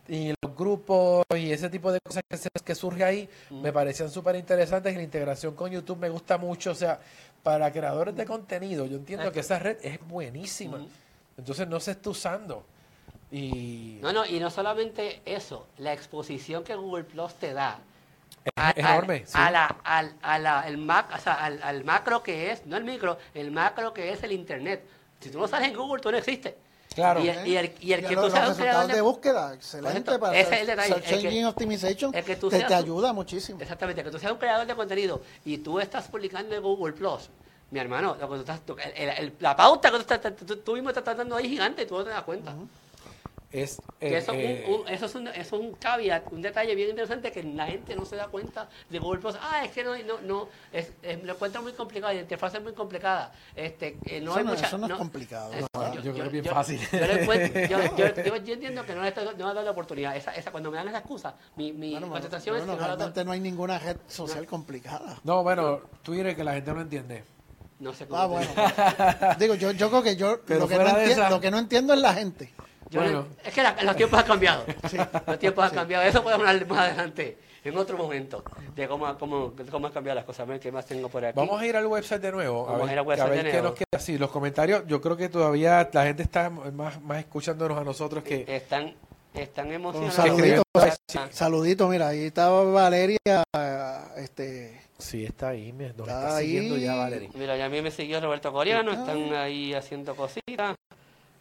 y 0.09 0.35
los 0.43 0.57
grupos 0.57 1.25
y 1.37 1.53
ese 1.53 1.69
tipo 1.71 1.93
de 1.93 1.99
cosas 2.01 2.23
que, 2.29 2.37
se- 2.37 2.49
que 2.65 2.75
surge 2.75 3.05
ahí 3.05 3.29
me 3.51 3.73
parecían 3.73 4.11
súper 4.11 4.37
interesantes 4.37 4.93
y 4.93 4.97
la 4.97 5.03
integración 5.03 5.55
con 5.55 5.71
YouTube 5.71 5.99
me 5.99 6.09
gusta 6.09 6.39
mucho. 6.39 6.73
O 6.73 6.75
sea, 6.75 7.01
para 7.43 7.71
creadores 7.73 8.15
de 8.17 8.25
contenido, 8.25 8.87
yo 8.87 8.97
entiendo 8.97 9.31
que 9.33 9.41
esa 9.41 9.59
red 9.59 9.79
es 9.83 9.99
buenísima. 10.07 10.85
Entonces 11.37 11.67
no 11.69 11.81
se 11.81 11.93
está 11.93 12.11
usando. 12.11 12.65
Y 13.31 13.99
No, 14.03 14.13
no, 14.13 14.27
y 14.27 14.39
no 14.41 14.51
solamente 14.51 15.23
eso, 15.25 15.67
la 15.79 15.93
exposición 15.93 16.65
que 16.65 16.75
Google 16.75 17.05
Plus 17.05 17.35
te 17.35 17.53
da. 17.55 17.79
Es 18.45 18.77
enorme, 18.77 19.23
sí. 19.25 19.33
A 19.35 19.51
la, 19.51 19.67
al, 19.85 20.15
a 20.21 20.39
la- 20.39 20.67
el 20.69 20.77
mac, 20.79 21.11
o 21.15 21.19
sea, 21.19 21.35
al, 21.35 21.63
al 21.63 21.85
macro 21.85 22.23
que 22.23 22.51
es, 22.51 22.67
no 22.67 22.77
el 22.77 22.85
micro, 22.85 23.17
el 23.35 23.51
macro 23.51 23.95
que 23.95 24.13
es 24.13 24.23
el 24.23 24.33
Internet. 24.33 24.85
Si 25.21 25.31
tú 25.31 25.39
no 25.39 25.47
sales 25.49 25.69
en 25.69 25.77
Google, 25.77 26.03
tú 26.03 26.11
no 26.11 26.19
existes. 26.19 26.55
Claro. 26.95 27.21
Y 27.25 27.29
el, 27.29 27.47
y 27.47 27.57
el, 27.57 27.75
y 27.81 27.93
el 27.93 28.01
Y 28.05 28.07
que 28.09 28.15
los, 28.15 28.25
tú 28.27 28.31
seas 28.31 28.49
los 28.49 28.57
un 28.57 28.63
creador 28.63 28.87
resultados 28.89 28.93
de 28.93 29.01
búsqueda, 29.01 29.55
excelente 29.55 30.19
para 30.19 30.37
Ese 30.39 30.43
es 30.43 30.49
search- 30.49 30.61
el 30.61 30.67
detalle, 30.67 30.89
Search 30.89 31.05
el 31.13 31.21
que- 31.21 31.27
Engine 31.29 31.47
Optimization, 31.47 32.15
el 32.15 32.25
que 32.25 32.37
tú 32.37 32.49
te, 32.51 32.57
seas 32.59 32.69
te 32.69 32.75
un- 32.75 32.83
ayuda 32.83 33.13
muchísimo. 33.13 33.61
Exactamente, 33.61 34.03
que 34.05 34.11
tú 34.11 34.19
seas 34.19 34.33
un 34.33 34.39
creador 34.39 34.67
de 34.67 34.75
contenido 34.75 35.23
y 35.45 35.59
tú 35.59 35.81
estás 35.81 36.09
publicando 36.09 36.55
en 36.55 36.63
Google 36.63 36.93
Plus. 36.93 37.31
Mi 37.71 37.79
hermano, 37.79 38.17
lo 38.21 38.29
que 38.29 38.35
tú 38.35 38.41
estás, 38.41 38.61
tú- 38.67 38.77
el- 38.79 38.93
el- 39.09 39.19
el- 39.19 39.33
la 39.41 39.57
pauta 39.57 39.91
que 39.91 39.97
tú, 39.97 40.03
estás, 40.13 40.37
tú, 40.37 40.57
tú 40.57 40.75
mismo 40.75 40.91
estás 40.91 41.05
tratando 41.05 41.37
ahí 41.37 41.49
gigante 41.49 41.83
y 41.83 41.87
tú 41.87 41.97
no 41.97 42.05
te 42.05 42.11
das 42.11 42.23
cuenta. 42.23 42.53
Es, 43.53 43.83
Que 44.01 44.09
eh, 44.15 44.17
eso, 44.17 44.33
eh, 44.33 44.65
un- 44.67 44.75
un- 44.81 44.89
eso 44.89 45.05
es 45.07 45.15
un, 45.15 45.29
eso 45.29 45.41
es 45.41 45.53
un 45.63 45.73
caveat, 45.75 46.33
un 46.33 46.41
detalle 46.41 46.75
bien 46.75 46.89
interesante 46.89 47.31
que 47.31 47.43
la 47.43 47.67
gente 47.67 47.95
no 47.95 48.07
se 48.07 48.17
da 48.17 48.29
cuenta 48.29 48.69
de 48.89 48.99
Google 48.99 49.21
Plus. 49.21 49.37
Ah, 49.41 49.63
es 49.65 49.73
que 49.73 49.85
no, 49.85 49.95
no, 49.99 50.21
no 50.23 50.49
es, 50.73 50.91
es- 51.03 51.23
lo 51.23 51.35
encuentro 51.35 51.61
muy 51.63 51.73
complicado, 51.73 52.15
la 52.15 52.21
interfaz 52.21 52.55
es 52.55 52.63
muy 52.63 52.73
complicada. 52.73 53.31
Este, 53.55 53.99
eh, 54.07 54.21
no 54.23 54.31
Eso 54.31 54.39
hay 54.39 54.45
no- 54.47 54.51
mucha, 54.53 54.67
eso 54.67 54.79
no 54.79 54.87
es 54.87 54.93
complicado. 54.95 55.53
es- 55.53 55.67
No, 55.75 55.95
yo 55.95 56.01
creo 56.01 56.15
que 56.15 56.21
es 56.23 56.33
bien 56.33 56.45
yo- 56.45 56.53
fácil. 56.55 56.81
Yo, 56.91 56.99
le 57.07 57.23
encuentro- 57.23 57.61
yo- 57.61 57.79
yo- 57.97 58.15
yo- 58.25 58.37
yo 58.37 58.55
entiendo 58.55 58.87
que 58.87 58.95
no 58.95 59.03
le 59.03 59.09
estoy- 59.09 59.25
no 59.27 59.33
me 59.45 59.51
ha 59.51 59.55
dado 59.55 59.63
la 59.63 59.71
oportunidad. 59.73 60.17
Esa, 60.17 60.35
esa, 60.35 60.51
cuando 60.51 60.71
me 60.71 60.79
dan 60.79 60.89
esa 60.89 60.99
excusa, 60.99 61.35
mi, 61.57 61.73
mi 61.75 61.91
Bueno, 61.93 62.09
contestación 62.09 62.57
bueno, 62.57 62.73
es 62.73 62.77
que 62.79 62.81
no, 62.83 62.87
realmente 62.97 63.25
no 63.25 63.33
hay 63.33 63.41
ninguna 63.41 63.79
red 63.79 63.99
social 64.09 64.47
complicada. 64.47 65.21
no, 65.25 65.43
bueno, 65.43 65.81
Twitter 66.03 66.35
que 66.35 66.43
la 66.45 66.55
gente 66.55 66.73
no 66.73 66.81
entiende. 66.81 67.25
no 67.81 67.93
sé 67.93 68.07
cómo. 68.07 68.21
Ah, 68.21 68.27
bueno. 68.27 68.49
Digo, 69.39 69.55
yo, 69.57 69.73
yo 69.73 69.91
creo 69.91 70.03
que 70.05 70.17
yo 70.17 70.41
Pero 70.47 70.61
lo 70.61 70.69
que, 70.69 70.75
no 70.77 70.81
fuera 70.85 70.99
de 70.99 71.07
enti- 71.07 71.11
esa- 71.11 71.31
lo 71.31 71.41
que 71.41 71.51
no 71.51 71.59
entiendo 71.59 71.93
es 71.95 72.01
la 72.01 72.15
gente. 72.15 72.53
Yo 72.93 73.01
no- 73.01 73.07
Bueno. 73.07 73.27
es 73.45 73.53
que 73.55 73.63
la- 73.63 73.83
los 73.83 73.97
tiempos 73.97 74.19
han 74.21 74.27
cambiado. 74.27 74.65
Los 75.27 75.39
tiempos 75.39 75.65
han 75.65 75.71
cambiado. 75.75 76.05
Eso 76.05 76.23
podemos 76.23 76.47
hablar 76.47 76.67
más 76.69 76.79
adelante, 76.81 77.39
en 77.65 77.77
otro 77.79 77.97
momento, 77.97 78.45
de 78.77 78.87
cómo, 78.87 79.17
cómo, 79.19 79.55
cómo 79.71 79.87
han 79.87 79.93
cambiado 79.93 80.17
las 80.17 80.25
cosas. 80.25 80.41
A 80.41 80.45
ver 80.51 80.61
qué 80.61 80.71
más 80.71 80.85
tengo 80.87 81.09
por 81.09 81.25
aquí. 81.25 81.35
Vamos 81.37 81.61
a 81.61 81.67
ir 81.67 81.77
al 81.77 81.87
website 81.87 82.21
de 82.21 82.33
nuevo. 82.33 82.67
Vamos 82.67 82.83
a 82.83 82.85
ver, 82.85 82.93
ir 82.93 82.99
al 82.99 83.07
website 83.07 83.31
ver 83.31 83.39
de 83.39 83.45
qué 83.45 83.53
nuevo. 83.53 83.69
nos 83.69 83.75
queda. 83.79 83.99
Sí, 83.99 84.19
los 84.19 84.31
comentarios, 84.31 84.85
yo 84.87 85.01
creo 85.01 85.17
que 85.17 85.29
todavía 85.29 85.89
la 85.93 86.05
gente 86.05 86.23
está 86.23 86.51
más, 86.51 87.01
más 87.03 87.19
escuchándonos 87.21 87.79
a 87.79 87.85
nosotros 87.85 88.23
que... 88.23 88.45
Están, 88.47 88.95
están 89.33 89.73
emocionados. 89.73 90.15
saludito, 90.15 90.63
escribiendo- 90.75 91.33
saludito, 91.33 91.89
mira, 91.89 92.09
ahí 92.09 92.25
estaba 92.27 92.63
Valeria, 92.65 93.17
este, 94.17 94.81
Sí, 94.99 95.25
está 95.25 95.49
ahí, 95.49 95.73
nos 95.73 95.91
Está 95.91 96.03
está, 96.03 96.37
ahí. 96.37 96.47
siguiendo 96.47 96.77
ya 96.77 96.95
Valerie. 96.95 97.31
Mira, 97.35 97.57
ya 97.57 97.65
a 97.65 97.69
mí 97.69 97.83
me 97.83 97.91
siguió 97.91 98.21
Roberto 98.21 98.53
Coriano, 98.53 98.93
están 98.93 99.33
ahí 99.35 99.75
haciendo 99.75 100.15
cositas. 100.15 100.77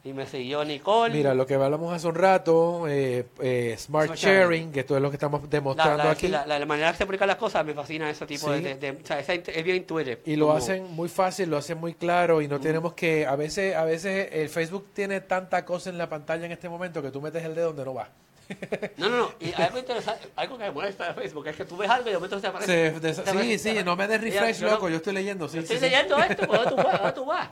Y 0.04 0.14
me 0.14 0.26
siguió 0.26 0.66
Nicole. 0.66 1.14
Mira, 1.14 1.36
lo 1.36 1.46
que 1.46 1.54
hablamos 1.54 1.94
hace 1.94 2.08
un 2.08 2.16
rato, 2.16 2.88
eh, 2.88 3.28
eh, 3.40 3.76
Smart 3.78 4.08
Smart 4.08 4.20
Sharing, 4.20 4.40
sharing. 4.42 4.72
que 4.72 4.80
esto 4.80 4.96
es 4.96 5.02
lo 5.02 5.12
que 5.12 5.16
estamos 5.18 5.44
la, 5.44 5.48
demostrando 5.50 6.04
la- 6.06 6.12
aquí. 6.12 6.26
sí, 6.26 6.28
la- 6.32 6.44
la- 6.48 6.58
la 6.58 6.66
manera 6.66 6.92
que 6.92 6.98
se 6.98 7.06
publican 7.06 7.28
las 7.28 7.38
cosas 7.38 7.64
me 7.64 7.76
fascina 7.76 8.10
ese 8.10 8.26
tipo 8.26 8.48
Sí. 8.52 8.62
de, 8.62 8.76
de- 8.76 8.92
de- 8.94 9.02
o 9.04 9.06
sea, 9.06 9.20
int- 9.22 9.52
es 9.54 9.64
bien 9.64 9.78
intuitive. 9.78 10.22
Y 10.26 10.36
lo 10.38 10.48
Como- 10.48 10.58
hacen 10.58 10.92
muy 10.92 11.08
fácil, 11.08 11.52
lo 11.52 11.58
hacen 11.58 11.78
muy 11.78 11.94
claro 11.94 12.42
y 12.42 12.48
no 12.48 12.60
tenemos 12.60 12.94
que, 12.94 13.28
a 13.28 13.36
veces, 13.36 13.76
a 13.76 13.84
veces 13.86 14.30
el 14.32 14.50
Facebook 14.50 14.88
tiene 14.94 15.22
tanta 15.22 15.64
cosa 15.66 15.92
en 15.92 16.00
la 16.00 16.10
pantalla 16.10 16.48
en 16.48 16.52
este 16.52 16.68
momento 16.68 17.04
que 17.04 17.12
tú 17.12 17.22
metes 17.22 17.44
el 17.44 17.54
dedo 17.54 17.68
donde 17.68 17.86
no 17.86 17.94
va. 17.94 18.10
No, 18.98 19.08
no, 19.08 19.18
no. 19.18 19.32
Y 19.40 19.54
algo 19.62 19.78
interesante, 19.78 20.30
algo 20.36 20.58
que 20.58 20.64
me 20.64 20.72
molesta 20.72 21.10
de 21.10 21.14
Facebook 21.14 21.48
es 21.48 21.56
que 21.56 21.66
tú 21.66 21.78
ves 21.78 21.90
algo 21.92 22.08
y 22.10 22.12
de 22.12 22.18
momento 22.18 22.40
se 22.40 22.48
aparece. 22.48 22.92
Se- 22.92 23.00
de- 23.00 23.14
Se 23.14 23.22
sí, 23.24 23.30
aparece- 23.30 23.58
sí, 23.78 23.84
no 23.86 23.96
me 23.96 24.08
des 24.08 24.20
Mira, 24.20 24.40
refresh, 24.42 24.60
yo 24.62 24.66
no- 24.68 24.74
loco, 24.74 24.90
yo 24.90 24.96
estoy 24.98 25.14
leyendo. 25.14 25.48
Sí, 25.48 25.58
Yo 25.58 25.62
estoy 25.62 25.78
sí, 25.78 25.84
sí. 25.86 25.90
leyendo 25.92 26.18
esto, 26.18 26.48
¿por 26.48 26.58
dónde 26.58 26.72
tú 26.72 26.76
vas? 26.78 26.96
¿A 26.96 26.98
dónde 26.98 27.14
tú 27.14 27.26
vas? 27.26 27.50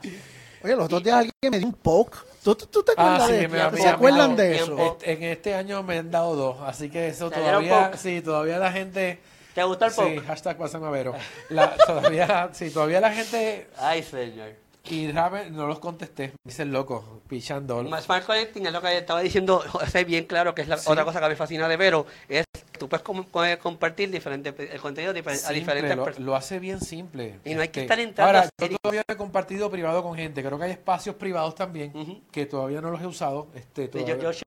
oye, 0.62 0.76
los 0.76 0.84
otros 0.86 1.02
días 1.04 1.16
alguien 1.16 1.32
me 1.50 1.58
dio 1.58 1.66
un 1.68 1.72
poke. 1.74 2.18
¿Tú, 2.42 2.54
tú, 2.54 2.66
tú 2.66 2.82
te 2.82 2.92
Ah, 2.96 3.16
acuerdas 3.16 3.26
sí, 3.28 3.32
de 3.34 3.48
me- 3.48 3.58
¿Se 3.70 3.82
me- 3.82 3.88
acuerdan 3.88 4.30
me- 4.34 4.42
de 4.42 4.56
eso? 4.56 4.78
Este- 4.78 5.12
en 5.12 5.22
este 5.24 5.54
año 5.54 5.82
me 5.82 5.98
han 5.98 6.10
dado 6.10 6.34
dos, 6.36 6.56
así 6.66 6.88
que 6.88 7.08
eso 7.08 7.28
Te 7.30 7.36
todavía, 7.40 7.92
sí, 7.96 8.22
todavía 8.22 8.58
la 8.58 8.72
gente, 8.72 9.20
¿Te 9.54 9.62
gustó 9.64 9.84
el 9.86 9.90
sí, 9.90 9.96
poke? 10.00 10.20
hashtag 10.26 10.56
pásame 10.56 10.86
a 10.86 10.90
Vero. 10.90 11.14
La, 11.50 11.76
todavía, 11.76 12.48
sí, 12.52 12.70
todavía 12.70 13.00
la 13.00 13.12
gente, 13.12 13.68
Ay, 13.76 14.02
señor. 14.02 14.50
y 14.84 15.12
Raven, 15.12 15.54
no 15.54 15.66
los 15.66 15.80
contesté, 15.80 16.32
me 16.44 16.50
hice 16.52 16.62
el 16.62 16.72
loco, 16.72 17.20
pichando. 17.28 17.84
Smart 18.00 18.24
Connecting 18.24 18.64
es 18.66 18.72
lo 18.72 18.80
que 18.80 18.96
estaba 18.96 19.20
diciendo 19.20 19.62
José 19.68 20.04
bien 20.04 20.24
claro, 20.24 20.54
que 20.54 20.62
es 20.62 20.68
la 20.68 20.78
Sí. 20.78 20.90
otra 20.90 21.04
cosa 21.04 21.20
que 21.20 21.28
me 21.28 21.36
fascina 21.36 21.68
de 21.68 21.76
Vero, 21.76 22.06
es 22.28 22.44
tú 22.80 22.88
puedes 22.88 23.04
com- 23.04 23.24
puedes 23.24 23.58
compartir 23.58 24.10
diferentes, 24.10 24.54
el 24.58 24.80
contenido 24.80 25.10
a 25.10 25.14
diferentes 25.14 25.96
lo, 25.96 26.04
personas. 26.04 26.26
lo 26.26 26.34
hace 26.34 26.58
bien 26.58 26.80
simple. 26.80 27.38
Y 27.44 27.54
no 27.54 27.60
hay 27.60 27.68
que 27.68 27.80
Este, 27.80 27.82
estar 27.82 28.00
entrando 28.00 28.26
Ahora, 28.38 28.48
a 28.58 28.66
yo 28.66 28.76
todavía 28.78 29.02
he 29.06 29.16
compartido 29.16 29.70
privado 29.70 30.02
con 30.02 30.16
gente. 30.16 30.42
Creo 30.42 30.58
que 30.58 30.64
hay 30.64 30.70
espacios 30.72 31.14
privados 31.16 31.54
también 31.54 31.92
que 32.32 32.46
todavía 32.46 32.80
no 32.80 32.90
los 32.90 33.02
he 33.02 33.06
usado. 33.06 33.48
Este, 33.54 33.86
todavía- 33.88 34.16
yo, 34.16 34.32
yo, 34.32 34.38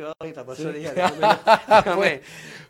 yo, 0.00 0.12
ahorita, 0.20 0.44
por 0.44 0.54
eso 0.58 0.72
Sí. 0.72 0.78
dije, 0.80 0.92
déjame- 0.92 1.18
déjame- 1.20 1.94
Pues, 1.96 2.20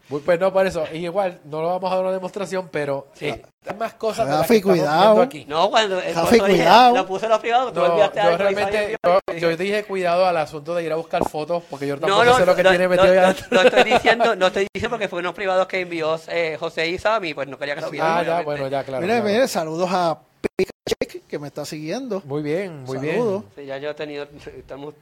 Muy- 0.08 0.20
pues 0.20 0.40
no, 0.40 0.50
por 0.52 0.66
eso. 0.66 0.84
Y 0.92 0.98
igual, 1.04 1.38
no 1.44 1.60
lo 1.60 1.68
vamos 1.68 1.92
a 1.92 1.96
dar 1.96 2.04
una 2.04 2.12
demostración, 2.14 2.68
pero 2.72 3.08
Sí. 3.14 3.26
eh, 3.26 3.42
hay 3.66 3.76
más 3.76 3.92
cosas 3.94 4.26
de 4.26 4.32
las 4.34 4.46
que 4.48 4.62
cuidado. 4.62 5.20
aquí. 5.20 5.44
No, 5.46 5.68
cuando 5.68 6.00
el 6.00 6.14
Jafi, 6.14 6.38
cuando 6.38 6.46
dije, 6.46 6.58
cuidado. 6.64 6.96
lo 6.96 7.06
puse 7.06 7.26
en 7.26 7.30
los 7.32 7.40
privados, 7.40 7.72
tú 7.74 7.80
No, 7.80 7.86
enviaste 7.86 8.16
yo 8.16 8.22
algo 8.22 8.34
y 8.34 8.38
realmente, 8.38 8.96
yo, 9.04 9.36
yo 9.36 9.56
dije 9.56 9.84
cuidado 9.84 10.26
al 10.26 10.36
asunto 10.38 10.74
de 10.74 10.84
ir 10.84 10.92
a 10.92 10.96
buscar 10.96 11.28
fotos, 11.28 11.62
porque 11.68 11.86
yo 11.86 11.96
No, 11.96 12.00
tampoco 12.00 12.24
no, 12.24 12.36
sé 12.38 12.46
lo 12.46 12.56
que 12.56 12.62
no, 12.62 12.70
tiene 12.70 12.84
no, 12.84 12.90
metido 12.90 13.12
ahí 13.12 13.34
no, 13.50 13.56
no 13.60 13.60
estoy 13.68 13.84
diciendo, 13.92 14.36
no 14.36 14.46
estoy 14.46 14.66
diciendo 14.72 14.90
porque 14.96 15.08
fue 15.08 15.18
unos 15.18 15.34
privados 15.34 15.66
que 15.66 15.80
envió 15.80 16.18
eh, 16.28 16.56
José 16.58 16.88
y 16.88 16.96
Sammy, 16.98 17.34
pues 17.34 17.46
no 17.46 17.58
quería 17.58 17.74
que 17.74 17.82
lo 17.82 17.90
vieran. 17.90 18.10
Ah, 18.18 18.22
ya, 18.22 18.40
bueno, 18.42 18.68
ya, 18.68 18.84
claro. 18.84 19.02
mire, 19.02 19.14
claro. 19.20 19.28
mire, 19.30 19.46
saludos 19.48 19.90
a 19.92 20.18
Pikachu 20.56 21.26
que 21.28 21.38
me 21.38 21.48
está 21.48 21.66
siguiendo. 21.66 22.22
Muy 22.24 22.42
bien, 22.42 22.84
muy 22.84 22.96
Saludos. 22.96 23.42
bien. 23.42 23.52
Sí, 23.56 23.66
ya 23.66 23.76
yo 23.76 23.90
he 23.90 23.94
tenido, 23.94 24.26
estamos, 24.56 24.94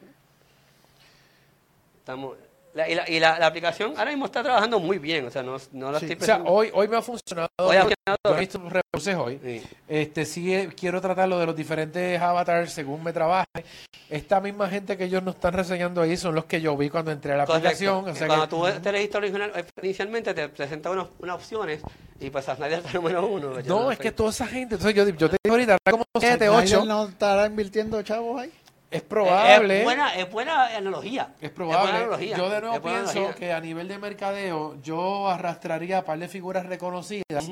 estamos, 2.00 2.36
la- 2.76 2.88
y, 2.88 2.94
la, 2.94 3.08
y 3.10 3.18
la, 3.18 3.38
la 3.38 3.46
aplicación 3.46 3.94
ahora 3.96 4.10
mismo 4.10 4.26
está 4.26 4.42
trabajando 4.42 4.78
muy 4.78 4.98
bien, 4.98 5.26
o 5.26 5.30
sea, 5.30 5.42
no, 5.42 5.56
no 5.72 5.90
la 5.90 5.98
Sí. 5.98 6.04
estoy 6.06 6.16
O 6.22 6.24
sea, 6.24 6.36
pensando- 6.36 6.50
hoy, 6.52 6.70
hoy 6.74 6.86
me 6.88 6.96
ha 6.96 7.02
funcionado. 7.02 7.48
Hoy 7.58 7.76
ha 7.76 7.82
Yo 7.82 7.88
funcionado. 7.88 8.36
he 8.36 8.40
visto 8.40 8.60
rebuses 8.68 9.16
hoy. 9.16 9.40
Sí. 9.42 9.62
Este, 9.88 10.24
sí, 10.24 10.54
eh, 10.54 10.68
quiero 10.78 11.00
tratar 11.00 11.28
lo 11.28 11.38
de 11.38 11.46
los 11.46 11.56
diferentes 11.56 12.20
avatars 12.20 12.72
según 12.72 13.02
me 13.02 13.12
trabaje. 13.12 13.46
Esta 14.08 14.40
misma 14.40 14.68
gente 14.68 14.96
que 14.96 15.04
ellos 15.04 15.22
nos 15.22 15.34
están 15.34 15.54
reseñando 15.54 16.00
ahí 16.02 16.16
son 16.16 16.34
los 16.34 16.44
que 16.44 16.60
yo 16.60 16.76
vi 16.76 16.88
cuando 16.90 17.10
entré 17.10 17.32
a 17.32 17.36
la 17.38 17.46
Correcto. 17.46 17.66
aplicación. 17.68 18.08
O 18.08 18.14
sea 18.14 18.26
Cuando 18.28 18.44
que- 18.46 18.72
tú 18.74 18.80
te 18.82 18.92
registras 18.92 19.22
original, 19.22 19.52
eh, 19.56 19.64
inicialmente 19.82 20.34
te 20.34 20.48
presenta 20.48 20.90
unas 20.90 21.34
opciones 21.34 21.80
y 22.20 22.30
pues 22.30 22.48
a 22.48 22.54
nadie 22.56 22.76
el 22.76 22.82
número 22.94 23.26
uno. 23.26 23.58
yo 23.60 23.80
no, 23.80 23.90
es 23.90 23.98
que 23.98 24.12
toda 24.12 24.30
esa 24.30 24.46
gente, 24.46 24.76
entonces 24.76 24.94
yo, 24.94 25.08
yo 25.08 25.28
te 25.30 25.36
digo 25.42 25.54
ahorita, 25.54 25.76
como 25.90 26.04
7, 26.20 26.46
Snyder 26.46 26.50
8. 26.50 26.84
no 26.84 27.08
estará 27.08 27.46
invirtiendo 27.46 28.00
chavos 28.02 28.40
ahí? 28.42 28.52
Es 28.96 29.02
probable. 29.02 29.78
Es 29.78 29.84
buena, 29.84 30.14
es 30.16 30.30
buena 30.30 30.76
analogía. 30.76 31.34
Es 31.40 31.50
probable. 31.50 31.82
buena 31.82 31.98
analogía. 31.98 32.36
Yo 32.36 32.48
de 32.50 32.60
nuevo 32.60 32.80
pienso 32.82 33.10
analogía. 33.10 33.34
que 33.34 33.52
a 33.52 33.60
nivel 33.60 33.88
de 33.88 33.98
mercadeo 33.98 34.76
yo 34.82 35.28
arrastraría 35.28 35.98
a 35.98 36.04
par 36.04 36.18
de 36.18 36.28
figuras 36.28 36.66
reconocidas 36.66 37.48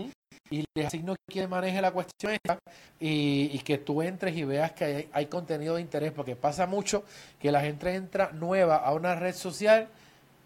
y 0.50 0.64
les 0.74 0.86
asigno 0.86 1.14
quien 1.26 1.48
maneje 1.48 1.80
la 1.80 1.90
cuestión 1.90 2.32
esta 2.32 2.58
y, 3.00 3.50
y 3.52 3.58
que 3.60 3.78
tú 3.78 4.02
entres 4.02 4.36
y 4.36 4.44
veas 4.44 4.72
que 4.72 4.84
hay, 4.84 5.08
hay 5.12 5.26
contenido 5.26 5.76
de 5.76 5.80
interés, 5.80 6.12
porque 6.12 6.36
pasa 6.36 6.66
mucho 6.66 7.04
que 7.38 7.50
la 7.50 7.60
gente 7.60 7.94
entra 7.94 8.30
nueva 8.32 8.76
a 8.76 8.92
una 8.92 9.14
red 9.14 9.34
social, 9.34 9.88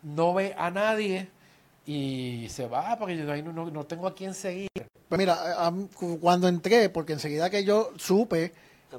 no 0.03 0.33
ve 0.35 0.55
a 0.57 0.71
nadie 0.71 1.29
y 1.87 2.47
se 2.51 2.67
va 2.67 2.97
porque 2.99 3.17
yo 3.17 3.31
ahí 3.33 3.43
no, 3.43 3.53
no- 3.53 3.71
no 3.71 3.85
tengo 3.87 4.07
a 4.07 4.15
quién 4.15 4.35
seguir. 4.35 4.69
Pues 5.09 5.19
mira, 5.19 5.37
cuando 6.21 6.49
entré, 6.49 6.91
porque 6.91 7.15
enseguida 7.15 7.49
que 7.51 7.65
yo 7.65 7.93
supe, 7.97 8.53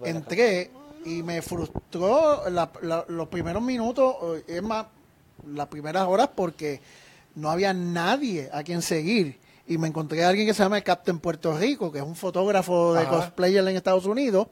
entré 0.03 0.71
y 1.05 1.23
me 1.23 1.41
frustró 1.41 2.49
la- 2.49 2.71
la- 2.81 3.05
los 3.07 3.27
primeros 3.27 3.61
minutos, 3.63 4.15
eh, 4.47 4.55
es 4.57 4.63
más, 4.63 4.85
las 5.47 5.67
primeras 5.67 6.07
horas, 6.07 6.29
porque 6.35 6.81
no 7.35 7.49
había 7.49 7.73
nadie 7.73 8.49
a 8.53 8.63
quien 8.63 8.81
seguir. 8.81 9.37
Y 9.67 9.77
me 9.77 9.87
encontré 9.87 10.23
a 10.25 10.29
alguien 10.29 10.47
que 10.47 10.53
se 10.53 10.63
llama 10.63 10.77
el 10.77 10.83
Captain 10.83 11.19
Puerto 11.19 11.55
Rico, 11.57 11.91
que 11.91 11.99
es 11.99 12.03
un 12.03 12.15
fotógrafo 12.15 12.93
de 12.95 13.01
Ajá. 13.01 13.09
cosplayer 13.09 13.65
en 13.67 13.75
Estados 13.75 14.05
Unidos. 14.05 14.47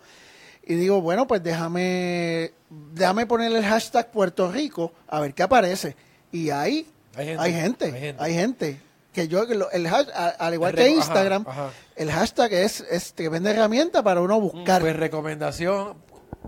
Y 0.65 0.75
digo, 0.75 1.01
bueno, 1.01 1.25
pues 1.27 1.41
déjame, 1.41 2.51
déjame 2.93 3.25
poner 3.25 3.51
el 3.55 3.63
hashtag 3.65 4.11
Puerto 4.11 4.51
Rico 4.51 4.91
a 5.07 5.19
ver 5.19 5.33
qué 5.33 5.43
aparece. 5.43 5.95
Y 6.31 6.49
ahí 6.51 6.85
Hay 7.15 7.25
gente, 7.25 7.41
hay 7.43 7.53
gente, 7.53 7.85
hay 7.85 7.91
gente. 8.01 8.23
hay 8.23 8.33
gente. 8.33 8.81
Que 9.13 9.27
yo, 9.27 9.41
el 9.43 9.87
a- 9.87 10.35
al 10.37 10.53
igual 10.53 10.71
El 10.71 10.75
que 10.75 10.81
ajá, 10.83 10.91
Instagram, 10.91 11.45
ajá. 11.47 11.69
el 11.95 12.11
hashtag 12.11 12.53
es, 12.53 12.81
es 12.81 13.13
tremenda 13.13 13.49
herramienta 13.49 14.03
para 14.03 14.21
uno 14.21 14.39
buscar. 14.39 14.79
Pues 14.81 14.95
recomendación 14.95 15.95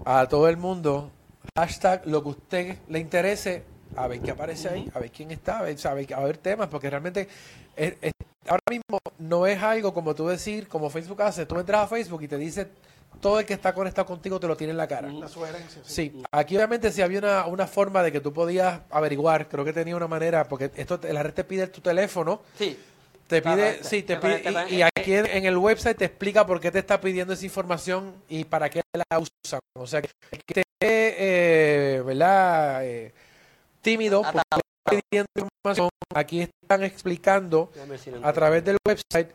a 0.06 0.28
todo 0.28 0.48
el 0.50 0.58
mundo, 0.58 1.12
hashtag 1.56 2.06
lo 2.06 2.24
que 2.24 2.30
usted 2.30 2.78
le 2.88 3.00
interese, 3.00 3.64
a 3.96 4.08
ver 4.08 4.20
qué 4.22 4.32
aparece 4.32 4.70
ahí, 4.70 4.90
a 4.94 5.00
ver 5.00 5.12
quién 5.12 5.32
está, 5.32 5.60
a 5.60 5.64
ver, 5.64 5.78
a 5.86 5.94
ver, 5.94 6.14
a 6.14 6.20
ver 6.22 6.38
temas, 6.38 6.68
porque 6.70 6.90
realmente 6.90 7.28
es- 7.76 7.96
es- 8.02 8.14
ahora 8.48 8.62
mismo 8.70 9.00
no 9.20 9.46
es 9.48 9.62
algo 9.62 9.94
como 9.94 10.16
tú 10.16 10.28
decir, 10.28 10.68
como 10.68 10.90
Facebook 10.90 11.22
hace, 11.22 11.46
tú 11.46 11.60
entras 11.60 11.82
a 11.84 11.88
Facebook 11.88 12.22
y 12.24 12.28
te 12.28 12.38
dice 12.38 12.68
todo 13.20 13.40
el 13.40 13.46
que 13.46 13.54
está 13.54 13.74
conectado 13.74 14.06
contigo 14.08 14.40
te 14.40 14.48
lo 14.48 14.56
tiene 14.56 14.72
en 14.72 14.78
la 14.78 14.88
cara. 14.88 15.12
La 15.12 15.28
sugerencia, 15.28 15.82
sí. 15.84 16.12
Sí, 16.12 16.24
aquí 16.32 16.56
obviamente 16.56 16.92
si 16.92 17.02
había 17.02 17.20
una, 17.20 17.48
una 17.48 17.68
forma 17.68 18.02
de 18.04 18.12
que 18.12 18.22
tú 18.22 18.32
podías 18.32 18.82
averiguar, 18.92 19.50
creo 19.50 19.66
que 19.66 19.74
tenía 19.74 19.96
una 19.96 20.08
manera, 20.08 20.48
porque 20.48 20.72
esto 20.76 21.00
la 21.12 21.22
red 21.24 21.34
te 21.34 21.44
pide 21.44 21.68
tu 21.68 21.82
teléfono, 21.82 22.42
Sí. 22.58 22.78
Te 23.30 23.44
pide, 23.44 23.74
te- 23.74 23.84
sí, 23.84 24.02
te 24.02 24.16
te 24.16 24.18
pide, 24.18 24.40
te 24.40 24.74
y, 24.74 24.82
aquí 24.82 25.14
en, 25.14 25.46
el 25.46 25.56
website 25.56 25.96
te 25.96 26.06
explica 26.06 26.48
por 26.48 26.60
qué 26.60 26.72
te 26.72 26.80
está 26.80 27.00
pidiendo 27.00 27.34
esa 27.34 27.46
información 27.46 28.16
y 28.28 28.44
para 28.44 28.72
qué 28.72 28.82
la 28.92 29.20
usan. 29.20 29.60
O 29.78 29.86
sea, 29.86 30.02
que 30.02 30.10
esté, 30.48 30.64
eh, 30.82 32.02
¿verdad? 32.02 32.84
Eh, 32.86 33.14
tímido, 33.82 34.24
porque 34.24 34.40
está 34.40 34.60
pidiendo 34.90 35.30
información, 35.36 35.90
aquí 36.16 36.42
están 36.42 36.84
explicando 36.84 37.72
si 37.98 38.12
a 38.22 38.34
través 38.34 38.66
del 38.66 38.78
website, 38.84 39.30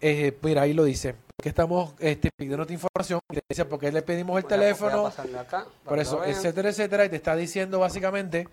eh, 0.00 0.34
mira, 0.40 0.62
ahí 0.62 0.72
lo 0.72 0.84
dice, 0.84 1.14
que 1.42 1.50
estamos 1.50 1.92
este, 1.98 2.30
pidiendo 2.34 2.66
información, 2.72 3.20
y 3.30 3.34
te 3.34 3.42
dice 3.46 3.66
por 3.66 3.78
qué 3.78 3.92
le 3.92 4.00
pedimos 4.00 4.38
el 4.38 4.46
teléfono, 4.46 5.12
acá 5.38 5.66
por 5.84 5.98
eso, 5.98 6.24
etcétera, 6.24 6.70
etcétera, 6.70 7.04
y 7.04 7.10
te 7.10 7.16
está 7.16 7.36
diciendo 7.36 7.78
básicamente 7.78 8.48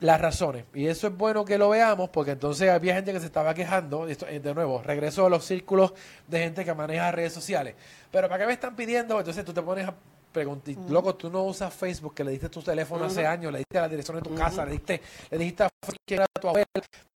las 0.00 0.20
razones. 0.20 0.64
Y 0.74 0.86
eso 0.86 1.08
es 1.08 1.16
bueno 1.16 1.44
que 1.44 1.58
lo 1.58 1.70
veamos, 1.70 2.10
porque 2.10 2.32
entonces 2.32 2.70
había 2.70 2.94
gente 2.94 3.12
que 3.12 3.20
se 3.20 3.26
estaba 3.26 3.52
quejando, 3.54 4.08
y 4.08 4.12
esto, 4.12 4.26
eh, 4.28 4.38
de 4.40 4.54
nuevo, 4.54 4.82
regreso 4.82 5.26
a 5.26 5.30
los 5.30 5.44
círculos 5.44 5.92
de 6.26 6.38
gente 6.40 6.64
que 6.64 6.72
maneja 6.74 7.10
redes 7.10 7.32
sociales. 7.32 7.74
Pero 8.10 8.28
¿para 8.28 8.40
qué 8.40 8.46
me 8.46 8.52
están 8.52 8.76
pidiendo? 8.76 9.18
Entonces 9.18 9.44
tú 9.44 9.52
te 9.52 9.62
pones 9.62 9.88
a 9.88 9.94
preguntar, 10.32 10.74
loco, 10.88 11.14
tú 11.16 11.30
no 11.30 11.42
usas 11.44 11.72
Facebook, 11.74 12.14
que 12.14 12.22
le 12.22 12.30
diste 12.30 12.48
tu 12.48 12.62
teléfono 12.62 13.06
hace 13.06 13.26
años, 13.26 13.50
le 13.50 13.58
diste 13.58 13.80
la 13.80 13.88
dirección 13.88 14.16
de 14.18 14.22
tu 14.22 14.34
casa, 14.34 14.64
le 14.64 14.72
diste, 14.72 15.00
le 15.30 15.38
dijiste 15.38 15.64
a 15.64 15.68
quién 16.06 16.20
era 16.20 16.26
tu 16.40 16.48
abuela. 16.48 16.66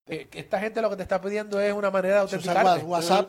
Eh, 0.08 0.26
esta 0.32 0.58
gente 0.58 0.82
lo 0.82 0.90
que 0.90 0.96
te 0.96 1.02
está 1.02 1.20
pidiendo 1.20 1.60
es 1.60 1.72
una 1.72 1.90
manera 1.90 2.14
de 2.16 2.20
autenticarte. 2.22 2.84
WhatsApp, 2.84 3.28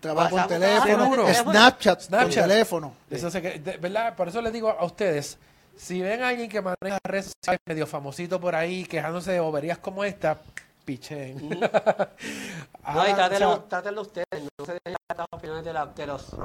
trabajo 0.00 0.30
con 0.30 0.38
WhatsApp, 0.38 0.48
teléfono. 0.60 1.34
Snapchat, 1.34 2.00
Snapchat. 2.02 2.42
con 2.42 2.48
teléfono. 2.48 2.94
Eso 3.10 3.30
se 3.30 3.40
de- 3.40 3.76
¿verdad? 3.78 4.14
Por 4.14 4.28
eso 4.28 4.40
les 4.40 4.52
digo 4.52 4.70
a 4.70 4.84
ustedes, 4.84 5.36
si 5.76 6.00
ven 6.02 6.22
a 6.22 6.28
alguien 6.28 6.48
que 6.48 6.60
maneja 6.60 6.98
redes 7.04 7.32
sociales 7.38 7.60
medio 7.66 7.86
famosito 7.86 8.40
por 8.40 8.54
ahí, 8.54 8.84
quejándose 8.84 9.32
de 9.32 9.40
boberías 9.40 9.78
como 9.78 10.04
esta, 10.04 10.38
pichen. 10.84 11.48
No, 12.86 13.06
y 13.08 13.12
Ah, 13.12 13.28
ustedes, 14.02 14.42
no 14.58 14.66
se 14.66 14.72
dejen 14.74 14.96
las 15.16 15.26
opiniones 15.30 15.64
de, 15.64 15.72
la, 15.72 15.86
de 15.86 16.06
los... 16.06 16.36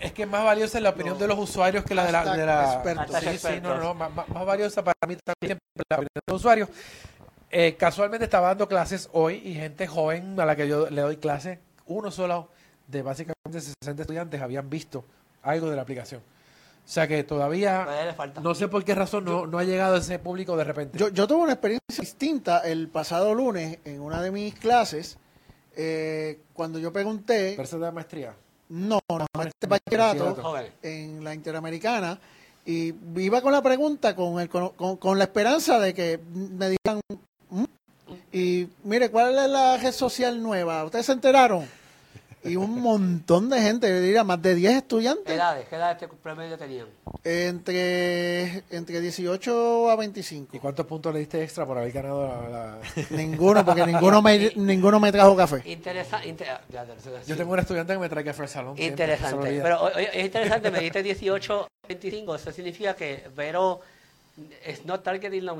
es 0.00 0.12
que 0.12 0.22
es 0.24 0.28
más 0.28 0.42
valiosa 0.44 0.80
la 0.80 0.90
opinión 0.90 1.16
de 1.16 1.28
los 1.28 1.38
usuarios 1.38 1.84
que 1.84 1.94
la 1.94 2.04
de 2.06 2.12
la... 2.12 2.36
De 2.36 2.44
la 2.44 2.74
expertos. 2.74 3.16
sí, 3.20 3.38
sí, 3.38 3.60
no, 3.62 3.76
no, 3.78 3.94
más, 3.94 4.10
más- 4.12 4.46
valiosa 4.46 4.82
para 4.82 4.96
mí 5.06 5.16
también 5.24 5.58
la 5.88 5.96
opinión 5.96 6.08
de 6.14 6.20
los 6.26 6.36
usuarios. 6.40 6.68
Eh, 7.52 7.76
casualmente 7.76 8.24
estaba 8.24 8.48
dando 8.48 8.66
clases 8.68 9.08
hoy 9.12 9.36
y 9.44 9.54
gente 9.54 9.86
joven 9.86 10.38
a 10.40 10.44
la 10.44 10.56
que 10.56 10.66
yo 10.66 10.90
le 10.90 11.02
doy 11.02 11.16
clases, 11.18 11.58
uno 11.86 12.10
solo 12.10 12.48
de 12.88 13.02
básicamente 13.02 13.60
60 13.60 14.02
estudiantes 14.02 14.40
habían 14.42 14.68
visto 14.68 15.04
algo 15.42 15.70
de 15.70 15.76
la 15.76 15.82
aplicación. 15.82 16.20
O 16.84 16.92
sea 16.92 17.06
que 17.06 17.22
todavía... 17.22 17.84
Todavía 17.84 18.06
le 18.06 18.14
falta. 18.14 18.40
No 18.40 18.54
sé 18.54 18.66
por 18.68 18.84
qué 18.84 18.94
razón 18.94 19.24
no, 19.24 19.46
no 19.46 19.58
ha 19.58 19.64
llegado 19.64 19.96
ese 19.96 20.18
público 20.18 20.56
de 20.56 20.64
repente. 20.64 20.98
Yo, 20.98 21.08
yo 21.08 21.26
tuve 21.28 21.42
una 21.42 21.52
experiencia 21.52 22.00
distinta 22.00 22.60
el 22.60 22.88
pasado 22.88 23.32
lunes 23.34 23.78
en 23.84 24.00
una 24.00 24.20
de 24.20 24.30
mis 24.32 24.54
clases, 24.54 25.16
eh, 25.76 26.40
cuando 26.52 26.78
yo 26.80 26.92
pregunté, 26.92 27.54
Tercera 27.56 27.86
de 27.86 27.92
maestría. 27.92 28.34
no, 28.70 28.98
no, 29.08 29.26
este 29.42 29.66
bachillerato. 29.68 30.54
en 30.82 31.22
la 31.22 31.32
Interamericana, 31.34 32.18
y 32.66 32.92
iba 33.16 33.40
con 33.40 33.52
la 33.52 33.62
pregunta, 33.62 34.14
con, 34.16 34.40
el, 34.40 34.48
con, 34.48 34.70
con- 34.70 34.96
con 34.96 35.16
la 35.16 35.24
esperanza 35.24 35.78
de 35.78 35.94
que 35.94 36.18
me 36.34 36.70
digan, 36.70 37.00
"¿Mm?". 37.50 37.64
y 38.32 38.68
mire, 38.84 39.10
¿cuál 39.10 39.38
es 39.38 39.48
la 39.48 39.76
red 39.76 39.92
social 39.92 40.42
nueva? 40.42 40.84
¿Ustedes 40.84 41.06
se 41.06 41.12
enteraron? 41.12 41.66
Y 42.42 42.56
un 42.56 42.80
montón 42.80 43.50
de 43.50 43.60
gente, 43.60 43.88
yo 43.88 44.00
diría 44.00 44.24
más 44.24 44.40
de 44.40 44.54
10 44.54 44.76
estudiantes, 44.76 45.34
edades? 45.34 45.68
¿Qué 45.68 45.76
edades 45.76 46.02
este 46.02 46.16
promedio 46.16 46.56
tenían? 46.56 46.86
entre, 47.22 48.64
entre 48.70 49.00
18 49.00 49.90
a 49.90 49.96
25. 49.96 50.56
¿Y 50.56 50.58
cuántos 50.58 50.86
puntos 50.86 51.12
le 51.12 51.20
diste 51.20 51.42
extra 51.42 51.66
por 51.66 51.76
haber 51.78 51.92
ganado 51.92 52.26
la... 52.26 52.48
la- 52.48 52.78
Ninguno, 53.10 53.64
porque 53.64 53.84
ninguno 53.86 54.22
me, 54.22 54.52
ninguno 54.56 54.98
me 55.00 55.12
trajo 55.12 55.36
café. 55.36 55.62
Interesante. 55.66 56.34
Yo 57.26 57.36
tengo 57.36 57.52
un 57.52 57.58
estudiante 57.58 57.92
que 57.92 57.98
me 57.98 58.08
trae 58.08 58.24
café 58.24 58.42
al 58.42 58.48
salón. 58.48 58.78
Interesante. 58.78 59.60
Pero 59.62 59.82
oye, 59.82 60.08
es 60.12 60.24
interesante, 60.24 60.70
me 60.70 60.78
dijiste 60.78 61.02
18, 61.02 61.68
25. 61.88 62.34
Eso 62.34 62.52
significa 62.52 62.94
que 62.94 63.28
Vero 63.36 63.80
es 64.64 64.86
not 64.86 65.02
targeting 65.02 65.44
los, 65.44 65.56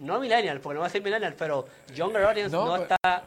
no 0.00 0.20
millennials, 0.20 0.60
porque 0.60 0.74
no 0.74 0.80
va 0.82 0.86
a 0.86 0.90
ser 0.90 1.02
millennials, 1.02 1.34
pero 1.36 1.66
younger 1.94 2.22
audience 2.24 2.52
No, 2.54 2.66
no, 2.66 2.76
está 2.76 3.24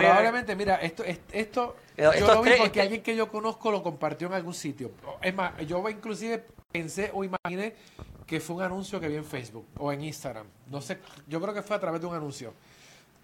Probablemente, 0.00 0.56
mira, 0.56 0.76
esto, 0.76 1.04
es- 1.04 1.20
esto 1.32 1.76
yo 1.96 2.12
estos 2.12 2.34
lo 2.36 2.42
vi 2.42 2.50
tres- 2.50 2.60
porque 2.60 2.66
este- 2.78 2.80
alguien 2.82 3.02
que 3.02 3.14
yo 3.16 3.28
conozco 3.28 3.70
lo 3.70 3.82
compartió 3.82 4.26
en 4.26 4.34
algún 4.34 4.54
sitio. 4.54 4.90
Es 5.20 5.34
más, 5.34 5.52
yo 5.66 5.88
inclusive 5.88 6.44
pensé 6.70 7.10
o 7.14 7.22
imaginé 7.24 7.74
que 8.26 8.40
fue 8.40 8.56
un 8.56 8.62
anuncio 8.62 8.98
que 9.00 9.08
vi 9.08 9.16
en 9.16 9.24
Facebook 9.24 9.66
o 9.78 9.92
en 9.92 10.02
Instagram. 10.04 10.46
No 10.70 10.80
sé, 10.80 10.98
yo 11.28 11.40
creo 11.40 11.52
que 11.54 11.62
fue 11.62 11.76
a 11.76 11.80
través 11.80 12.00
de 12.00 12.06
un 12.06 12.14
anuncio. 12.14 12.52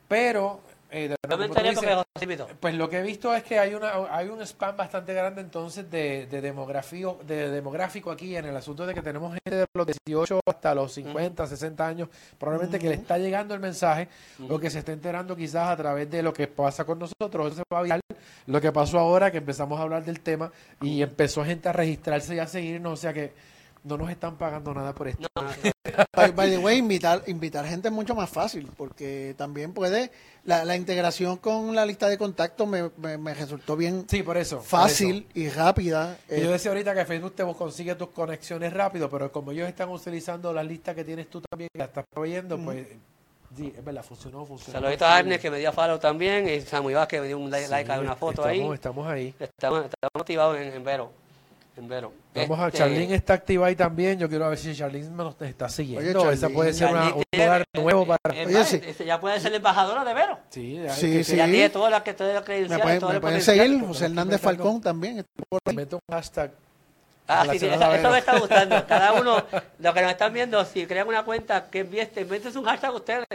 Pero, 0.06 0.60
eh, 0.90 1.08
de 1.08 1.48
dices, 1.48 1.78
José. 1.78 2.54
Pues 2.60 2.74
lo 2.74 2.88
que 2.88 2.98
he 2.98 3.02
visto 3.02 3.34
es 3.34 3.42
que 3.42 3.58
hay 3.58 3.74
una 3.74 3.92
hay 4.10 4.28
un 4.28 4.40
spam 4.42 4.76
bastante 4.76 5.12
grande 5.12 5.40
entonces 5.40 5.90
de, 5.90 6.26
de 6.26 6.40
demografío 6.40 7.18
de 7.26 7.50
demográfico 7.50 8.10
aquí 8.10 8.36
en 8.36 8.46
el 8.46 8.56
asunto 8.56 8.86
de 8.86 8.94
que 8.94 9.02
tenemos 9.02 9.32
gente 9.32 9.56
de 9.56 9.66
los 9.74 9.86
18 9.86 10.40
hasta 10.46 10.74
los 10.74 10.92
50, 10.92 11.46
60 11.46 11.86
años, 11.86 12.08
probablemente 12.38 12.78
que 12.78 12.88
le 12.88 12.94
está 12.94 13.18
llegando 13.18 13.54
el 13.54 13.60
mensaje 13.60 14.08
o 14.48 14.58
que 14.58 14.70
se 14.70 14.78
está 14.78 14.92
enterando 14.92 15.36
quizás 15.36 15.68
a 15.68 15.76
través 15.76 16.10
de 16.10 16.22
lo 16.22 16.32
que 16.32 16.48
pasa 16.48 16.84
con 16.84 16.98
nosotros. 16.98 17.52
Eso 17.52 17.56
se 17.56 17.74
va 17.74 17.80
a 17.80 17.82
virar. 17.82 18.00
Lo 18.46 18.60
que 18.60 18.72
pasó 18.72 18.98
ahora 18.98 19.30
que 19.30 19.38
empezamos 19.38 19.78
a 19.78 19.82
hablar 19.82 20.04
del 20.04 20.20
tema 20.20 20.50
y 20.80 21.02
empezó 21.02 21.44
gente 21.44 21.68
a 21.68 21.72
registrarse 21.72 22.34
y 22.34 22.38
a 22.38 22.46
seguirnos, 22.46 22.94
o 22.94 22.96
sea 22.96 23.12
que 23.12 23.32
no 23.88 23.96
nos 23.96 24.10
están 24.10 24.36
pagando 24.36 24.72
nada 24.74 24.94
por 24.94 25.08
esto. 25.08 25.26
No, 25.34 25.42
no, 25.42 25.48
By, 26.14 26.32
by 26.32 26.50
the 26.50 26.58
way, 26.58 26.78
invitar, 26.78 27.22
invitar 27.26 27.64
gente 27.66 27.88
es 27.88 27.94
mucho 27.94 28.14
más 28.14 28.28
fácil, 28.28 28.68
porque 28.76 29.34
también 29.38 29.72
puede, 29.72 30.10
la, 30.44 30.64
la 30.64 30.76
integración 30.76 31.38
con 31.38 31.74
la 31.74 31.86
lista 31.86 32.08
de 32.08 32.18
contactos 32.18 32.68
me, 32.68 32.90
me- 32.98 33.16
me 33.18 33.34
resultó 33.34 33.76
bien 33.76 34.04
Sí, 34.08 34.22
por 34.22 34.36
eso. 34.36 34.56
por 34.58 34.64
fácil 34.66 35.26
y 35.34 35.48
rápida. 35.48 36.18
Y 36.28 36.40
yo 36.42 36.48
Eh, 36.48 36.52
decía 36.52 36.70
ahorita 36.72 36.94
que 36.94 37.04
Facebook 37.04 37.34
te 37.34 37.44
consigue 37.54 37.94
tus 37.94 38.08
conexiones 38.08 38.72
rápido, 38.72 39.08
pero 39.08 39.32
como 39.32 39.52
ellos 39.52 39.68
están 39.68 39.88
utilizando 39.88 40.52
la 40.52 40.62
lista 40.62 40.94
que 40.94 41.04
tienes 41.04 41.28
tú 41.30 41.40
también, 41.40 41.68
que 41.72 41.78
la 41.78 41.86
estás 41.86 42.04
proveyendo, 42.12 42.58
pues 42.58 42.86
sí, 43.56 43.72
es 43.76 43.84
verdad, 43.84 44.04
funcionó, 44.04 44.44
funcionó. 44.44 44.78
Saluditos 44.80 45.08
a 45.08 45.16
Arnes 45.16 45.40
que 45.40 45.50
me 45.50 45.58
dio 45.58 45.72
follow 45.72 45.98
también 45.98 46.48
y 46.48 46.60
Samuel 46.60 46.96
Vázquez 46.96 47.18
que 47.18 47.20
me 47.22 47.26
dio 47.28 47.38
un 47.38 47.50
like, 47.50 47.66
Sí, 47.66 47.70
like 47.70 47.92
a 47.92 48.00
una 48.00 48.14
foto 48.16 48.42
estamos, 48.46 48.48
ahí. 48.70 48.74
Estamos 48.74 49.06
ahí. 49.08 49.34
Estamos, 49.38 49.84
estamos 49.84 50.10
motivados 50.14 50.58
en, 50.58 50.72
en 50.74 50.84
Vero. 50.84 51.10
Vamos 51.80 52.58
a 52.60 52.66
Este, 52.66 52.78
Charlene 52.78 53.14
está 53.14 53.34
activa 53.34 53.66
ahí 53.66 53.76
también. 53.76 54.18
Yo 54.18 54.28
quiero 54.28 54.48
ver 54.48 54.58
si 54.58 54.74
Charlene 54.74 55.08
nos 55.10 55.40
está 55.40 55.68
siguiendo. 55.68 56.22
Oye, 56.22 56.32
Esa 56.34 56.48
puede 56.48 56.72
ser 56.72 56.90
una- 56.90 57.14
un 57.14 57.22
tiene- 57.30 57.46
lugar 57.46 57.60
eh, 57.72 57.80
nuevo 57.80 58.06
para. 58.06 58.34
eh, 58.34 58.46
Oye, 58.46 58.64
sí. 58.64 58.80
este, 58.84 59.04
Ya 59.04 59.20
puede 59.20 59.40
ser 59.40 59.54
embajadora 59.54 60.04
de 60.04 60.14
Vero. 60.14 60.38
Sí, 60.50 60.80
ya- 60.82 60.92
Sí, 60.92 61.12
que- 61.12 61.24
sí. 61.24 61.32
que 61.32 61.38
Ya 61.38 61.44
tiene 61.46 61.70
todas 61.70 61.90
las 61.90 62.02
que 62.02 62.14
todas 62.14 62.34
las 62.34 62.48
me 62.48 62.78
pueden, 62.78 63.00
todo 63.00 63.12
me 63.12 63.20
pueden 63.20 63.42
seguir, 63.42 63.80
José 63.86 64.04
Hernández 64.06 64.40
Falcón 64.40 64.80
también. 64.80 65.24
Mete 65.74 65.94
un 65.94 66.00
hashtag 66.10 66.50
Ah, 67.30 67.44
sí, 67.50 67.56
eso, 67.56 67.66
a 67.84 67.96
eso 67.96 68.10
me 68.10 68.18
está 68.18 68.38
gustando. 68.38 68.86
Cada 68.88 69.12
uno, 69.12 69.44
los 69.78 69.94
que 69.94 70.00
nos 70.02 70.10
están 70.10 70.32
viendo, 70.32 70.64
si 70.64 70.86
crean 70.86 71.06
una 71.08 71.22
cuenta, 71.24 71.68
que 71.68 71.80
invierten, 71.80 72.22
inventen 72.24 72.56
un 72.56 72.64
hashtag 72.64 72.94
ustedes 72.94 73.26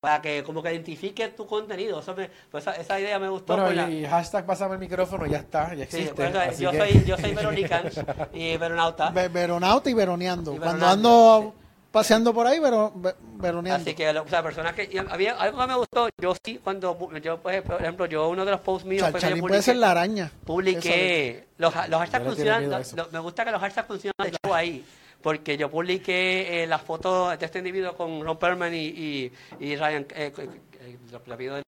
para 0.00 0.20
que 0.22 0.42
como 0.42 0.62
que 0.62 0.72
identifiquen 0.72 1.34
tu 1.34 1.46
contenido. 1.46 2.00
Eso 2.00 2.14
me, 2.14 2.30
pues 2.50 2.62
esa, 2.64 2.76
esa 2.76 3.00
idea 3.00 3.18
me 3.18 3.28
gustó. 3.28 3.56
Bueno, 3.56 3.88
y 3.88 4.04
hashtag 4.04 4.46
pásame 4.46 4.74
el 4.74 4.80
micrófono, 4.80 5.26
ya 5.26 5.38
está, 5.38 5.70
ya 5.74 5.76
sí, 5.76 5.82
existe. 5.82 6.14
por 6.14 6.24
eso, 6.26 6.40
así 6.40 6.62
yo, 6.62 6.70
que- 6.70 6.78
soy, 6.78 7.04
yo 7.04 7.16
soy 7.16 7.34
Veronicans 7.34 8.00
y 8.32 8.56
Veronauta. 8.56 9.10
Ve- 9.10 9.28
Veronauta 9.28 9.90
y 9.90 9.94
veroneando. 9.94 10.54
Y 10.54 10.58
Cuando 10.58 10.86
ando 10.86 11.54
paseando 11.90 12.32
por 12.32 12.46
ahí, 12.46 12.60
vero- 12.60 12.92
ve- 12.94 13.16
veroneando. 13.34 13.82
Así 13.82 13.94
que, 13.96 14.08
o 14.10 14.28
sea, 14.28 14.42
personas 14.44 14.74
que... 14.74 14.88
había 15.10 15.32
algo 15.32 15.58
que 15.60 15.66
me 15.66 15.74
gustó, 15.74 16.08
yo 16.18 16.34
sí, 16.44 16.60
cuando... 16.62 16.96
yo 17.20 17.38
pues, 17.38 17.62
Por 17.62 17.80
ejemplo, 17.80 18.06
yo 18.06 18.28
uno 18.28 18.44
de 18.44 18.52
los 18.52 18.60
posts 18.60 18.86
míos... 18.86 19.08
fue 19.10 19.18
que 19.20 19.36
puede 19.40 19.60
ser 19.60 19.74
la 19.76 19.90
araña. 19.90 20.30
publiqué 20.44 21.46
los, 21.58 21.74
los 21.88 22.00
hashtags 22.00 22.24
funcionan 22.24 22.70
lo- 22.70 23.08
me 23.10 23.18
gusta 23.18 23.44
que 23.44 23.50
los 23.50 23.60
hashtags 23.60 23.88
funcionan 23.88 24.14
de 24.30 24.52
ahí 24.52 24.84
porque 25.22 25.56
yo 25.56 25.70
publiqué 25.70 26.62
eh, 26.62 26.66
las 26.66 26.82
fotos 26.82 27.38
de 27.38 27.44
este 27.46 27.58
individuo 27.58 27.94
con 27.96 28.22
Ron 28.24 28.38
Perlman 28.38 28.74
y, 28.74 28.86
y, 28.86 29.32
y 29.60 29.76
Ryan 29.76 30.06
eh, 30.14 30.32
eh, 30.36 30.48
eh, 30.80 30.98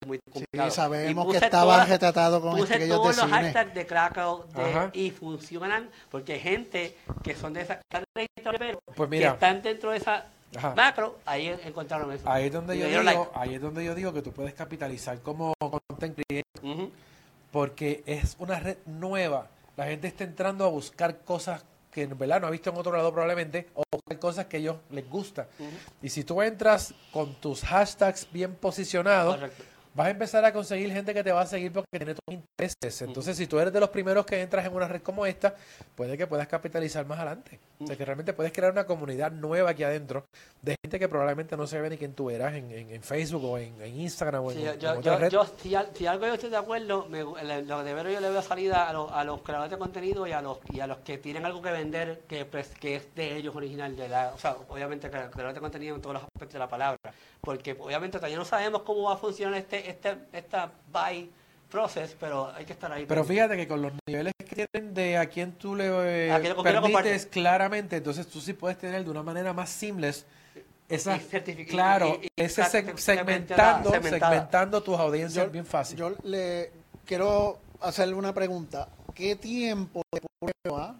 muy 0.06 0.18
complicado 0.18 0.70
Sí, 0.70 0.76
sabemos 0.76 1.10
Y 1.10 1.14
puse 1.14 1.38
que 1.40 1.44
estaba 1.44 1.72
todas- 1.74 1.88
retratado 1.88 2.40
con 2.40 2.50
puse 2.52 2.62
estrellas 2.64 2.88
de 2.88 2.94
todos 2.94 3.16
los 3.16 3.26
cine. 3.26 3.42
hashtags 3.42 3.74
de 3.74 3.86
Krakow 3.86 4.44
de- 4.48 4.90
y 4.98 5.10
funcionan 5.10 5.90
porque 6.10 6.34
hay 6.34 6.40
gente 6.40 6.96
que 7.22 7.34
son 7.36 7.52
de 7.52 7.60
esa 7.62 7.74
están 7.74 8.04
registrados, 8.14 8.58
pero 8.58 8.80
Pues 8.94 9.10
que 9.10 9.24
están 9.26 9.62
dentro 9.62 9.90
de 9.90 9.98
esa 9.98 10.26
Ajá. 10.56 10.74
macro 10.74 11.18
ahí 11.26 11.54
encontraron 11.64 12.10
eso 12.12 12.28
Ahí 12.28 12.46
es 12.46 12.52
donde 12.52 12.76
Y 12.76 12.80
yo 12.80 12.86
digo, 13.02 13.30
ahí 13.34 13.54
es 13.54 13.60
donde 13.60 13.84
yo 13.84 13.94
digo 13.94 14.12
que 14.12 14.22
tú 14.22 14.32
puedes 14.32 14.54
capitalizar 14.54 15.20
como 15.20 15.52
content 15.60 16.18
creator 16.28 16.90
porque 17.50 18.02
es 18.06 18.36
una 18.38 18.58
red 18.60 18.78
nueva. 18.86 19.48
La 19.76 19.86
gente 19.86 20.06
está 20.08 20.24
entrando 20.24 20.64
a 20.64 20.68
buscar 20.68 21.18
cosas 21.20 21.64
que 21.92 22.02
en 22.02 22.18
verdad 22.18 22.40
no 22.40 22.46
ha 22.46 22.50
visto 22.50 22.70
en 22.70 22.76
otro 22.78 22.96
lado 22.96 23.12
probablemente 23.12 23.68
o 23.74 23.82
cosas 24.18 24.46
que 24.46 24.56
a 24.56 24.60
ellos 24.60 24.76
les 24.90 25.08
gusta. 25.08 25.48
Y 26.02 26.08
si 26.08 26.24
tú 26.24 26.42
entras 26.42 26.94
con 27.12 27.34
tus 27.34 27.62
hashtags 27.62 28.28
bien 28.32 28.54
posicionados, 28.54 29.36
Correcto. 29.36 29.64
Vas 29.94 30.06
a 30.06 30.10
empezar 30.10 30.44
a 30.44 30.52
conseguir 30.52 30.92
gente 30.92 31.12
que 31.14 31.22
te 31.22 31.32
va 31.32 31.42
a 31.42 31.46
seguir 31.46 31.72
porque 31.72 31.88
tiene 31.98 32.14
tus 32.14 32.34
intereses. 32.34 33.02
Entonces, 33.02 33.36
si 33.36 33.46
tú 33.46 33.58
eres 33.58 33.72
de 33.72 33.80
los 33.80 33.90
primeros 33.90 34.24
que 34.26 34.40
entras 34.40 34.64
en 34.66 34.74
una 34.74 34.88
red 34.88 35.02
como 35.02 35.26
esta, 35.26 35.54
puede 35.94 36.16
que 36.16 36.26
puedas 36.26 36.48
capitalizar 36.48 37.04
más 37.06 37.18
adelante. 37.18 37.58
O 37.80 37.86
sea, 37.86 37.96
que 37.96 38.04
realmente 38.04 38.32
puedes 38.32 38.52
crear 38.52 38.72
una 38.72 38.84
comunidad 38.86 39.32
nueva 39.32 39.70
aquí 39.70 39.82
adentro 39.82 40.24
de 40.62 40.76
gente 40.84 40.98
que 40.98 41.08
probablemente 41.08 41.56
no 41.56 41.66
sabe 41.66 41.90
ni 41.90 41.98
quién 41.98 42.14
tú 42.14 42.30
eras 42.30 42.54
en, 42.54 42.70
en- 42.70 42.90
en 42.90 43.02
Facebook 43.02 43.44
o 43.44 43.58
en, 43.58 43.80
en 43.82 44.00
Instagram 44.00 44.44
o 44.44 44.52
en, 44.52 44.58
Sí, 44.58 44.66
en 44.66 44.78
yo, 44.78 44.92
otra 44.92 45.02
yo, 45.14 45.18
red. 45.18 45.30
yo- 45.30 45.46
si, 45.60 45.74
al- 45.74 45.90
si 45.94 46.06
algo 46.06 46.26
yo 46.26 46.34
estoy 46.34 46.50
de 46.50 46.56
acuerdo, 46.56 47.06
me, 47.08 47.20
lo 47.22 47.82
de 47.84 47.94
Vero 47.94 48.10
yo 48.10 48.20
le 48.20 48.30
veo 48.30 48.42
salida 48.42 48.88
a, 48.88 48.92
los- 48.92 49.10
a 49.10 49.24
los 49.24 49.42
creadores 49.42 49.70
de 49.72 49.78
contenido 49.78 50.26
y 50.26 50.32
a 50.32 50.40
los 50.40 50.58
y 50.70 50.80
a 50.80 50.86
los 50.86 50.98
que 50.98 51.18
tienen 51.18 51.44
algo 51.44 51.60
que 51.60 51.70
vender 51.72 52.20
que, 52.28 52.44
pues, 52.44 52.68
que 52.80 52.96
es 52.96 53.14
de 53.14 53.36
ellos 53.36 53.54
original, 53.56 53.96
de 53.96 54.08
la, 54.08 54.32
o 54.34 54.38
sea, 54.38 54.56
obviamente 54.68 55.08
cre- 55.10 55.28
creadores 55.30 55.54
de 55.54 55.60
contenido 55.60 55.96
en 55.96 56.00
todos 56.02 56.14
los 56.14 56.22
aspectos 56.22 56.52
de 56.54 56.58
la 56.60 56.68
palabra, 56.68 56.98
porque 57.44 57.76
obviamente 57.78 58.18
todavía 58.18 58.38
no 58.38 58.44
sabemos 58.44 58.82
cómo 58.82 59.02
va 59.02 59.14
a 59.14 59.16
funcionar 59.16 59.58
este 59.58 59.90
este 59.90 60.16
esta 60.32 60.70
buy 60.92 61.28
process, 61.68 62.14
pero 62.18 62.52
hay 62.54 62.64
que 62.64 62.72
estar 62.72 62.92
ahí. 62.92 63.04
Pero 63.06 63.24
fíjate 63.24 63.56
que 63.56 63.66
con 63.66 63.82
los 63.82 63.92
niveles 64.06 64.32
que 64.38 64.66
tienen 64.66 64.94
de 64.94 65.16
a 65.18 65.26
quién 65.26 65.52
tú 65.52 65.74
le 65.74 65.86
eh, 66.28 66.38
quién- 66.40 66.54
permites 66.62 67.26
claramente, 67.26 67.96
entonces 67.96 68.26
tú 68.28 68.40
sí 68.40 68.52
puedes 68.52 68.78
tener 68.78 69.02
de 69.04 69.10
una 69.10 69.22
manera 69.24 69.52
más 69.52 69.70
seamless 69.70 70.24
esa, 70.88 71.18
claro, 71.68 72.18
y- 72.22 72.26
y- 72.26 72.30
ese 72.36 72.62
seg- 72.62 72.96
segmentando, 72.96 73.90
segmentando 73.90 74.82
tus 74.82 74.98
audiencias 75.00 75.46
Yo, 75.46 75.50
bien 75.50 75.64
fácil. 75.66 75.96
yo 75.96 76.14
le 76.22 76.70
quiero 77.06 77.58
hacerle 77.80 78.14
una 78.14 78.32
pregunta. 78.34 78.88
¿Qué 79.14 79.34
tiempo 79.36 80.02
de 80.12 80.20
prueba 80.62 80.94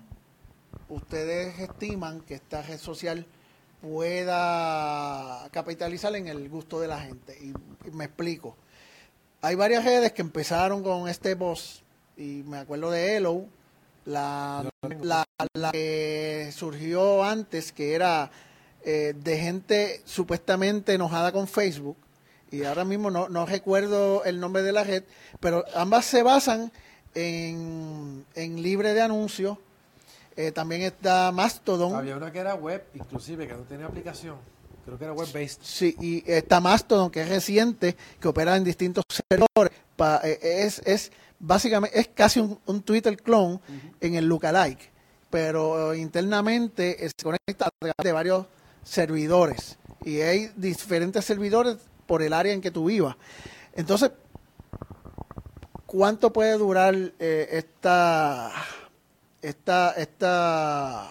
ustedes 0.88 1.58
estiman 1.60 2.20
que 2.22 2.34
esta 2.34 2.62
red 2.62 2.78
social 2.78 3.26
pueda 3.82 5.48
capitalizar 5.50 6.16
en 6.16 6.28
el 6.28 6.48
gusto 6.48 6.80
de 6.80 6.88
la 6.88 7.00
gente? 7.00 7.36
Y, 7.42 7.48
y 7.86 7.90
me 7.92 8.04
explico. 8.04 8.56
Hay 9.42 9.56
varias 9.56 9.84
redes 9.84 10.12
que 10.12 10.22
empezaron 10.22 10.82
con 10.82 11.08
este 11.08 11.34
boss 11.34 11.82
y 12.16 12.44
me 12.46 12.58
acuerdo 12.58 12.90
de 12.90 13.16
Hello, 13.16 13.44
la, 14.04 14.70
la, 15.02 15.24
la 15.54 15.72
que 15.72 16.50
surgió 16.54 17.24
antes 17.24 17.72
que 17.72 17.94
era 17.94 18.30
eh, 18.84 19.14
de 19.16 19.38
gente 19.38 20.00
supuestamente 20.04 20.94
enojada 20.94 21.32
con 21.32 21.46
Facebook 21.46 21.96
y 22.50 22.64
ahora 22.64 22.84
mismo 22.84 23.10
no, 23.10 23.28
no 23.28 23.46
recuerdo 23.46 24.24
el 24.24 24.38
nombre 24.38 24.62
de 24.62 24.72
la 24.72 24.84
red, 24.84 25.04
pero 25.40 25.64
ambas 25.74 26.04
se 26.04 26.22
basan 26.22 26.70
en, 27.14 28.24
en 28.34 28.62
libre 28.62 28.92
de 28.92 29.00
anuncios. 29.00 29.56
Eh, 30.36 30.52
también 30.52 30.82
está 30.82 31.30
Mastodon. 31.32 31.94
Había 31.94 32.16
una 32.16 32.32
que 32.32 32.38
era 32.38 32.54
web, 32.54 32.82
inclusive, 32.94 33.46
que 33.46 33.54
no 33.54 33.60
tenía 33.60 33.86
aplicación. 33.86 34.36
Creo 34.84 34.98
que 34.98 35.04
era 35.04 35.12
web-based. 35.12 35.60
Sí, 35.62 35.94
y 36.00 36.24
está 36.30 36.60
Mastodon, 36.60 37.10
que 37.10 37.22
es 37.22 37.28
reciente, 37.28 37.96
que 38.20 38.28
opera 38.28 38.56
en 38.56 38.64
distintos 38.64 39.04
servidores. 39.08 39.72
Pa- 39.96 40.20
eh, 40.24 40.38
es, 40.42 40.80
es 40.84 41.12
básicamente, 41.38 41.98
es 42.00 42.08
casi 42.08 42.40
un, 42.40 42.58
un 42.66 42.82
Twitter 42.82 43.16
clone 43.16 43.60
en 44.00 44.14
el 44.16 44.26
lookalike, 44.26 44.90
pero 45.30 45.94
internamente 45.94 47.04
eh, 47.04 47.10
se 47.16 47.22
conecta 47.24 47.66
a 47.66 47.70
través 47.78 47.94
de 48.02 48.12
varios 48.12 48.46
servidores 48.82 49.78
y 50.04 50.20
hay 50.20 50.50
diferentes 50.56 51.24
servidores 51.24 51.76
por 52.06 52.22
el 52.22 52.32
área 52.32 52.52
en 52.52 52.60
que 52.60 52.70
tú 52.72 52.86
vivas. 52.86 53.14
Entonces, 53.74 54.10
¿cuánto 55.86 56.32
puede 56.32 56.58
durar 56.58 56.94
eh, 57.18 57.48
esta, 57.52 58.50
esta, 59.42 59.92
esta, 59.96 61.10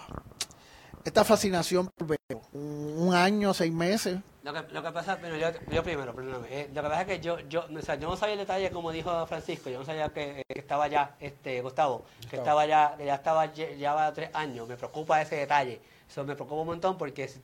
esta 1.04 1.24
fascinación 1.24 1.88
por 1.88 2.08
Vero? 2.08 2.42
¿Un, 2.52 2.94
un 3.08 3.14
año, 3.14 3.52
seis 3.54 3.72
meses? 3.72 4.18
Lo 4.42 4.52
que, 4.52 4.72
lo 4.72 4.82
que 4.82 4.90
pasa, 4.90 5.14
bueno, 5.16 5.36
yo, 5.36 5.48
yo 5.70 5.84
primero, 5.84 6.12
perdóname, 6.12 6.48
eh, 6.50 6.68
lo 6.74 6.82
que 6.82 6.88
pasa 6.88 7.02
es 7.02 7.06
que 7.06 7.20
yo, 7.20 7.38
yo, 7.48 7.64
o 7.72 7.82
sea, 7.82 7.94
yo 7.94 8.08
no 8.08 8.16
sabía 8.16 8.32
el 8.32 8.40
detalle 8.40 8.72
como 8.72 8.90
dijo 8.90 9.24
Francisco, 9.28 9.70
yo 9.70 9.78
no 9.78 9.84
sabía 9.84 10.08
que, 10.08 10.42
que 10.52 10.58
estaba 10.58 10.88
ya, 10.88 11.14
este, 11.20 11.60
Gustavo, 11.62 12.04
que 12.28 12.38
Gustavo. 12.38 12.42
estaba 12.42 12.66
ya, 12.66 12.94
que 12.96 13.04
ya 13.06 13.14
estaba, 13.14 13.46
lle- 13.54 13.76
llevaba 13.76 14.12
tres 14.12 14.30
años, 14.34 14.66
me 14.66 14.76
preocupa 14.76 15.22
ese 15.22 15.36
detalle, 15.36 15.80
eso 16.08 16.24
me 16.24 16.34
preocupa 16.34 16.60
un 16.62 16.66
montón 16.66 16.98
porque 16.98 17.28
si, 17.28 17.40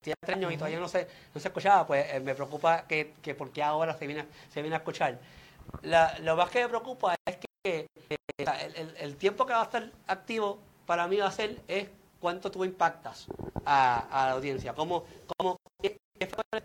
tiene 0.00 0.14
tres 0.22 0.36
años 0.36 0.50
y 0.52 0.56
todavía 0.56 0.80
no 0.80 0.88
se, 0.88 1.06
no 1.34 1.38
se 1.40 1.48
escuchaba, 1.48 1.86
pues 1.86 2.06
eh, 2.14 2.20
me 2.20 2.34
preocupa 2.34 2.86
que, 2.86 3.12
que 3.20 3.34
por 3.34 3.50
qué 3.50 3.62
ahora 3.62 3.92
se 3.98 4.06
viene, 4.06 4.22
a- 4.22 4.26
se 4.50 4.62
viene 4.62 4.74
a 4.76 4.78
escuchar. 4.78 5.18
La- 5.82 6.18
lo 6.20 6.34
más 6.34 6.48
que 6.48 6.62
me 6.62 6.68
preocupa 6.70 7.14
es 7.26 7.36
que 7.62 7.86
el, 8.38 9.16
tiempo 9.16 9.46
que 9.46 9.54
va 9.54 9.62
a 9.62 9.64
estar 9.64 9.90
activo 10.06 10.58
para 10.84 11.08
mí 11.08 11.16
va 11.16 11.26
a 11.26 11.30
ser 11.30 11.62
es 11.68 11.88
cuánto 12.20 12.50
tú 12.50 12.64
impactas 12.64 13.28
a, 13.64 14.06
la 14.10 14.32
audiencia, 14.32 14.74
cómo, 14.74 15.04
cómo 15.38 15.56
qué, 15.80 15.98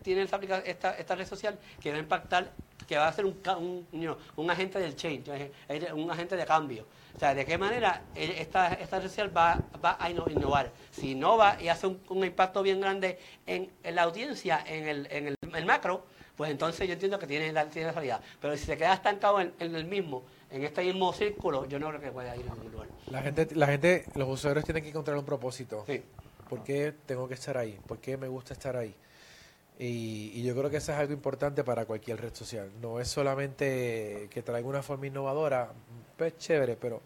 tiene 0.01 0.23
esta, 0.23 1.15
red 1.15 1.25
social 1.25 1.57
que 1.79 1.91
va 1.91 1.95
a 1.95 1.99
impactar, 1.99 2.51
que 2.85 2.97
va 2.97 3.07
a 3.07 3.13
ser 3.13 3.25
un, 3.25 3.41
un, 3.57 4.17
un 4.35 4.51
agente 4.51 4.79
del 4.79 4.97
change, 4.97 5.51
un 5.93 6.11
agente 6.11 6.35
de 6.35 6.45
cambio. 6.45 6.85
O 7.15 7.19
sea, 7.19 7.33
de 7.33 7.45
qué 7.45 7.57
manera 7.57 8.03
eh, 8.15 8.35
esta, 8.39 8.75
red 8.75 9.03
social 9.03 9.35
va, 9.35 9.61
va 9.83 9.95
a 9.97 10.09
inno- 10.09 10.29
innovar. 10.29 10.71
Si 10.91 11.11
innova 11.11 11.55
y 11.61 11.69
hace 11.69 11.87
un, 11.87 12.25
impacto 12.25 12.63
bien 12.63 12.81
grande 12.81 13.17
en, 13.45 13.71
la 13.83 14.03
audiencia, 14.03 14.61
en 14.67 15.07
el, 15.27 15.65
macro, 15.65 16.05
pues 16.35 16.51
entonces 16.51 16.87
yo 16.87 16.93
entiendo 16.93 17.17
que 17.19 17.27
tiene 17.27 17.53
la, 17.53 17.65
tiene 17.67 17.93
salida. 17.93 18.19
Pero 18.41 18.57
si 18.57 18.65
se 18.65 18.77
queda 18.77 18.93
estancado 18.93 19.39
en, 19.39 19.53
en 19.59 19.75
el 19.75 19.85
mismo, 19.85 20.23
en 20.51 20.63
este 20.63 20.83
mismo 20.83 21.13
círculo, 21.13 21.65
yo 21.65 21.79
no 21.79 21.89
creo 21.89 22.01
que 22.01 22.11
pueda 22.11 22.35
ir 22.35 22.47
a 22.49 22.53
ningún 22.53 22.71
lugar. 22.71 22.89
La 23.07 23.21
gente, 23.21 23.47
la 23.55 23.67
gente, 23.67 24.05
los 24.15 24.29
usuarios 24.29 24.65
tienen 24.65 24.83
que 24.83 24.89
encontrar 24.89 25.17
un 25.17 25.25
propósito. 25.25 25.83
Sí. 25.87 26.01
¿Por 26.49 26.63
qué 26.63 26.93
tengo 27.05 27.27
que 27.27 27.35
estar 27.35 27.57
ahí? 27.57 27.79
¿Por 27.87 27.99
qué 27.99 28.17
me 28.17 28.27
gusta 28.27 28.53
estar 28.53 28.75
ahí? 28.75 28.93
Y, 29.79 30.31
y 30.35 30.43
yo 30.43 30.55
creo 30.55 30.69
que 30.69 30.77
eso 30.77 30.91
es 30.91 30.97
algo 30.97 31.13
importante 31.13 31.63
para 31.63 31.85
cualquier 31.85 32.19
red 32.21 32.33
social. 32.35 32.69
No 32.81 32.99
es 32.99 33.07
solamente 33.07 34.27
que 34.29 34.41
traiga 34.43 34.67
una 34.67 34.83
forma 34.83 35.07
innovadora, 35.07 35.71
pues 36.17 36.37
chévere, 36.37 36.75
pero 36.75 37.01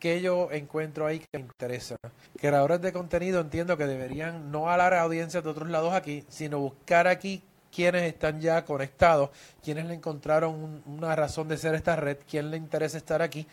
que 0.00 0.22
yo 0.22 0.50
encuentro 0.50 1.06
ahí 1.06 1.20
que 1.20 1.38
me 1.38 1.40
interesa. 1.40 1.96
Creadores 2.40 2.80
de 2.80 2.92
contenido 2.92 3.40
entiendo 3.40 3.76
que 3.76 3.86
deberían 3.86 4.50
no 4.50 4.70
alar 4.70 4.94
a 4.94 5.02
audiencias 5.02 5.44
de 5.44 5.50
otros 5.50 5.68
lados 5.68 5.92
aquí, 5.92 6.24
sino 6.28 6.58
buscar 6.58 7.06
aquí 7.06 7.42
quienes 7.74 8.02
están 8.02 8.40
ya 8.40 8.64
conectados, 8.64 9.30
quienes 9.62 9.86
le 9.86 9.94
encontraron 9.94 10.54
un- 10.54 10.82
una 10.86 11.14
razón 11.16 11.48
de 11.48 11.56
ser 11.56 11.74
esta 11.74 11.96
red, 11.96 12.18
quién 12.28 12.50
le 12.50 12.56
interesa 12.56 12.98
estar 12.98 13.22
aquí 13.22 13.46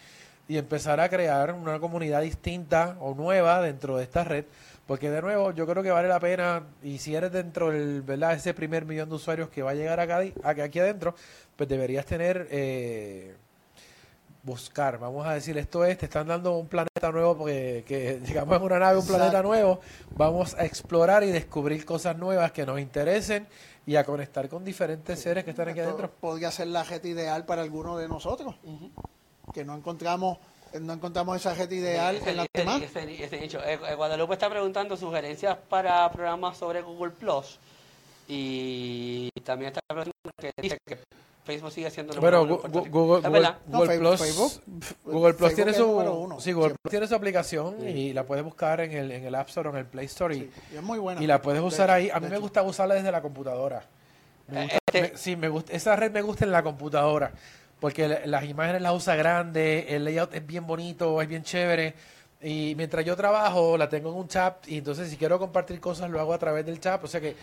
y 0.48 0.58
empezar 0.58 1.00
a 1.00 1.10
crear 1.10 1.54
una 1.54 1.80
comunidad 1.80 2.22
distinta 2.22 2.96
o 3.00 3.14
nueva 3.14 3.62
dentro 3.62 3.98
de 3.98 4.04
esta 4.04 4.24
red, 4.24 4.46
porque 4.86 5.10
de 5.12 5.22
nuevo 5.22 5.52
yo 5.52 5.68
creo 5.68 5.84
que 5.84 5.92
vale 5.92 6.08
la 6.08 6.20
pena 6.20 6.64
y 6.82 6.98
si 7.00 7.16
eres 7.16 7.32
dentro 7.34 7.70
del, 7.72 8.02
¿verdad? 8.02 8.34
ese 8.34 8.54
primer 8.54 8.86
millón 8.86 9.10
de 9.10 9.16
usuarios 9.16 9.50
que 9.50 9.62
va 9.62 9.72
a 9.72 9.76
llegar 9.76 10.00
acá, 10.00 10.22
aquí, 10.44 10.80
adentro, 10.80 11.16
pues 11.58 11.68
deberías 11.68 12.06
tener 12.06 12.48
eh, 12.50 13.36
buscar, 14.52 14.98
vamos 14.98 15.28
a 15.28 15.34
decir, 15.34 15.58
esto 15.58 15.84
es, 15.86 15.98
te 15.98 16.06
están 16.06 16.26
dando 16.28 16.58
un 16.58 16.68
planeta 16.68 17.12
nuevo 17.12 17.38
porque 17.38 17.84
que 17.86 18.20
llegamos 18.26 18.56
en 18.56 18.64
una 18.64 18.80
nave, 18.80 18.98
un 18.98 19.06
planeta 19.06 19.44
nuevo, 19.44 19.82
vamos 20.16 20.56
a 20.56 20.66
explorar 20.66 21.24
y 21.24 21.28
descubrir 21.32 21.86
cosas 21.86 22.18
nuevas 22.18 22.52
que 22.54 22.66
nos 22.66 22.80
interesen 22.80 23.46
y 23.86 23.98
a 23.98 24.04
conectar 24.06 24.48
con 24.50 24.64
diferentes 24.66 25.20
seres 25.20 25.44
que 25.44 25.52
están 25.52 25.68
aquí 25.70 25.80
Esto 25.80 25.90
adentro. 25.92 26.12
Podría 26.20 26.50
ser 26.50 26.68
la 26.68 26.84
red 26.84 27.04
ideal 27.04 27.46
para 27.46 27.62
alguno 27.62 27.98
de 27.98 28.08
nosotros, 28.08 28.56
que 29.54 29.64
no 29.66 29.76
encontramos 29.76 30.38
no 30.82 30.92
encontramos 30.94 31.38
esa 31.38 31.54
red 31.54 31.72
ideal 31.72 32.18
Ese- 32.18 32.32
en 32.32 32.38
la 32.38 32.44
ese- 32.44 32.50
demás. 32.54 32.82
ese- 32.82 33.24
ese 33.24 33.40
nicho. 33.40 33.60
Eh, 33.64 33.80
eh, 33.90 33.96
Guadalupe 33.96 34.34
está 34.34 34.50
preguntando 34.50 34.98
sugerencias 34.98 35.58
para 35.70 36.10
programas 36.12 36.58
sobre 36.58 36.82
Google 36.82 37.12
Plus 37.12 37.58
y 38.28 39.30
también 39.46 39.70
está 39.70 39.80
preguntando 39.88 40.32
que 40.38 40.52
dice 40.62 40.78
que 40.86 40.98
Facebook 41.48 41.72
sigue 41.72 41.90
siendo 41.90 42.14
el 42.14 42.20
Pero. 42.20 42.46
Google, 42.46 42.68
¿Es 42.86 42.92
Google? 42.92 43.30
No, 43.68 43.80
Google 43.80 43.98
Plus, 43.98 44.22
Facebook- 44.22 44.62
Google 45.06 45.34
Plus 45.34 45.50
Facebook 45.52 45.56
tiene 45.56 45.74
su, 45.74 45.86
uno, 45.90 46.40
sí, 46.40 46.52
Google. 46.52 46.76
Plus 46.80 46.92
tiene 46.92 47.08
su 47.08 47.16
aplicación 47.16 47.88
y 47.88 48.14
la 48.14 48.24
puedes 48.26 48.44
buscar 48.44 48.82
en 48.82 48.92
el, 48.92 49.12
en 49.12 49.26
el 49.26 49.34
App 49.34 49.48
Store 49.48 49.70
o 49.70 49.72
en 49.72 49.78
el 49.80 49.86
Play 49.86 50.06
Store 50.06 50.36
y, 50.36 50.40
Sí, 50.42 50.52
y 50.74 50.76
es 50.78 50.84
muy 50.84 51.00
buena. 51.00 51.24
y 51.24 51.26
la 51.26 51.42
puedes 51.42 51.62
De 51.62 51.68
usar 51.68 51.90
ahí. 51.90 52.10
A 52.12 52.20
mí 52.20 52.28
me 52.28 52.34
hecho. 52.36 52.42
gusta 52.42 52.62
usarla 52.62 52.94
desde 52.96 53.12
la 53.12 53.22
computadora. 53.22 53.84
Me 54.48 54.60
Eh, 54.60 54.62
gusta- 54.64 54.78
este- 54.88 55.02
me- 55.14 55.18
sí, 55.18 55.36
me 55.36 55.50
gusta, 55.50 55.74
esa 55.74 55.96
red 55.96 56.12
me 56.12 56.22
gusta 56.22 56.46
en 56.46 56.52
la 56.52 56.62
computadora 56.64 57.32
porque 57.80 58.08
la- 58.08 58.26
las 58.26 58.44
imágenes 58.46 58.82
las 58.82 58.94
usa 58.94 59.16
grande, 59.16 59.88
el 59.90 60.04
layout 60.06 60.34
es 60.34 60.46
bien 60.46 60.68
bonito, 60.68 61.22
es 61.22 61.28
bien 61.28 61.44
chévere. 61.44 61.94
Y 62.42 62.76
mientras 62.76 63.04
yo 63.04 63.16
trabajo, 63.16 63.78
la 63.78 63.90
tengo 63.90 64.10
en 64.10 64.16
un 64.16 64.28
chat 64.28 64.68
y 64.68 64.78
entonces 64.78 65.10
si 65.10 65.18
quiero 65.18 65.40
compartir 65.40 65.80
cosas 65.80 66.10
lo 66.10 66.20
hago 66.20 66.34
a 66.34 66.38
través 66.38 66.66
del 66.66 66.80
chat. 66.80 67.04
O 67.04 67.08
sea 67.08 67.20
que 67.20 67.36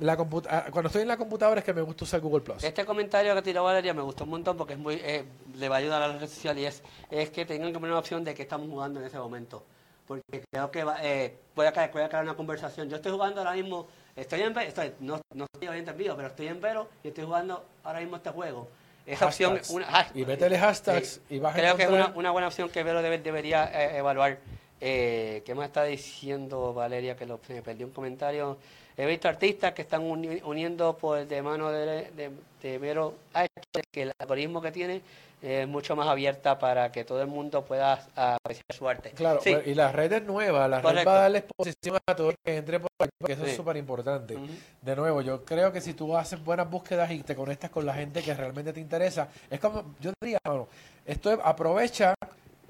la 0.00 0.14
ah, 0.14 0.64
cuando 0.70 0.88
estoy 0.88 1.02
en 1.02 1.08
la 1.08 1.16
computadora 1.16 1.60
es 1.60 1.64
que 1.64 1.72
me 1.72 1.82
gusta 1.82 2.04
usar 2.04 2.20
Google 2.20 2.40
Plus. 2.40 2.64
Este 2.64 2.84
comentario 2.84 3.34
que 3.34 3.42
tiró 3.42 3.62
Valeria 3.62 3.94
me 3.94 4.02
gustó 4.02 4.24
un 4.24 4.30
montón 4.30 4.56
porque 4.56 4.72
es 4.72 4.78
muy 4.78 4.94
eh, 4.94 5.24
le 5.56 5.68
va 5.68 5.76
a 5.76 5.78
ayudar 5.78 6.02
a 6.02 6.08
la 6.08 6.18
red 6.18 6.28
social 6.28 6.58
y 6.58 6.64
es, 6.64 6.82
es 7.10 7.30
que 7.30 7.44
tengan 7.44 7.68
que 7.68 7.74
poner 7.74 7.90
una 7.90 8.00
opción 8.00 8.24
de 8.24 8.34
qué 8.34 8.42
estamos 8.42 8.68
jugando 8.68 8.98
en 8.98 9.06
ese 9.06 9.18
momento. 9.18 9.62
Porque 10.08 10.42
creo 10.50 10.70
que 10.72 10.82
va, 10.82 10.96
eh, 11.04 11.36
puede, 11.54 11.72
caer, 11.72 11.92
puede 11.92 12.08
caer 12.08 12.24
una 12.24 12.34
conversación. 12.34 12.88
Yo 12.88 12.96
estoy 12.96 13.12
jugando 13.12 13.40
ahora 13.40 13.52
mismo, 13.52 13.86
estoy 14.16 14.40
en 14.40 14.58
estoy, 14.58 14.92
no, 14.98 15.20
no 15.32 15.46
estoy 15.52 15.68
en 15.68 15.96
vivo, 15.96 16.16
pero 16.16 16.28
estoy 16.28 16.48
en 16.48 16.60
Vero 16.60 16.88
y 17.04 17.08
estoy 17.08 17.24
jugando 17.24 17.64
ahora 17.84 18.00
mismo 18.00 18.16
este 18.16 18.30
juego. 18.30 18.66
Esa 19.12 19.26
opción, 19.26 19.60
una, 19.70 19.86
hash- 19.86 20.10
Y 20.14 20.24
métele 20.24 20.58
hashtags 20.58 21.20
y 21.30 21.38
vas 21.38 21.54
a 21.54 21.58
Creo 21.58 21.76
que 21.76 21.82
es 21.84 21.88
una, 21.88 22.30
buena 22.30 22.46
opción 22.46 22.68
que 22.68 22.82
Vero 22.82 23.02
debe- 23.02 23.18
debería 23.22 23.70
eh, 23.72 23.98
evaluar. 23.98 24.38
Eh, 24.80 25.42
¿Qué 25.44 25.54
más 25.54 25.66
está 25.66 25.84
diciendo 25.84 26.72
Valeria? 26.72 27.16
Que 27.16 27.26
lo, 27.26 27.40
me 27.48 27.60
perdió 27.62 27.86
un 27.86 27.92
comentario. 27.92 28.56
He 28.96 29.06
visto 29.06 29.28
artistas 29.28 29.72
que 29.72 29.82
están 29.82 30.02
uni- 30.02 30.40
uniendo 30.44 30.96
por 30.96 31.26
de 31.26 31.42
mano 31.42 31.70
de, 31.70 32.10
de, 32.12 32.30
de 32.62 32.78
Vero 32.78 33.14
ha 33.34 33.44
hecho 33.44 33.80
que 33.90 34.02
el 34.02 34.12
algoritmo 34.18 34.60
que 34.60 34.72
tiene 34.72 35.00
es 35.42 35.66
mucho 35.66 35.96
más 35.96 36.06
abierta 36.08 36.58
para 36.58 36.92
que 36.92 37.04
todo 37.04 37.20
el 37.22 37.28
mundo 37.28 37.64
pueda 37.64 38.06
apreciar 38.14 38.64
su 38.76 38.88
arte. 38.88 39.10
Claro, 39.12 39.40
Sí. 39.42 39.56
y 39.66 39.74
la 39.74 39.90
red 39.90 40.12
es 40.12 40.22
nueva, 40.24 40.68
la 40.68 40.76
red 40.78 40.82
Correcto. 40.84 41.10
va 41.10 41.16
a 41.16 41.20
darle 41.22 41.38
exposición 41.38 41.98
a 42.06 42.14
todo 42.14 42.30
el 42.30 42.36
que 42.44 42.56
entre 42.56 42.80
por 42.80 42.88
aquí, 43.00 43.10
porque 43.18 43.32
eso 43.34 43.44
Sí. 43.44 43.50
es 43.50 43.56
súper 43.56 43.76
importante. 43.78 44.36
De 44.82 44.96
nuevo, 44.96 45.22
yo 45.22 45.44
creo 45.44 45.72
que 45.72 45.80
si 45.80 45.94
tú 45.94 46.16
haces 46.16 46.42
buenas 46.44 46.68
búsquedas 46.70 47.10
y 47.10 47.22
te 47.22 47.34
conectas 47.34 47.70
con 47.70 47.86
la 47.86 47.94
gente 47.94 48.22
que 48.22 48.34
realmente 48.34 48.72
te 48.72 48.80
interesa, 48.80 49.28
es 49.48 49.58
como, 49.60 49.94
yo 50.00 50.12
diría, 50.20 50.38
bueno, 50.44 50.68
esto 51.06 51.32
es, 51.32 51.38
aprovecha 51.42 52.14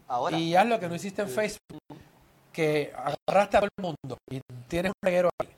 Ahora, 0.07 0.37
y 0.39 0.55
haz 0.55 0.67
lo 0.67 0.79
que 0.79 0.89
no 0.89 0.95
hiciste 0.95 1.23
en 1.23 1.29
Facebook, 1.29 1.79
que 2.53 2.93
agarraste 2.95 3.57
a 3.57 3.61
todo 3.61 3.69
el 3.79 3.83
mundo 3.83 4.17
y 4.31 4.41
tienes 4.69 4.91
un 4.91 5.09
reguero 5.09 5.29
ahí. 5.41 5.49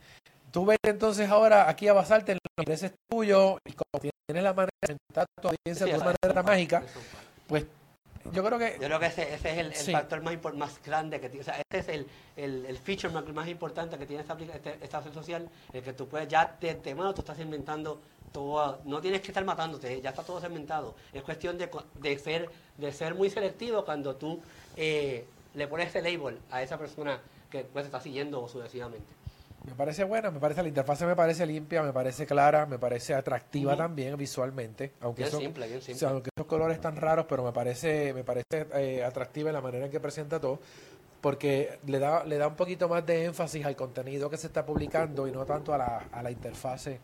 Tú 0.53 0.67
vete 0.67 0.91
entonces 0.91 1.31
ahora 1.31 1.69
aquí 1.69 1.89
a 1.89 1.95
basarte 1.95 2.33
en 2.33 2.39
los 2.43 2.63
intereses 2.63 2.93
tuyos 3.11 3.57
y 3.65 3.73
como 3.73 4.01
tienes 4.01 4.45
la 4.45 4.53
manera 4.53 4.71
de 4.83 4.87
sentar 4.89 5.25
a 5.39 5.41
tu 5.41 5.49
audiencia 5.49 5.87
de 5.87 5.95
una 5.95 6.15
manera 6.23 6.43
mágica, 6.43 6.83
pues 7.47 7.65
yo 8.33 8.45
creo 8.45 8.59
que 8.59 8.73
Yo 8.79 8.87
creo 8.87 9.01
que 9.01 9.07
ese, 9.07 9.33
ese 9.35 9.51
es 9.53 9.59
el, 9.59 9.67
el 9.69 9.75
Sí. 9.75 9.93
factor 9.93 10.21
más, 10.23 10.37
más 10.55 10.83
grande 10.85 11.21
que 11.21 11.31
tiene. 11.31 11.41
O 11.41 11.45
sea, 11.45 11.57
este 11.59 11.79
es 11.79 11.89
el, 11.89 12.07
el, 12.37 12.67
el 12.67 12.77
feature 12.79 13.13
más, 13.13 13.27
más 13.33 13.49
importante 13.49 13.97
que 13.97 14.05
tiene 14.05 14.21
esta, 14.23 14.37
este- 14.39 14.79
esta 14.83 15.01
red 15.01 15.13
social, 15.15 15.49
el 15.73 15.83
que 15.83 15.95
tú 15.95 16.07
puedes 16.07 16.29
ya 16.29 16.55
de 16.61 16.71
antemano 16.71 17.15
tú 17.15 17.23
estás 17.23 17.39
inventando 17.41 17.99
todo, 18.31 18.81
no 18.85 19.01
tienes 19.01 19.23
que 19.23 19.29
estar 19.29 19.45
matándote, 19.47 20.03
ya 20.03 20.11
está 20.11 20.23
todo 20.23 20.39
segmentado. 20.39 20.95
Es 21.15 21.23
cuestión 21.23 21.57
de, 21.57 21.71
de 21.95 22.19
ser 22.19 22.51
de 22.77 22.93
ser 22.93 23.15
muy 23.15 23.31
selectivo 23.31 23.85
cuando 23.87 24.17
tú 24.17 24.39
eh, 24.77 25.27
le 25.55 25.67
pones 25.67 25.89
ese 25.89 26.03
label 26.03 26.39
a 26.51 26.63
esa 26.63 26.77
persona 26.79 27.21
que 27.51 27.65
pues, 27.65 27.87
está 27.87 28.01
siguiendo 28.03 28.47
sucesivamente. 28.49 29.07
Me 29.67 29.75
parece 29.75 30.05
buena, 30.05 30.31
me 30.31 30.41
parece 30.41 30.63
la 30.63 30.69
interfaz 30.69 31.01
me 31.03 31.15
parece 31.17 31.47
limpia, 31.47 31.83
me 31.83 31.93
parece 31.93 32.27
clara, 32.27 32.67
me 32.67 32.79
parece 32.79 33.15
atractiva 33.15 33.77
también 33.77 34.17
visualmente, 34.17 34.93
aunque 35.01 35.23
Bien 35.23 35.31
son, 35.31 35.41
simple, 35.41 35.67
bien 35.67 35.79
o 35.79 35.83
simple. 35.83 35.99
sea, 35.99 36.11
aunque 36.11 36.31
esos 36.37 36.47
colores 36.47 36.77
están 36.77 36.97
raros, 36.97 37.27
pero 37.29 37.45
me 37.45 37.53
parece 37.53 38.13
me 38.13 38.25
parece 38.25 38.67
eh, 38.75 39.05
atractiva 39.05 39.51
en 39.51 39.55
la 39.55 39.61
manera 39.61 39.87
en 39.87 39.91
que 39.93 40.01
presenta 40.01 40.41
todo, 40.41 40.59
porque 41.21 41.79
le 41.87 41.99
da 42.01 42.25
le 42.25 42.39
da 42.39 42.49
un 42.49 42.57
poquito 42.57 42.89
más 42.89 43.07
de 43.07 43.25
énfasis 43.27 43.65
al 43.65 43.77
contenido 43.77 44.29
que 44.29 44.37
se 44.37 44.49
está 44.49 44.67
publicando 44.67 45.27
y 45.29 45.33
no 45.33 45.45
tanto 45.47 45.73
a 45.73 45.79
la, 45.79 46.05
a 46.13 46.23
la 46.23 46.31
interfase 46.31 46.99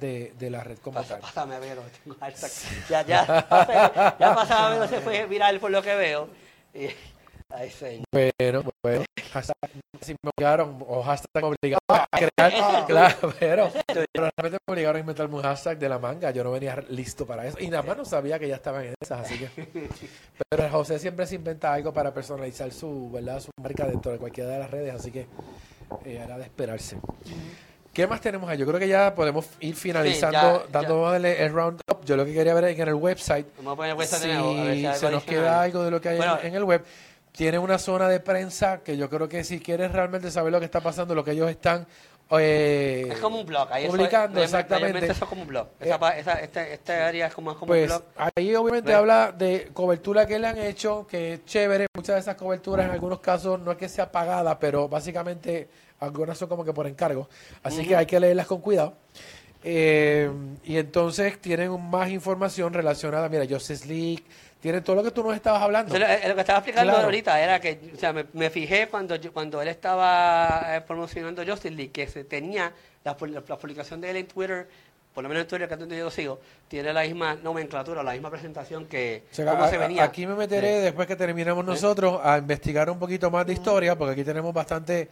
de, 0.00 0.32
de 0.38 0.50
la 0.50 0.64
red 0.64 0.78
como 0.78 0.94
Pasa- 0.98 1.14
tal. 1.14 1.20
Pásame 1.20 1.54
a 1.54 1.58
Vero, 1.60 1.82
tengo 2.02 2.16
hashtag. 2.18 2.50
Ya, 2.90 3.02
ya, 3.06 4.34
pasaba 4.34 4.70
Vero, 4.70 4.88
se 4.88 5.00
fue 5.00 5.26
viral 5.26 5.60
por 5.60 5.70
lo 5.70 5.80
que 5.82 5.94
veo. 5.94 6.28
Y, 6.74 6.88
ay, 7.50 7.70
señor. 7.70 8.04
Bueno, 8.12 8.64
bueno, 8.82 9.04
hashtag, 9.32 9.54
si 10.00 10.12
me 10.22 10.30
obligaron, 10.36 10.84
o 10.88 11.02
hashtag 11.02 11.42
me 11.42 11.48
obligaron 11.48 11.80
a 11.88 12.06
crear, 12.10 12.86
claro, 12.86 13.34
pero, 13.38 13.70
pero 13.86 14.06
realmente 14.36 14.58
me 14.66 14.72
obligaron 14.72 14.96
a 14.96 15.00
inventarme 15.00 15.34
un 15.36 15.42
hashtag 15.42 15.78
de 15.78 15.88
la 15.88 15.98
manga, 15.98 16.30
yo 16.30 16.42
no 16.44 16.50
venía 16.52 16.76
listo 16.88 17.26
para 17.26 17.46
eso, 17.46 17.58
y 17.60 17.68
nada 17.68 17.82
más 17.82 17.96
no 17.96 18.04
sabía 18.04 18.38
que 18.38 18.48
ya 18.48 18.56
estaban 18.56 18.84
en 18.86 18.94
esas, 19.00 19.20
así 19.20 19.38
que, 19.38 19.88
pero 20.48 20.68
José 20.70 20.98
siempre 20.98 21.26
se 21.26 21.34
inventa 21.36 21.72
algo 21.72 21.92
para 21.92 22.12
personalizar 22.12 22.70
su, 22.72 23.10
¿verdad? 23.10 23.40
su 23.40 23.50
marca 23.60 23.86
dentro 23.86 24.12
de 24.12 24.18
cualquiera 24.18 24.50
de 24.50 24.58
las 24.58 24.70
redes, 24.70 24.94
así 24.94 25.10
que 25.10 25.26
eh, 26.04 26.20
era 26.24 26.38
de 26.38 26.44
esperarse. 26.44 26.98
¿Qué 27.92 28.06
más 28.06 28.20
tenemos 28.20 28.48
ahí? 28.48 28.56
Yo 28.56 28.66
creo 28.66 28.78
que 28.78 28.86
ya 28.86 29.12
podemos 29.16 29.48
ir 29.58 29.74
finalizando, 29.74 30.60
ya, 30.60 30.64
ya. 30.64 30.70
dándole 30.70 31.44
el 31.44 31.52
round 31.52 31.80
up. 31.90 32.04
Yo 32.04 32.16
lo 32.16 32.24
que 32.24 32.32
quería 32.32 32.54
ver 32.54 32.64
es 32.64 32.76
que 32.76 32.82
en 32.82 32.88
el 32.88 32.94
website 32.94 33.48
Vamos 33.56 33.72
a 33.72 33.76
poner 33.76 33.90
el 33.90 33.98
website 33.98 34.22
si 34.22 34.30
a 34.30 34.42
ver 34.64 34.94
si 34.94 35.00
se 35.00 35.10
nos 35.10 35.24
queda 35.24 35.60
algo 35.62 35.82
de 35.82 35.90
lo 35.90 36.00
que 36.00 36.10
hay 36.10 36.14
en- 36.14 36.20
Bueno. 36.20 36.38
en, 36.40 36.54
el 36.54 36.62
web, 36.62 36.84
tiene 37.40 37.58
una 37.58 37.78
zona 37.78 38.06
de 38.06 38.20
prensa 38.20 38.82
que 38.82 38.98
yo 38.98 39.08
creo 39.08 39.26
que 39.26 39.44
si 39.44 39.60
quieres 39.60 39.92
realmente 39.92 40.30
saber 40.30 40.52
lo 40.52 40.58
que 40.58 40.66
está 40.66 40.82
pasando, 40.82 41.14
lo 41.14 41.24
que 41.24 41.30
ellos 41.30 41.48
están 41.48 41.86
eh, 42.32 43.08
Es 43.10 43.18
como 43.18 43.40
un 43.40 43.46
blog. 43.46 43.66
Ahí 43.72 43.84
eso 43.84 43.92
publicando, 43.96 44.40
es, 44.40 44.44
exactamente. 44.44 45.06
Eso 45.06 45.24
es 45.24 45.30
como 45.30 45.40
un 45.40 45.48
blog. 45.48 45.68
Esa, 45.80 45.94
Eh, 45.94 46.20
esa, 46.20 46.32
este, 46.34 46.74
esta 46.74 47.06
área 47.08 47.28
es 47.28 47.34
como, 47.34 47.50
es 47.52 47.56
como 47.56 47.72
un 47.72 47.78
Pues 47.78 47.86
blog. 47.86 48.02
ahí 48.36 48.54
obviamente 48.54 48.92
habla 48.92 49.32
de 49.32 49.70
cobertura 49.72 50.26
que 50.26 50.38
le 50.38 50.48
han 50.48 50.58
hecho, 50.58 51.06
que 51.06 51.32
es 51.32 51.44
chévere. 51.46 51.86
Muchas 51.96 52.16
de 52.16 52.20
esas 52.20 52.36
coberturas 52.36 52.84
en 52.84 52.92
algunos 52.92 53.20
casos 53.20 53.58
no 53.58 53.72
es 53.72 53.78
que 53.78 53.88
sea 53.88 54.12
pagada, 54.12 54.58
pero 54.58 54.86
básicamente 54.86 55.70
algunas 56.00 56.36
son 56.36 56.46
como 56.46 56.62
que 56.62 56.74
por 56.74 56.86
encargo. 56.86 57.26
Así 57.62 57.84
que 57.84 57.92
Ujú. 57.94 58.00
hay 58.00 58.06
que 58.06 58.20
leerlas 58.20 58.46
con 58.48 58.60
cuidado. 58.60 58.98
Eh, 59.64 60.30
y 60.64 60.76
entonces 60.76 61.40
tienen 61.40 61.72
más 61.88 62.10
información 62.10 62.74
relacionada, 62.74 63.30
mira, 63.30 63.46
Justice 63.48 63.88
League, 63.88 64.24
tienen 64.60 64.84
todo 64.84 64.96
lo 64.96 65.02
que 65.02 65.10
tú 65.10 65.22
nos 65.22 65.34
estabas 65.34 65.62
hablando. 65.62 65.98
Lo- 65.98 66.06
lo 66.06 66.34
que 66.34 66.40
estaba 66.40 66.58
explicando 66.58 66.92
Claro. 66.92 67.04
ahorita 67.06 67.40
era 67.40 67.60
que, 67.60 67.78
o 67.94 67.98
sea, 67.98 68.12
me, 68.12 68.26
me 68.34 68.50
fijé 68.50 68.88
cuando 68.88 69.16
yo- 69.16 69.32
cuando 69.32 69.60
él 69.62 69.68
estaba 69.68 70.76
eh, 70.76 70.80
promocionando 70.82 71.42
Justice 71.44 71.70
League 71.74 71.92
que 71.92 72.06
se 72.06 72.24
tenía 72.24 72.72
la, 73.04 73.16
la 73.48 73.56
publicación 73.58 74.00
de 74.00 74.10
él 74.10 74.16
en 74.18 74.26
Twitter, 74.26 74.68
por 75.14 75.22
lo 75.24 75.28
menos 75.28 75.42
en 75.42 75.48
Twitter 75.48 75.66
que 75.66 75.74
es 75.74 75.80
donde 75.80 75.96
yo 75.98 76.04
lo 76.04 76.10
sigo, 76.10 76.40
tiene 76.68 76.92
la 76.92 77.02
misma 77.02 77.34
nomenclatura, 77.34 78.02
la 78.02 78.12
misma 78.12 78.30
presentación 78.30 78.86
que 78.86 79.24
O 79.32 79.34
sea, 79.34 79.46
cómo 79.50 79.64
a- 79.64 79.68
se 79.70 79.78
venía. 79.78 80.04
Aquí 80.04 80.26
me 80.26 80.34
meteré 80.34 80.80
después 80.80 81.08
que 81.08 81.16
terminemos 81.16 81.64
nosotros 81.64 82.20
a 82.22 82.38
investigar 82.38 82.90
un 82.90 82.98
poquito 82.98 83.30
más 83.30 83.46
de 83.46 83.54
historia, 83.54 83.96
porque 83.96 84.12
aquí 84.12 84.24
tenemos 84.24 84.52
bastante. 84.54 85.08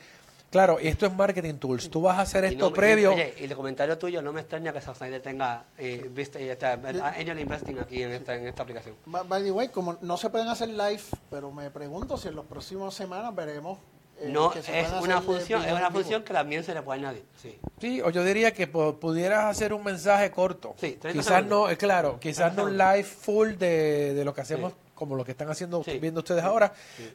Claro, 0.50 0.78
esto 0.78 1.04
es 1.06 1.14
marketing 1.14 1.54
tools. 1.54 1.90
Tú 1.90 2.00
vas 2.00 2.18
a 2.18 2.22
hacer 2.22 2.44
Y 2.44 2.48
esto 2.48 2.66
no- 2.66 2.70
y- 2.70 2.74
previo. 2.74 3.12
oye, 3.12 3.34
y 3.38 3.44
el 3.44 3.54
comentario 3.54 3.98
tuyo 3.98 4.22
no 4.22 4.32
me 4.32 4.40
extraña 4.40 4.72
que 4.72 4.80
Snyder 4.80 5.20
tenga 5.20 5.64
eh, 5.76 6.08
viste, 6.10 6.42
y 6.42 6.48
está, 6.48 6.72
angel 6.72 7.38
investing 7.38 7.78
aquí 7.78 8.02
en 8.02 8.12
esta, 8.12 8.34
en 8.34 8.46
esta 8.46 8.62
aplicación. 8.62 8.94
By 9.04 9.26
by 9.28 9.42
the 9.44 9.50
way, 9.52 9.68
como 9.68 9.98
no 10.00 10.16
se 10.16 10.30
pueden 10.30 10.48
hacer 10.48 10.70
live, 10.70 11.02
pero 11.30 11.50
me 11.52 11.70
pregunto 11.70 12.16
si 12.16 12.28
en 12.28 12.36
las 12.36 12.46
próximas 12.46 12.94
semanas 12.94 13.34
veremos. 13.34 13.78
eh, 14.20 14.30
No, 14.32 14.52
es 14.54 14.66
una 15.02 15.20
función, 15.20 15.62
es 15.64 15.72
una 15.72 15.90
función 15.90 16.22
que 16.24 16.32
también 16.32 16.64
se 16.64 16.72
le 16.74 16.80
puede 16.82 17.00
añadir. 17.00 17.24
Sí. 17.40 17.58
Sí, 17.80 18.00
o 18.00 18.08
yo 18.10 18.24
diría 18.24 18.52
que 18.54 18.66
pudieras 18.66 19.44
hacer 19.44 19.72
un 19.74 19.84
mensaje 19.84 20.30
corto. 20.30 20.74
Sí, 20.78 20.92
30 21.00 21.12
quizás 21.12 21.26
segundos. 21.36 21.66
no, 21.66 21.70
eh, 21.70 21.76
claro, 21.76 22.18
quizás 22.18 22.54
30 22.54 22.62
no 22.62 22.68
un 22.68 22.78
live 22.78 23.04
full 23.04 23.50
de, 23.52 24.14
de 24.14 24.24
lo 24.24 24.32
que 24.34 24.40
hacemos, 24.40 24.72
Sí. 24.72 24.78
Como 24.98 25.14
lo 25.14 25.24
que 25.24 25.30
están 25.30 25.48
haciendo, 25.48 25.82
Sí. 25.84 25.98
viendo 26.00 26.18
ustedes 26.20 26.42
ahora 26.42 26.72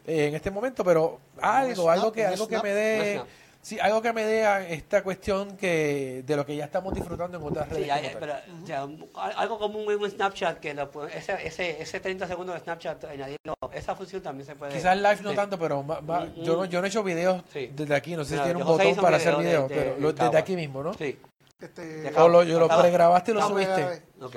eh, 0.07 0.27
en 0.27 0.35
este 0.35 0.49
momento, 0.49 0.83
pero 0.85 1.19
algo, 1.41 1.73
snap, 1.83 1.87
algo 1.89 2.11
que, 2.13 2.25
algo 2.25 2.47
que 2.47 2.61
me 2.61 2.69
dé, 2.71 3.21
sí, 3.61 3.77
algo 3.79 4.01
que 4.01 4.13
me 4.13 4.23
dé 4.23 4.45
a 4.45 4.65
esta 4.67 5.03
cuestión 5.03 5.57
que 5.57 6.23
de 6.25 6.35
lo 6.37 6.45
que 6.45 6.55
ya 6.55 6.63
estamos 6.65 6.93
disfrutando 6.93 7.37
en 7.37 7.43
otras 7.43 7.67
redes. 7.69 7.83
Sí, 7.83 7.89
hay- 7.89 8.07
como 8.13 8.19
tal. 8.19 8.19
pero, 8.45 8.63
o 8.63 8.65
sea, 8.65 8.85
un- 8.85 9.09
algo 9.35 9.59
como 9.59 9.79
un, 9.79 9.93
un 9.93 10.09
Snapchat, 10.09 10.59
que 10.59 10.73
lo 10.73 10.89
ese, 11.07 11.33
ese, 11.45 11.81
ese 11.81 11.99
30 11.99 12.25
segundos 12.27 12.55
de 12.55 12.61
Snapchat, 12.61 13.03
añadirlo, 13.03 13.55
esa 13.73 13.93
función 13.95 14.21
también 14.21 14.45
se 14.47 14.55
puede... 14.55 14.71
Quizás 14.73 14.95
live 14.95 15.19
no 15.21 15.31
sí. 15.31 15.35
tanto, 15.35 15.59
pero 15.59 15.83
ma- 15.83 15.99
ma- 15.99 16.21
Mm, 16.25 16.41
yo, 16.43 16.55
no, 16.55 16.65
yo 16.65 16.79
no 16.79 16.85
he 16.85 16.89
hecho 16.89 17.03
videos 17.03 17.43
Sí. 17.51 17.69
desde 17.75 17.95
aquí, 17.95 18.15
no 18.15 18.23
sé 18.23 18.37
si 18.37 18.43
tiene 18.43 18.59
un 18.61 18.65
botón 18.65 18.95
para 18.95 19.17
hacer 19.17 19.35
video 19.35 19.67
videos, 19.67 19.69
de- 19.69 19.75
de- 19.75 19.81
pero 19.81 19.99
lo- 19.99 20.13
de 20.13 20.23
desde 20.23 20.37
aquí 20.37 20.55
mismo, 20.55 20.81
¿no? 20.81 20.93
Sí. 20.93 21.19
Este, 21.59 22.11
O 22.17 22.27
lo, 22.27 22.43
yo 22.43 22.59
lo 22.59 22.67
pregrabaste 22.67 23.31
y 23.31 23.33
lo 23.35 23.39
no, 23.39 23.47
subiste. 23.47 24.01
Ok. 24.21 24.35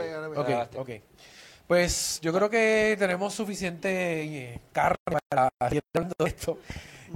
ok. 0.76 0.90
Pues 1.66 2.20
yo 2.22 2.32
creo 2.32 2.48
que 2.48 2.96
tenemos 2.98 3.34
suficiente 3.34 4.22
eh, 4.22 4.60
carne 4.72 5.18
para 5.28 5.48
seguir 5.68 5.82
hablando 5.94 6.14
de 6.18 6.28
esto. 6.28 6.58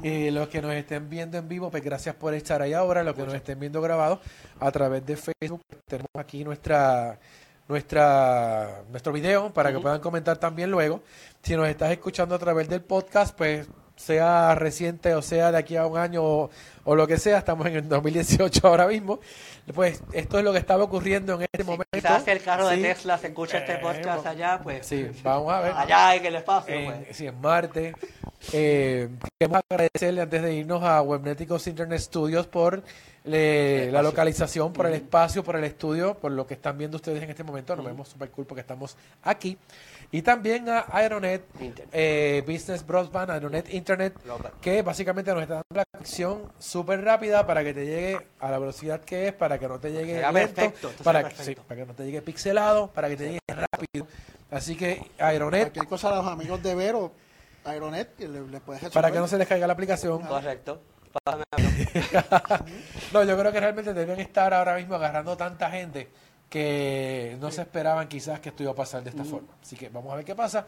Eh, 0.03 0.30
los 0.32 0.48
que 0.48 0.61
nos 0.61 0.72
estén 0.72 1.09
viendo 1.09 1.38
en 1.38 1.48
vivo, 1.48 1.70
pues 1.70 1.84
gracias 1.84 2.14
por 2.16 2.34
estar 2.34 2.61
ahí 2.62 2.72
ahora. 2.72 3.05
Los 3.05 3.14
que 3.14 3.22
nos 3.22 3.34
estén 3.34 3.61
viendo 3.61 3.80
grabados 3.80 4.18
a 4.59 4.70
través 4.72 5.05
de 5.07 5.16
Facebook, 5.16 5.62
pues, 5.68 5.82
tenemos 5.86 6.11
aquí 6.16 6.44
nuestra 6.44 7.18
nuestra 7.68 8.82
nuestro 8.90 9.12
video 9.12 9.53
para 9.53 9.72
que 9.72 9.78
puedan 9.78 10.01
comentar 10.01 10.38
también 10.38 10.70
luego. 10.70 11.03
Si 11.42 11.55
nos 11.57 11.68
estás 11.68 11.92
escuchando 11.92 12.34
a 12.34 12.38
través 12.38 12.68
del 12.68 12.82
podcast, 12.82 13.36
pues 13.36 13.68
sea 14.01 14.55
reciente 14.55 15.14
o 15.14 15.22
sea 15.22 15.53
de 15.53 15.59
aquí 15.59 15.76
a 15.76 15.86
un 15.86 15.98
año 15.98 16.22
o, 16.24 16.51
o 16.84 16.96
lo 16.96 17.07
que 17.07 17.18
sea, 17.18 17.38
estamos 17.38 17.66
en 17.66 17.76
el 17.76 17.88
2018 17.88 18.66
ahora 18.66 18.86
mismo, 18.86 19.20
pues 19.74 20.03
esto 20.12 20.38
es 20.38 20.44
lo 20.44 20.53
que 20.53 20.59
estaba 20.59 20.84
ocurriendo 20.84 21.34
en 21.34 21.42
este 21.42 21.64
momento. 21.64 21.84
Quizás 21.92 22.26
el 22.28 22.40
carro 22.42 22.68
de 22.68 22.76
Sí. 22.76 22.82
Tesla 22.82 23.18
se 23.18 23.26
escucha 23.28 23.59
este 23.59 23.74
Eh, 23.74 23.78
podcast 23.82 24.26
allá, 24.26 24.59
pues. 24.62 24.86
Sí, 24.86 25.07
vamos 25.22 25.53
a 25.53 25.61
ver. 25.61 25.72
Allá 25.76 26.14
en 26.16 26.26
el 26.26 26.36
espacio, 26.36 26.74
en, 26.74 26.84
pues. 27.05 27.16
sí, 27.16 27.26
en 27.26 27.40
Marte. 27.40 27.94
Eh, 28.53 29.09
queremos 29.38 29.61
agradecerle 29.68 30.22
antes 30.22 30.42
de 30.42 30.55
irnos 30.55 30.82
a 30.82 31.03
Webneticos 31.03 31.66
Internet 31.66 32.01
Studios 32.01 32.46
por 32.46 32.82
eh, 33.26 33.90
la 33.92 34.01
localización, 34.03 34.72
por 34.72 34.86
el 34.86 34.94
espacio, 34.94 35.44
por 35.44 35.57
el 35.57 35.64
estudio, 35.64 36.14
por 36.14 36.32
lo 36.32 36.46
que 36.46 36.55
están 36.55 36.78
viendo 36.78 36.96
ustedes 36.96 37.22
en 37.22 37.28
este 37.28 37.44
momento. 37.44 37.76
Nos 37.76 37.84
vemos 37.84 38.09
súper 38.09 38.30
cool 38.30 38.46
porque 38.46 38.62
estamos 38.62 38.96
aquí. 39.22 39.59
Y 40.12 40.22
también 40.22 40.68
a 40.68 40.86
Aeronet 40.90 41.44
eh, 41.92 42.42
Business 42.46 42.84
Broadband, 42.84 43.30
Aeronet 43.30 43.72
Internet, 43.72 44.14
que 44.61 44.82
básicamente 44.82 45.32
nos 45.32 45.42
está 45.42 45.54
dando 45.54 45.66
la 45.76 45.84
conexión 45.92 46.50
súper 46.58 47.04
rápida 47.04 47.46
para 47.46 47.62
que 47.62 47.72
te 47.72 47.86
llegue 47.86 48.26
a 48.40 48.50
la 48.50 48.58
velocidad 48.58 49.00
que 49.02 49.28
es, 49.28 49.32
para 49.34 49.58
que 49.58 49.68
no 49.68 49.78
te 49.78 49.92
llegue 49.92 50.14
lento, 50.20 50.32
perfecto, 50.32 50.90
para, 51.04 51.20
que- 51.22 51.28
perfecto. 51.36 51.62
sí, 51.62 51.68
para 51.68 51.80
que 51.80 51.86
no 51.86 51.94
te 51.94 52.04
llegue 52.04 52.22
pixelado, 52.22 52.88
para 52.90 53.08
que 53.08 53.16
te 53.16 53.24
llegue 53.26 53.38
rápido. 53.48 54.06
Así 54.50 54.74
que 54.76 55.00
Aeronet 55.18 55.62
Cualquier 55.66 55.86
cosa 55.86 56.08
a 56.12 56.16
los 56.16 56.26
amigos 56.26 56.61
de 56.61 56.74
Vero, 56.74 57.12
Aeronet, 57.64 58.16
que 58.16 58.26
le, 58.26 58.40
le 58.40 58.61
puedes 58.61 58.82
resolver. 58.82 58.92
para 58.92 59.12
que 59.12 59.18
no 59.20 59.28
se 59.28 59.38
les 59.38 59.46
caiga 59.46 59.66
la 59.68 59.74
aplicación. 59.74 60.22
Correcto. 60.22 60.82
No, 63.12 63.24
yo 63.24 63.36
creo 63.38 63.52
que 63.52 63.61
realmente 63.61 63.92
deben 63.92 64.20
estar 64.20 64.52
ahora 64.54 64.76
mismo 64.76 64.94
agarrando 64.94 65.36
tanta 65.36 65.70
gente 65.70 66.08
que 66.51 67.38
no 67.40 67.51
se 67.51 67.62
esperaban 67.62 68.09
quizás 68.09 68.40
que 68.40 68.51
esto 68.51 68.64
iba 68.64 68.72
a 68.72 68.74
pasar 68.74 69.03
de 69.03 69.11
esta 69.11 69.24
forma. 69.24 69.48
Así 69.62 69.76
que 69.76 69.88
vamos 69.88 70.12
a 70.12 70.16
ver 70.16 70.24
qué 70.24 70.34
pasa. 70.34 70.66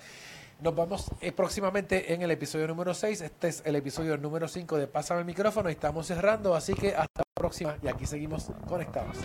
Nos 0.61 0.75
vamos 0.77 1.11
eh, 1.21 1.33
próximamente 1.33 2.15
en 2.15 2.23
el 2.23 2.31
episodio 2.31 2.69
número 2.69 2.95
6. 2.95 3.21
Este 3.21 3.49
es 3.49 3.63
el 3.67 3.75
episodio 3.75 4.17
número 4.17 4.47
5 4.47 4.79
de 4.79 4.87
Pásame 4.87 5.21
el 5.21 5.27
micrófono 5.27 5.69
y 5.69 5.73
estamos 5.73 6.07
cerrando. 6.07 6.55
Así 6.55 6.73
que 6.73 6.91
hasta 6.91 7.19
la 7.19 7.35
próxima 7.35 7.77
y 7.83 7.89
aquí 7.89 8.07
seguimos 8.07 8.47
conectados. 8.69 9.17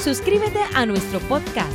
Suscríbete 0.00 0.60
a 0.74 0.86
nuestro 0.86 1.18
podcast. 1.20 1.72